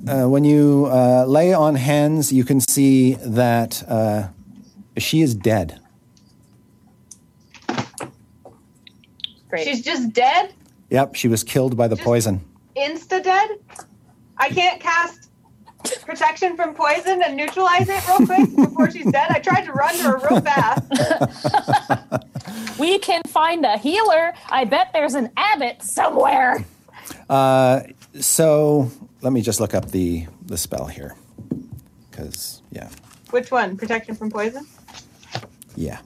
[0.07, 4.29] when you uh, lay on hands, you can see that uh,
[4.99, 5.81] she is dead.
[9.49, 9.65] Great.
[9.67, 10.53] She's just dead,
[10.91, 12.45] Yep, she was killed by the Just- poison.
[12.77, 13.51] insta dead.
[14.37, 15.31] I can't cast
[16.07, 19.31] protection from poison and neutralize it real quick before she's dead.
[19.31, 22.19] I tried to run to her real fast.
[22.79, 24.33] we can find a healer.
[24.51, 26.65] I bet there's an abbot somewhere.
[27.29, 27.81] Uh,
[28.21, 28.91] So
[29.23, 31.15] let me just look up the the spell here,
[32.11, 32.89] because yeah,
[33.31, 33.77] Which one?
[33.77, 34.67] Protection from poison?
[35.77, 35.99] Yeah.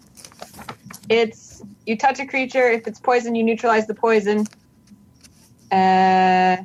[1.08, 2.70] It's you touch a creature.
[2.70, 4.46] If it's poison, you neutralize the poison.
[5.70, 6.56] Uh,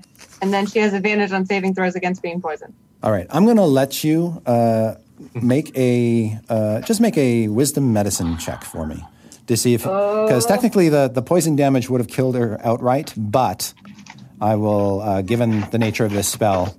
[0.41, 2.73] and then she has advantage on saving throws against being poisoned.
[3.01, 4.95] All right, I'm gonna let you uh,
[5.33, 9.03] make a uh, just make a wisdom medicine check for me
[9.47, 13.73] to see if because technically the the poison damage would have killed her outright, but
[14.43, 16.75] I will, uh, given the nature of this spell,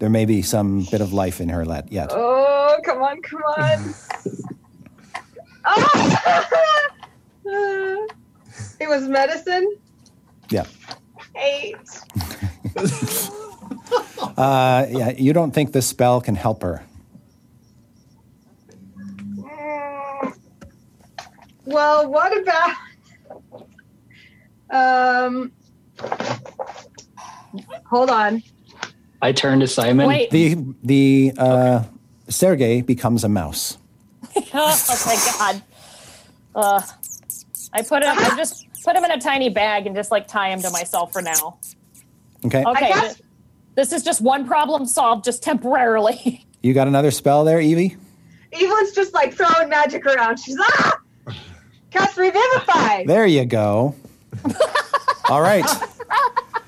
[0.00, 2.08] there may be some bit of life in her let yet.
[2.10, 3.94] Oh, come on, come on.
[5.66, 7.00] oh!
[8.80, 9.76] it was medicine.
[10.50, 10.66] Yeah,
[11.36, 11.76] Eight.
[14.36, 15.10] uh, yeah.
[15.16, 16.84] You don't think this spell can help her?
[19.36, 20.36] Mm.
[21.64, 22.76] Well, what about
[24.70, 25.52] um
[27.86, 28.42] hold on.
[29.22, 30.06] I turn to Simon.
[30.06, 30.30] Wait.
[30.30, 31.84] The the uh,
[32.28, 33.78] Sergei becomes a mouse.
[34.54, 35.62] oh my god.
[36.54, 36.82] Uh,
[37.72, 38.10] I put him.
[38.16, 41.12] I just put him in a tiny bag and just like tie him to myself
[41.12, 41.58] for now.
[42.44, 43.26] Okay, Okay, guess- th-
[43.74, 46.46] this is just one problem solved, just temporarily.
[46.62, 47.96] you got another spell there, Evie?
[48.52, 50.36] Evelyn's just like throwing magic around.
[50.38, 51.00] She's ah
[51.90, 53.04] cast revivify.
[53.04, 53.94] There you go.
[55.28, 55.64] All right.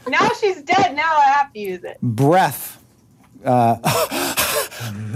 [0.08, 0.96] Now she's dead.
[0.96, 1.98] Now I have to use it.
[2.02, 2.82] breath
[3.44, 3.76] uh,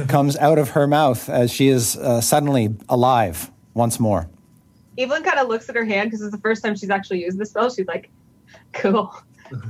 [0.09, 4.28] comes out of her mouth as she is uh, suddenly alive once more.
[4.99, 7.39] Evelyn kind of looks at her hand because it's the first time she's actually used
[7.39, 7.70] the spell.
[7.70, 8.11] She's like,
[8.73, 9.15] cool.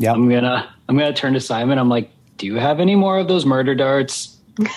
[0.00, 0.12] Yeah.
[0.12, 1.76] I'm gonna I'm gonna turn to Simon.
[1.76, 4.36] I'm like, do you have any more of those murder darts?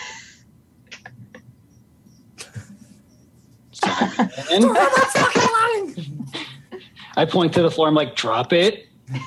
[3.72, 4.76] Simon?
[7.18, 7.88] I point to the floor.
[7.88, 8.88] I'm like, drop it.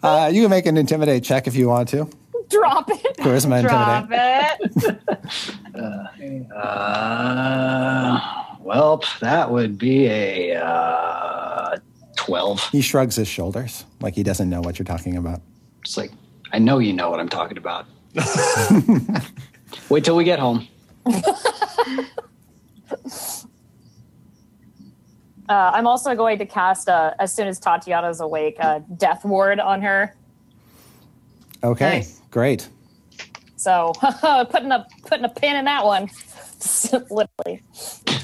[0.00, 2.08] Uh, you can make an intimidate check if you want to.
[2.48, 3.16] Drop it.
[3.16, 5.00] Charisma Drop intimidate.
[5.74, 6.46] it.
[6.54, 8.20] Uh,
[8.60, 11.76] well, that would be a uh,
[12.16, 12.68] 12.
[12.70, 15.40] He shrugs his shoulders like he doesn't know what you're talking about.
[15.82, 16.12] It's like,
[16.52, 17.86] I know you know what I'm talking about.
[19.88, 20.66] Wait till we get home.
[25.48, 29.60] Uh, I'm also going to cast, uh, as soon as Tatiana's awake, a death ward
[29.60, 30.14] on her.
[31.64, 32.20] Okay, Nice.
[32.30, 32.68] great.
[33.56, 33.92] So
[34.50, 36.08] putting a putting a pin in that one,
[37.10, 37.62] literally.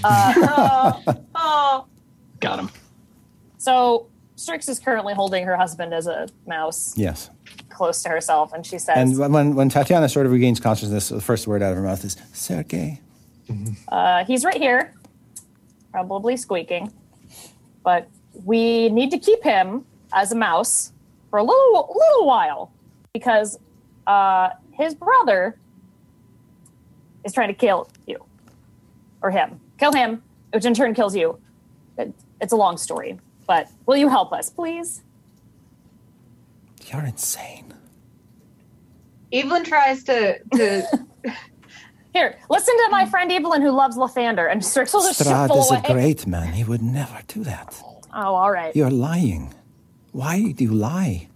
[0.04, 1.00] Uh,
[1.34, 1.86] Oh,
[2.40, 2.70] Got him.
[3.58, 4.06] so
[4.36, 7.30] Strix is currently holding her husband as a mouse Yes.
[7.70, 11.20] close to herself, and she says, And when, when Tatiana sort of regains consciousness, the
[11.20, 13.00] first word out of her mouth is Sergei.
[13.88, 14.92] uh, "He's right here,
[15.92, 16.92] probably squeaking,
[17.84, 18.08] but
[18.44, 20.92] we need to keep him as a mouse
[21.30, 22.72] for a little little while
[23.12, 23.58] because
[24.06, 25.56] uh, his brother
[27.24, 28.18] is trying to kill you
[29.22, 31.38] or him, kill him, which in turn kills you.
[31.96, 35.02] It- It's a long story, but will you help us, please?"
[36.86, 37.72] You're insane.
[39.32, 41.06] Evelyn tries to to
[42.14, 43.10] Here, listen to my hmm.
[43.10, 46.52] friend Evelyn who loves Lathander, and Strix will just Strahd shuffle is a great man.
[46.52, 47.82] He would never do that.
[48.14, 48.74] Oh, all right.
[48.74, 49.52] You're lying.
[50.12, 51.28] Why do you lie?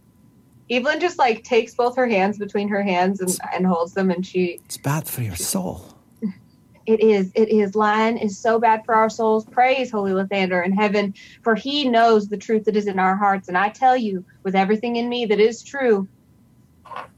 [0.71, 4.25] Evelyn just like takes both her hands between her hands and, and holds them and
[4.25, 5.97] she It's bad for your soul.
[6.87, 10.73] it is it is lying is so bad for our souls praise holy lathander in
[10.73, 14.25] heaven for he knows the truth that is in our hearts and i tell you
[14.43, 16.09] with everything in me that is true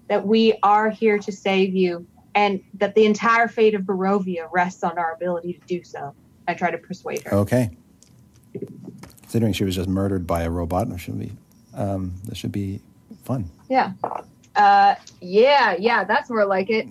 [0.09, 2.05] that we are here to save you
[2.40, 6.14] and that the entire fate of barovia rests on our ability to do so.
[6.48, 7.36] I try to persuade her.
[7.38, 7.70] Okay.
[9.22, 11.32] Considering she was just murdered by a robot, it should be,
[11.74, 12.80] um, this should be
[13.24, 13.50] fun.
[13.68, 13.92] yeah.
[14.56, 16.88] Uh yeah yeah that's more like it.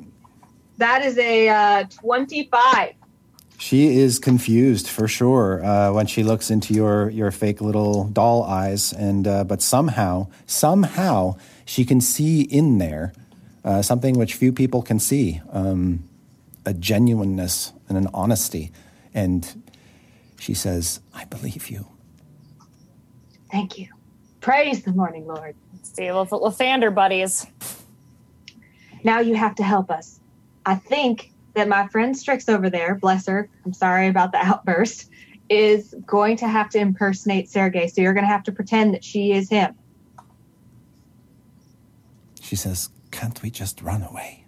[0.77, 2.93] That is a uh 25
[3.57, 8.43] She is confused for sure uh, when she looks into your your fake little doll
[8.43, 11.35] eyes, and uh, but somehow somehow
[11.65, 13.11] she can see in there
[13.63, 16.03] uh, something which few people can see um,
[16.65, 18.71] a genuineness and an honesty,
[19.13, 19.63] and
[20.39, 21.87] she says, "I believe you."
[23.51, 23.87] thank you
[24.41, 27.47] praise the morning lord See, Lath- Lathander buddies.
[29.03, 30.19] now you have to help us.
[30.65, 35.09] I think that my friend Strix over there, bless her, I'm sorry about the outburst,
[35.49, 37.87] is going to have to impersonate Sergei.
[37.87, 39.75] So you're going to have to pretend that she is him.
[42.41, 44.45] She says, "Can't we just run away?"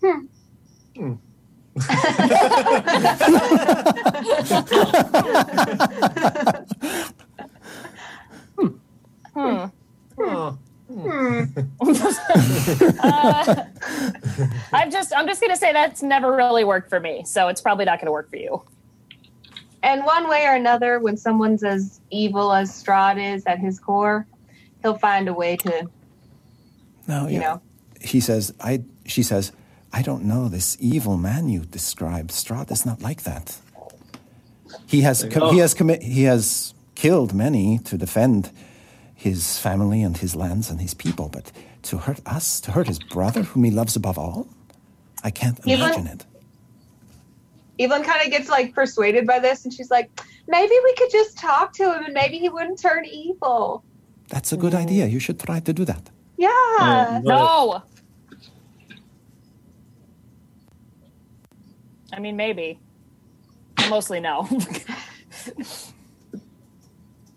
[0.00, 1.14] Hmm.
[9.36, 10.58] Oh,
[13.02, 13.64] Uh,
[14.72, 17.84] I'm just I'm just gonna say that's never really worked for me, so it's probably
[17.84, 18.62] not gonna work for you.
[19.82, 24.26] And one way or another, when someone's as evil as Strahd is at his core,
[24.84, 25.88] he'll find a way to,
[27.08, 27.60] No, you know.
[28.00, 29.50] he says, I, she says,
[29.92, 32.30] I don't know this evil man you described.
[32.30, 33.56] Strahd is not like that.
[34.86, 38.50] He has, co- he has commit, he has killed many to defend
[39.14, 41.50] his family and his lands and his people, but
[41.84, 44.46] to hurt us, to hurt his brother, whom he loves above all,
[45.22, 46.26] I can't Even- imagine it.
[47.80, 50.08] Evelyn kind of gets like persuaded by this, and she's like,
[50.46, 53.82] maybe we could just talk to him, and maybe he wouldn't turn evil.
[54.28, 55.06] That's a good idea.
[55.06, 56.10] You should try to do that.
[56.36, 56.48] Yeah.
[56.80, 57.82] Uh, No.
[62.12, 62.78] I mean, maybe.
[63.90, 64.48] Mostly no.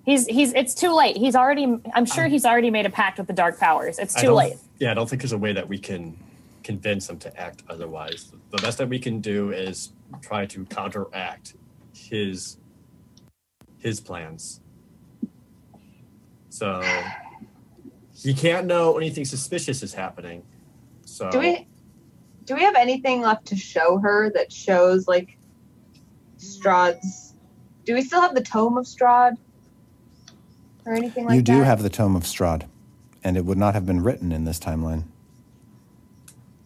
[0.05, 0.53] he's he's.
[0.53, 1.18] It's too late.
[1.18, 1.80] He's already.
[1.93, 3.97] I'm sure he's already made a pact with the dark powers.
[3.99, 4.53] It's too late.
[4.80, 6.15] Yeah, I don't think there's a way that we can
[6.64, 8.31] convince him to act otherwise.
[8.51, 9.91] The best that we can do is
[10.22, 11.55] try to counteract
[11.95, 12.57] his
[13.80, 14.61] his plans.
[16.58, 16.82] So
[18.24, 20.42] you can't know anything suspicious is happening.
[21.06, 21.68] So Do we
[22.46, 25.38] do we have anything left to show her that shows like
[26.40, 27.36] Strahd's
[27.86, 29.38] do we still have the tome of Strahd?
[30.86, 31.36] Or anything like that?
[31.36, 31.66] you do that?
[31.66, 32.64] have the Tome of Strahd,
[33.24, 35.04] and it would not have been written in this timeline.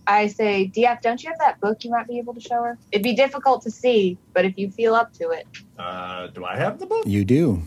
[0.08, 2.78] I say, Dieth, don't you have that book you might be able to show her?
[2.92, 5.48] It'd be difficult to see, but if you feel up to it.
[5.78, 7.06] uh, do I have the book?
[7.06, 7.62] You do.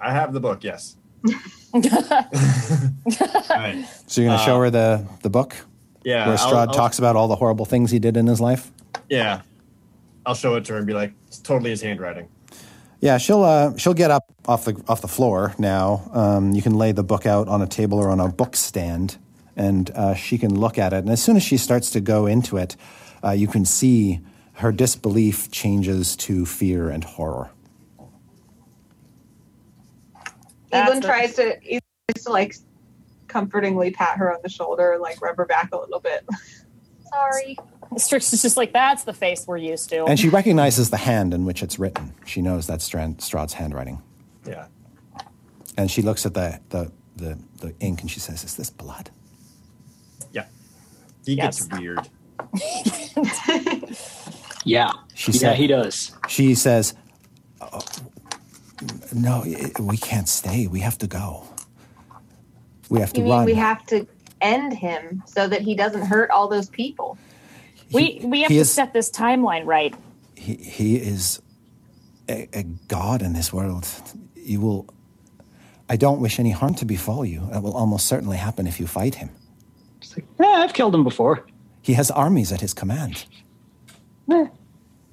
[0.00, 0.64] I have the book.
[0.64, 0.96] Yes.
[3.50, 3.84] Right.
[4.06, 5.54] So you're going to show her the, the book
[6.04, 6.26] Yeah.
[6.28, 8.70] where I'll- I'll- talks about all the horrible things he did in his life?
[9.08, 9.42] Yeah.
[10.26, 12.28] I'll show it to her and be like, it's totally his handwriting.
[13.00, 16.10] Yeah, she'll uh, she'll get up off the off the floor now.
[16.12, 19.16] Um, you can lay the book out on a table or on a book stand,
[19.56, 20.96] and uh, she can look at it.
[20.98, 22.74] And as soon as she starts to go into it,
[23.22, 24.20] uh, you can see
[24.54, 27.50] her disbelief changes to fear and horror.
[30.12, 31.80] That's Evelyn tries to Evelyn
[32.14, 32.54] tries to like
[33.28, 36.26] comfortingly pat her on the shoulder, and, like rub her back a little bit.
[37.12, 37.56] Sorry.
[37.96, 40.04] Strix is just like, that's the face we're used to.
[40.04, 42.12] And she recognizes the hand in which it's written.
[42.26, 44.02] She knows that's Strand, Strahd's handwriting.
[44.46, 44.66] Yeah.
[45.78, 49.10] And she looks at the, the, the, the ink and she says, Is this blood?
[50.32, 50.46] Yeah.
[51.24, 51.64] He Yes.
[51.66, 52.08] gets weird.
[54.64, 54.92] Yeah.
[55.14, 56.12] She yeah, said- he does.
[56.28, 56.94] She says,
[57.60, 57.80] "Oh,
[59.12, 60.66] No, i- we can't stay.
[60.66, 61.44] We have to go.
[62.88, 63.44] We have to You mean run.
[63.44, 64.06] we have to
[64.40, 67.18] end him so that he doesn't hurt all those people?
[67.92, 69.94] we we have to is- set this timeline right.
[70.36, 71.40] he, he is
[72.28, 73.86] a, a god in this world.
[74.34, 74.86] You will.
[75.90, 77.48] I don't wish any harm to befall you.
[77.50, 79.30] That will almost certainly happen if you fight him.
[80.14, 81.46] Like, yeah, I've killed him before.
[81.82, 83.24] He has armies at his command.
[84.30, 84.46] Eh.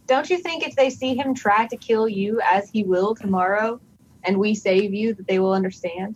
[0.07, 3.79] Don't you think if they see him try to kill you as he will tomorrow,
[4.23, 6.15] and we save you, that they will understand?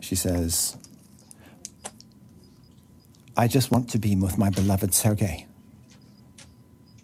[0.00, 0.76] She says,
[3.36, 5.46] I just want to be with my beloved Sergei.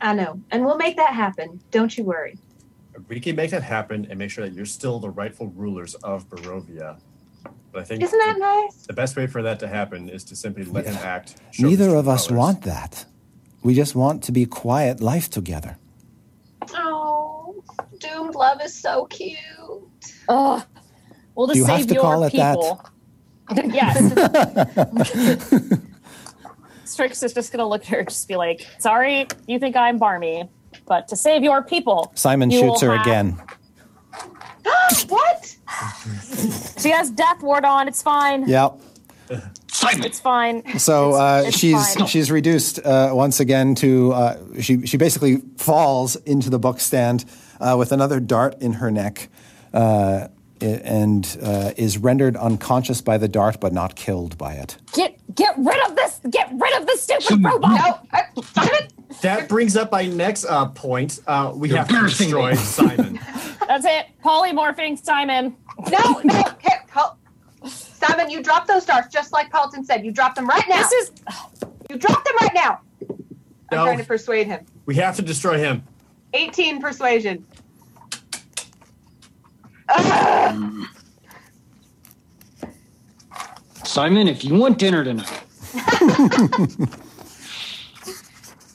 [0.00, 1.60] I know, and we'll make that happen.
[1.70, 2.38] Don't you worry.
[3.08, 6.28] We can make that happen and make sure that you're still the rightful rulers of
[6.28, 7.00] Barovia.
[7.72, 8.86] But I think Isn't that the, nice?
[8.86, 11.36] the best way for that to happen is to simply let him act.
[11.58, 12.38] Neither of us colors.
[12.38, 13.06] want that.
[13.62, 15.78] We just want to be quiet life together.
[16.74, 17.62] Oh,
[17.98, 19.38] doomed love is so cute.
[20.28, 20.62] Oh,
[21.34, 22.56] We'll just Do you save have to your call it that?
[22.56, 22.84] people.
[23.72, 25.72] yes.
[26.84, 29.98] Strix is just gonna look at her, and just be like, "Sorry, you think I'm
[29.98, 30.48] barmy,
[30.86, 33.40] but to save your people." Simon you shoots will her have- again.
[35.08, 35.56] What?
[36.80, 37.88] She has death ward on.
[37.88, 38.48] It's fine.
[38.48, 38.78] Yep.
[40.04, 40.78] It's fine.
[40.78, 42.06] So uh, it's she's fine.
[42.06, 47.24] she's reduced uh, once again to uh, she she basically falls into the book stand
[47.60, 49.28] uh, with another dart in her neck,
[49.72, 50.28] uh, i-
[50.62, 54.76] and uh, is rendered unconscious by the dart but not killed by it.
[54.92, 56.20] Get get rid of this.
[56.30, 57.70] Get rid of this stupid robot.
[57.70, 58.88] No, I, Simon.
[59.22, 61.20] That brings up my next uh, point.
[61.26, 62.56] Uh, we You're have to destroy me.
[62.56, 63.20] Simon.
[63.68, 64.06] That's it.
[64.24, 65.54] Polymorphing Simon.
[65.90, 66.42] No, no.
[66.60, 67.18] Here, Pal-
[67.66, 70.04] Simon, you dropped those darts just like Paultin said.
[70.04, 70.78] You dropped them right now.
[70.78, 71.10] This is
[71.90, 72.80] you dropped them right now.
[73.70, 74.66] I'm trying to persuade him.
[74.86, 75.82] we have to destroy him.
[76.34, 77.46] 18 persuasion.
[83.84, 85.42] Simon, if you want dinner tonight,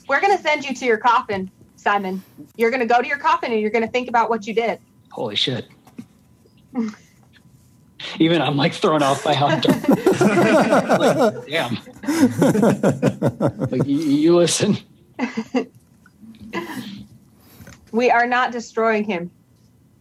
[0.07, 2.23] We're going to send you to your coffin, Simon.
[2.55, 4.53] You're going to go to your coffin and you're going to think about what you
[4.53, 4.79] did.
[5.11, 5.67] holy shit.
[8.19, 9.89] Even I'm like thrown off by how dark.
[9.89, 11.77] like, damn.
[13.69, 14.77] like you, you listen.
[17.91, 19.29] We are not destroying him,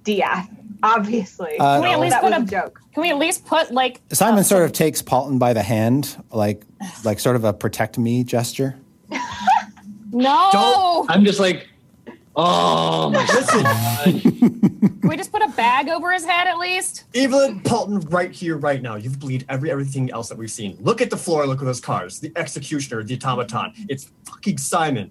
[0.05, 0.49] Dieth.
[0.82, 1.59] Obviously.
[1.59, 2.81] Uh, Can we at least that put a a joke.
[2.94, 6.23] Can we at least put like Simon uh, sort of takes Paultin by the hand,
[6.31, 6.62] like
[7.05, 8.77] like sort of a protect me gesture.
[10.12, 10.48] No.
[10.53, 11.69] Don't- I'm just like,
[12.36, 14.23] oh my god.
[14.23, 17.05] Can we just put a bag over his head at least?
[17.15, 18.94] Evelyn Paultin, right here, right now.
[18.94, 20.78] You've bleed every everything else that we've seen.
[20.81, 21.47] Look at the floor.
[21.47, 22.19] Look at those cars.
[22.20, 23.73] The executioner, the automaton.
[23.90, 25.11] It's fucking Simon.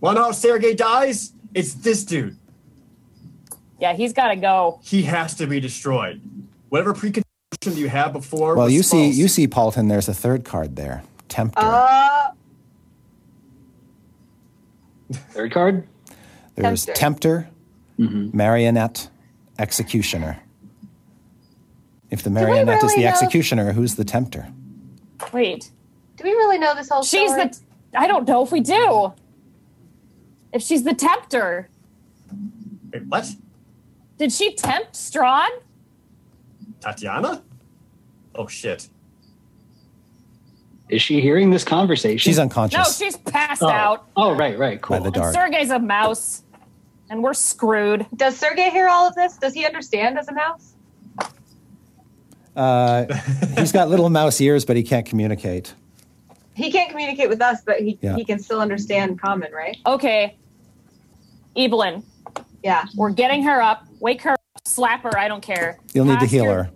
[0.00, 1.32] Want to know how Sergei dies?
[1.52, 2.38] It's this dude.
[3.80, 4.80] Yeah, he's got to go.
[4.82, 6.20] He has to be destroyed.
[6.68, 8.54] Whatever preconception you had before.
[8.56, 9.16] Well, was you see false.
[9.16, 9.88] you see Paultin.
[9.88, 11.60] There's a third card there, Tempter.
[11.60, 12.30] Uh,
[15.12, 15.86] Third card?
[16.54, 17.48] There's Tempter.
[17.96, 19.08] Tempter, Marionette,
[19.58, 20.40] Executioner.
[22.10, 24.48] If the Marionette is the know- Executioner, who's the Tempter?
[25.32, 25.70] Wait.
[26.16, 27.48] do we really know this whole She's story?
[27.48, 27.58] the
[27.98, 29.14] I don't know if we do.
[30.52, 31.68] If she's the tempter.
[32.92, 33.28] Wait, what?
[34.18, 35.48] Did she tempt Strahd?
[36.80, 37.42] Tatiana?
[38.34, 38.88] Oh shit.
[40.88, 42.18] Is she hearing this conversation?
[42.18, 42.78] She's unconscious.
[43.00, 43.68] No, she's passed oh.
[43.68, 44.06] out.
[44.16, 44.96] Oh, right, right, cool.
[44.96, 45.34] by the And dart.
[45.34, 46.42] Sergei's a mouse.
[47.10, 48.06] And we're screwed.
[48.16, 49.36] Does Sergei hear all of this?
[49.36, 50.74] Does he understand as a mouse?
[52.56, 53.04] Uh,
[53.56, 55.74] he's got little mouse ears, but he can't communicate.
[56.54, 58.16] He can't communicate with us, but he, Yeah.
[58.16, 59.76] he can still understand common, right?
[59.86, 60.36] Okay.
[61.56, 62.02] Evelyn,
[62.62, 62.84] Yeah.
[62.96, 63.86] we're getting her up.
[64.00, 64.40] Wake her up.
[64.64, 65.16] Slap her.
[65.18, 65.78] I don't care.
[65.94, 66.70] You'll need to Cast heal your- her.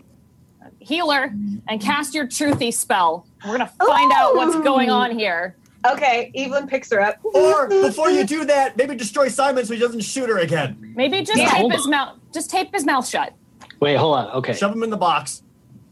[0.78, 1.32] Heal her
[1.68, 3.24] and cast your truthy spell.
[3.44, 5.54] We're going to find out what's going on here.
[5.88, 7.18] Okay, Evelyn picks her up.
[7.24, 10.76] Or before you do that, maybe destroy Simon so he doesn't shoot her again.
[10.96, 11.90] Maybe just Yeah, tape his on.
[11.90, 12.18] mouth.
[12.32, 13.32] Just tape his mouth shut.
[13.78, 14.26] Wait, hold on.
[14.30, 15.42] Okay, Shove him in the box.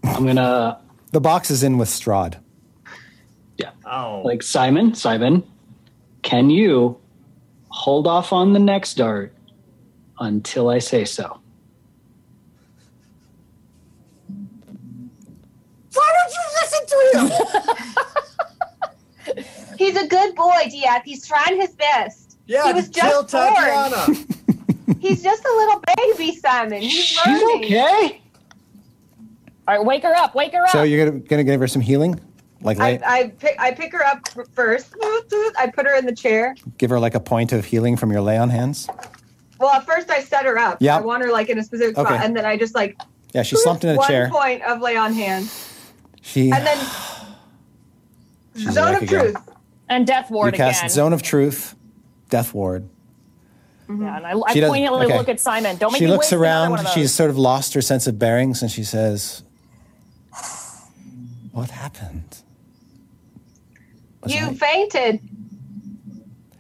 [0.05, 0.79] I'm gonna
[1.13, 2.37] The box is in with Strahd.
[3.59, 4.95] yeah, Oh, like Simon.
[4.95, 5.43] Simon,
[6.23, 6.97] can you
[7.69, 9.33] hold off on the next dart
[10.21, 11.41] until I say so?
[15.93, 16.97] why don't you listen to
[19.35, 19.77] him?
[19.79, 21.03] He's a good boy, Dieth.
[21.05, 22.39] He's trying his best.
[22.47, 23.47] Yeah, He was just born.
[23.55, 24.07] Tatiana.
[25.01, 26.83] He's just a little baby, Simon.
[26.83, 27.65] He's She's learning.
[27.65, 28.21] okay.
[29.67, 30.35] All right, wake her up.
[30.35, 30.71] Wake her up.
[30.71, 32.21] So you're gonna, gonna give her some healing,
[32.63, 34.93] like I, I pick I pick her up first.
[35.03, 36.55] I put her in the chair.
[36.77, 38.89] give her like a point of healing from your lay on hands.
[39.61, 40.79] Well, at first I set her up.
[40.81, 40.97] Yeah.
[40.97, 42.99] I want her like in a specific spot, and then I just like
[43.35, 43.99] Yeah, she slumped in a chair.
[43.99, 44.31] one chair.
[44.31, 45.51] point of lay on hand,
[46.23, 46.79] She and then
[48.57, 49.21] She's zone of again.
[49.33, 49.37] truth.
[49.89, 50.55] and Death ward.
[50.55, 50.89] you Ward cast again.
[50.91, 51.75] Zone of Truth,
[52.31, 52.89] Death Ward.
[53.89, 54.03] Mm-hmm.
[54.03, 55.19] Yeah, and I, I poignantly okay.
[55.19, 55.77] look at Simon.
[55.77, 56.71] Don't make She me looks around.
[56.71, 56.95] one of those.
[56.95, 59.43] She's sort of lost her sense of bearings, and she says,
[61.53, 62.39] "What happened?"
[64.23, 65.21] Was You I- fainted.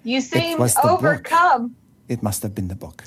[0.03, 0.85] You seem was book.
[0.87, 1.77] overcome.
[2.11, 3.05] It must have been the book.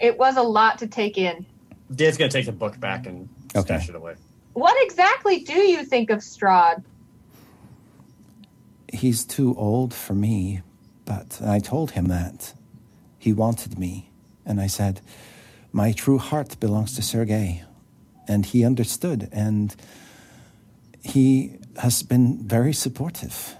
[0.00, 1.46] It was a lot to take in.
[1.94, 3.64] Dan's gonna take the book back and Okay.
[3.64, 4.14] stash it away.
[4.52, 6.82] What exactly do you think of Strahd?
[8.92, 10.60] He's too old for me,
[11.04, 12.52] but I told him that.
[13.18, 14.10] He wanted me,
[14.44, 15.00] and I said,
[15.72, 17.62] My true heart belongs to Sergei.
[18.26, 19.74] And he understood, and
[21.02, 23.56] he has been very supportive.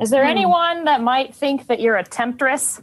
[0.00, 0.30] Is there hmm.
[0.30, 2.80] anyone that might think that you're a temptress?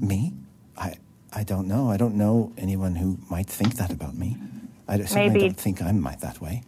[0.00, 0.32] Me?
[0.76, 0.94] I,
[1.32, 1.90] I don't know.
[1.90, 4.36] I don't know anyone who might think that about me.
[4.86, 6.62] I certainly Maybe- don't think I'm my, that way.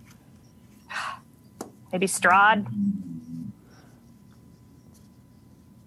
[1.92, 2.66] Maybe Strahd?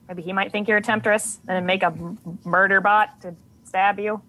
[0.10, 3.34] Maybe he might think you're a temptress and make a m- murder bot to
[3.64, 4.22] stab you.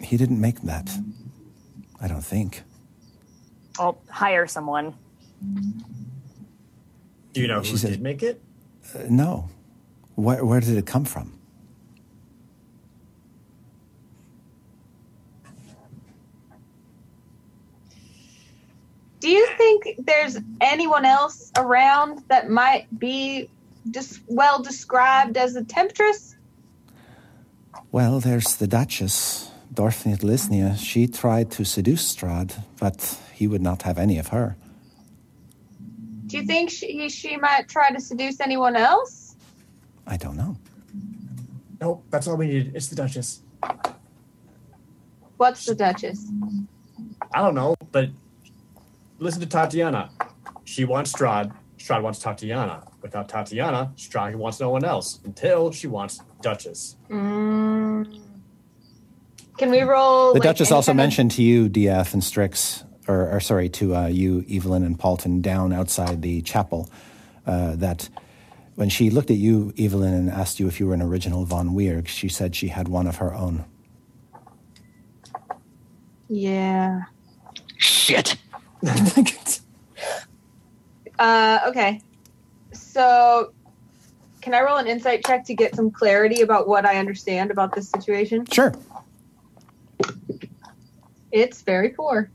[0.00, 0.90] He didn't make that.
[2.00, 2.62] I don't think.
[3.78, 4.94] I'll hire someone.
[7.32, 8.40] Do you know who said- did make it?
[8.94, 9.48] Uh, no.
[10.16, 11.32] Where, where did it come from?
[19.20, 23.50] Do you think there's anyone else around that might be
[23.90, 26.36] just well described as a temptress?
[27.92, 30.78] Well, there's the Duchess, Dorfniya Dilisnya.
[30.78, 34.56] She tried to seduce Strahd, but he would not have any of her.
[36.30, 39.34] Do you think she she might try to seduce anyone else?
[40.06, 40.56] I don't know.
[41.80, 42.76] Nope, that's all we needed.
[42.76, 43.40] It's the Duchess.
[45.38, 46.30] What's the Duchess?
[47.34, 48.10] I don't know, but
[49.18, 50.10] listen to Tatiana.
[50.64, 51.52] She wants Strahd.
[51.78, 52.84] Strahd wants Tatiana.
[53.02, 56.96] Without Tatiana, Strahd wants no one else until she wants Duchess.
[57.08, 58.20] Mm.
[59.58, 60.32] Can we roll?
[60.34, 63.68] The like, Duchess also kind of- mentioned to you, Dieth and Strix, or, or sorry,
[63.68, 66.88] to uh, you, Evelyn and Paultin, down outside the chapel,
[67.46, 68.08] uh, that
[68.76, 71.70] when she looked at you, Evelyn, and asked you if you were an original Von
[71.70, 73.64] Weerg, she said she had one of her own.
[76.28, 77.02] Yeah.
[77.76, 78.36] Shit.
[81.18, 82.00] Uh, okay.
[82.72, 83.52] So,
[84.40, 87.74] can I roll an insight check to get some clarity about what I understand about
[87.74, 88.46] this situation?
[88.46, 88.72] Sure.
[91.30, 92.30] It's very poor.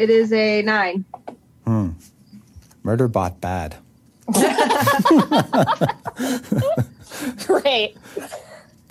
[0.00, 1.04] It is a nine.
[1.66, 1.90] Hmm.
[2.82, 3.76] Murder bot bad.
[7.46, 7.98] Great.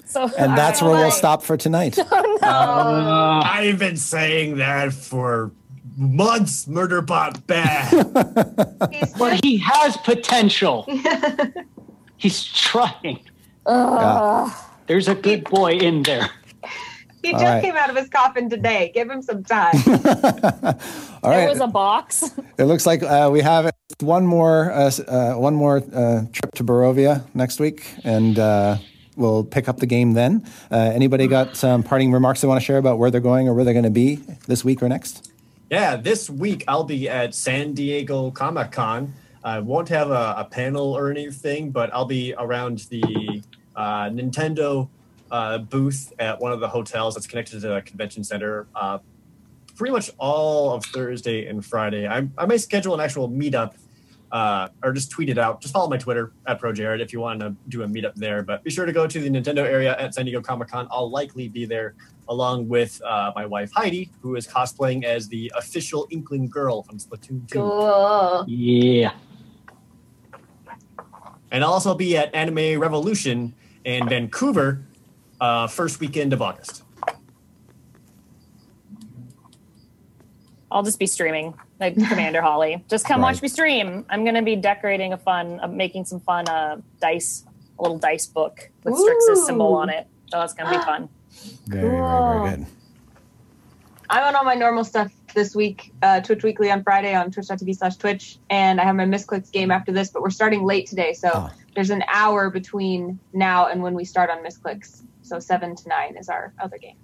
[0.06, 1.98] So And that's where we'll stop for tonight.
[2.42, 5.52] Uh, I've been saying that for
[5.98, 6.66] months.
[6.66, 7.92] Murderbot bad.
[9.18, 10.88] But he has potential.
[12.18, 13.20] He's trying.
[13.68, 14.54] Yeah.
[14.88, 16.30] There's a good boy in there.
[17.24, 17.64] he All just right.
[17.64, 18.92] came out of his coffin today.
[18.94, 19.74] Give him some time.
[21.24, 21.50] All There right.
[21.50, 22.24] was a box.
[22.58, 26.64] It looks like uh, we have one more uh, uh, one more uh, trip to
[26.64, 28.78] Barovia next week, and uh,
[29.16, 30.46] we'll pick up the game then.
[30.72, 33.54] Uh, anybody got some parting remarks they want to share about where they're going or
[33.54, 34.16] where they're going to be
[34.48, 35.32] this week or next?
[35.70, 39.14] Yeah, this week I'll be at San Diego Comic Con.
[39.44, 43.42] I won't have a, a panel or anything, but I'll be around the
[43.76, 44.90] uh, Nintendo
[45.32, 48.68] uh, booth at one of the hotels that's connected to the convention center.
[48.76, 49.00] Uh,
[49.76, 52.08] pretty much all of Thursday and Friday.
[52.08, 53.76] I, I may schedule an actual meetup
[54.32, 55.62] uh, or just tweet it out.
[55.62, 58.44] Just follow my Twitter at ProJared if you want to do a meetup there.
[58.44, 60.88] But be sure to go to the Nintendo area at San Diego Comic Con.
[60.92, 61.96] I'll likely be there
[62.28, 66.98] along with uh, my wife Heidi, who is cosplaying as the official Inkling girl from
[67.00, 67.60] Splatoon 2.
[67.60, 68.46] Cool.
[68.48, 69.14] Yeah.
[71.52, 73.54] And I'll also be at Anime Revolution
[73.84, 74.84] in Vancouver
[75.42, 76.84] uh, first weekend of August.
[80.72, 82.84] I'll just be streaming, like Commander Holly.
[82.88, 83.34] Just come Right.
[83.34, 84.06] watch me stream.
[84.10, 87.44] I'm gonna be decorating a fun, uh, making some fun uh, dice,
[87.80, 90.08] a little dice book with Strix's symbol on it.
[90.28, 91.10] So it's gonna be fun.
[91.66, 92.66] Very, very, very good.
[94.12, 95.92] I'm on all my normal stuff this week.
[96.04, 98.38] Uh, Twitch Weekly on Friday on twitch.tv slash Twitch.
[98.52, 101.14] And I have my Misclicks game after this, but we're starting late today.
[101.14, 101.50] So Oh.
[101.76, 105.02] there's an hour between now and when we start on Misclicks.
[105.30, 106.96] So 7 to 9 is our other game.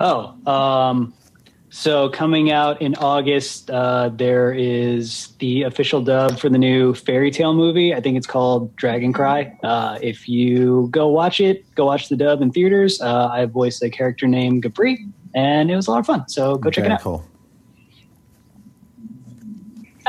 [0.00, 1.14] Oh, um,
[1.70, 7.30] so coming out in August, uh, there is the official dub for the new Fairy
[7.30, 7.94] Tail movie.
[7.94, 9.56] I think it's called Dragon Cry.
[9.62, 13.00] Uh, if you go watch it, go watch the dub in theaters.
[13.00, 15.06] Uh, I voiced a character named Capri,
[15.36, 16.28] and it was a lot of fun.
[16.28, 17.02] So go check it out.
[17.02, 17.24] cool.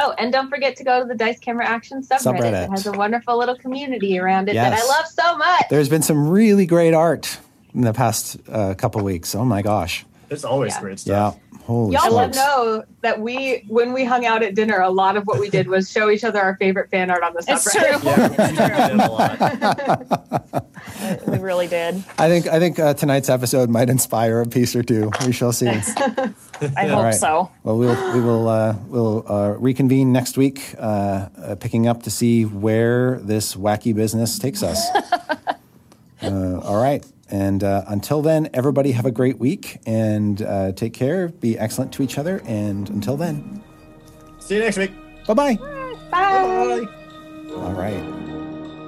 [0.02, 2.40] Oh, and don't forget to go to the Dice Camera Action subreddit.
[2.40, 2.64] Subreddit.
[2.66, 5.66] It has a wonderful little community around it that I love so much.
[5.70, 7.38] There's been some really great art
[7.76, 9.36] in the past uh, couple weeks.
[9.36, 10.06] Oh my gosh.
[10.30, 10.82] It's always Yeah.
[10.82, 11.36] great stuff.
[11.49, 11.49] Yeah.
[11.70, 11.76] Stuff.
[11.76, 12.36] Holy Y'all smokes.
[12.38, 15.68] know that we, when we hung out at dinner, a lot of what we did
[15.68, 18.02] was show each other our favorite fan art on the It's subreddit.
[18.02, 18.10] true.
[18.10, 18.36] Yeah, we
[18.98, 20.68] did a lot.
[21.28, 22.04] we really did.
[22.18, 25.12] I think I think uh, tonight's episode might inspire a piece or two.
[25.26, 25.68] We shall see.
[26.78, 27.14] I hope right.
[27.14, 27.52] so.
[27.64, 32.12] Well, we'll we will uh, we'll uh, reconvene next week, uh, uh, picking up to
[32.12, 34.90] see where this wacky business takes us.
[36.22, 40.94] uh, all right, and uh, until then, everybody have a great week and uh, take
[40.94, 41.30] care.
[41.30, 43.64] Be excellent to each other, and until then,
[44.40, 44.92] See you next week.
[45.28, 45.56] bye bye.
[45.56, 46.86] Bye.
[46.86, 47.54] Bye.
[47.56, 48.16] All right.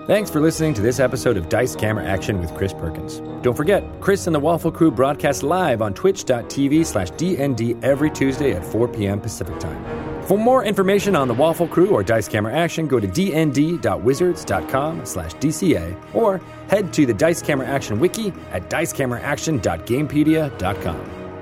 [0.07, 3.19] Thanks for listening to this episode of Dice Camera Action with Chris Perkins.
[3.43, 8.53] Don't forget, Chris and the Waffle Crew broadcast live on twitch.tv slash DND every Tuesday
[8.53, 9.21] at 4 p.m.
[9.21, 10.10] Pacific Time.
[10.31, 15.33] For more information on the Waffle Crew or Dice Camera Action, go to dnd.wizards.com slash
[15.33, 16.39] DCA or
[16.69, 20.99] head to the Dice Camera Action wiki at dicecameraaction.gamepedia.com.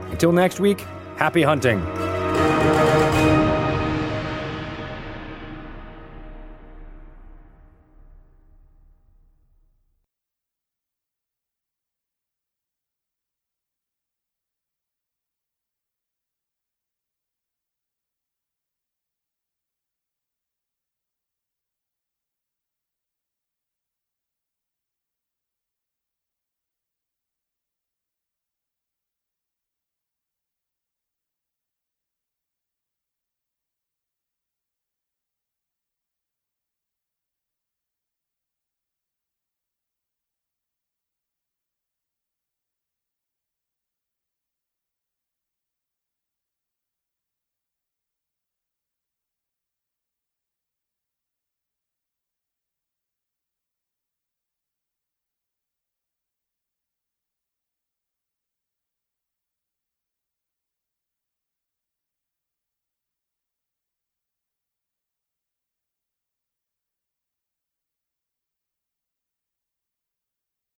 [0.09, 0.87] Until next week,
[1.17, 1.79] happy hunting!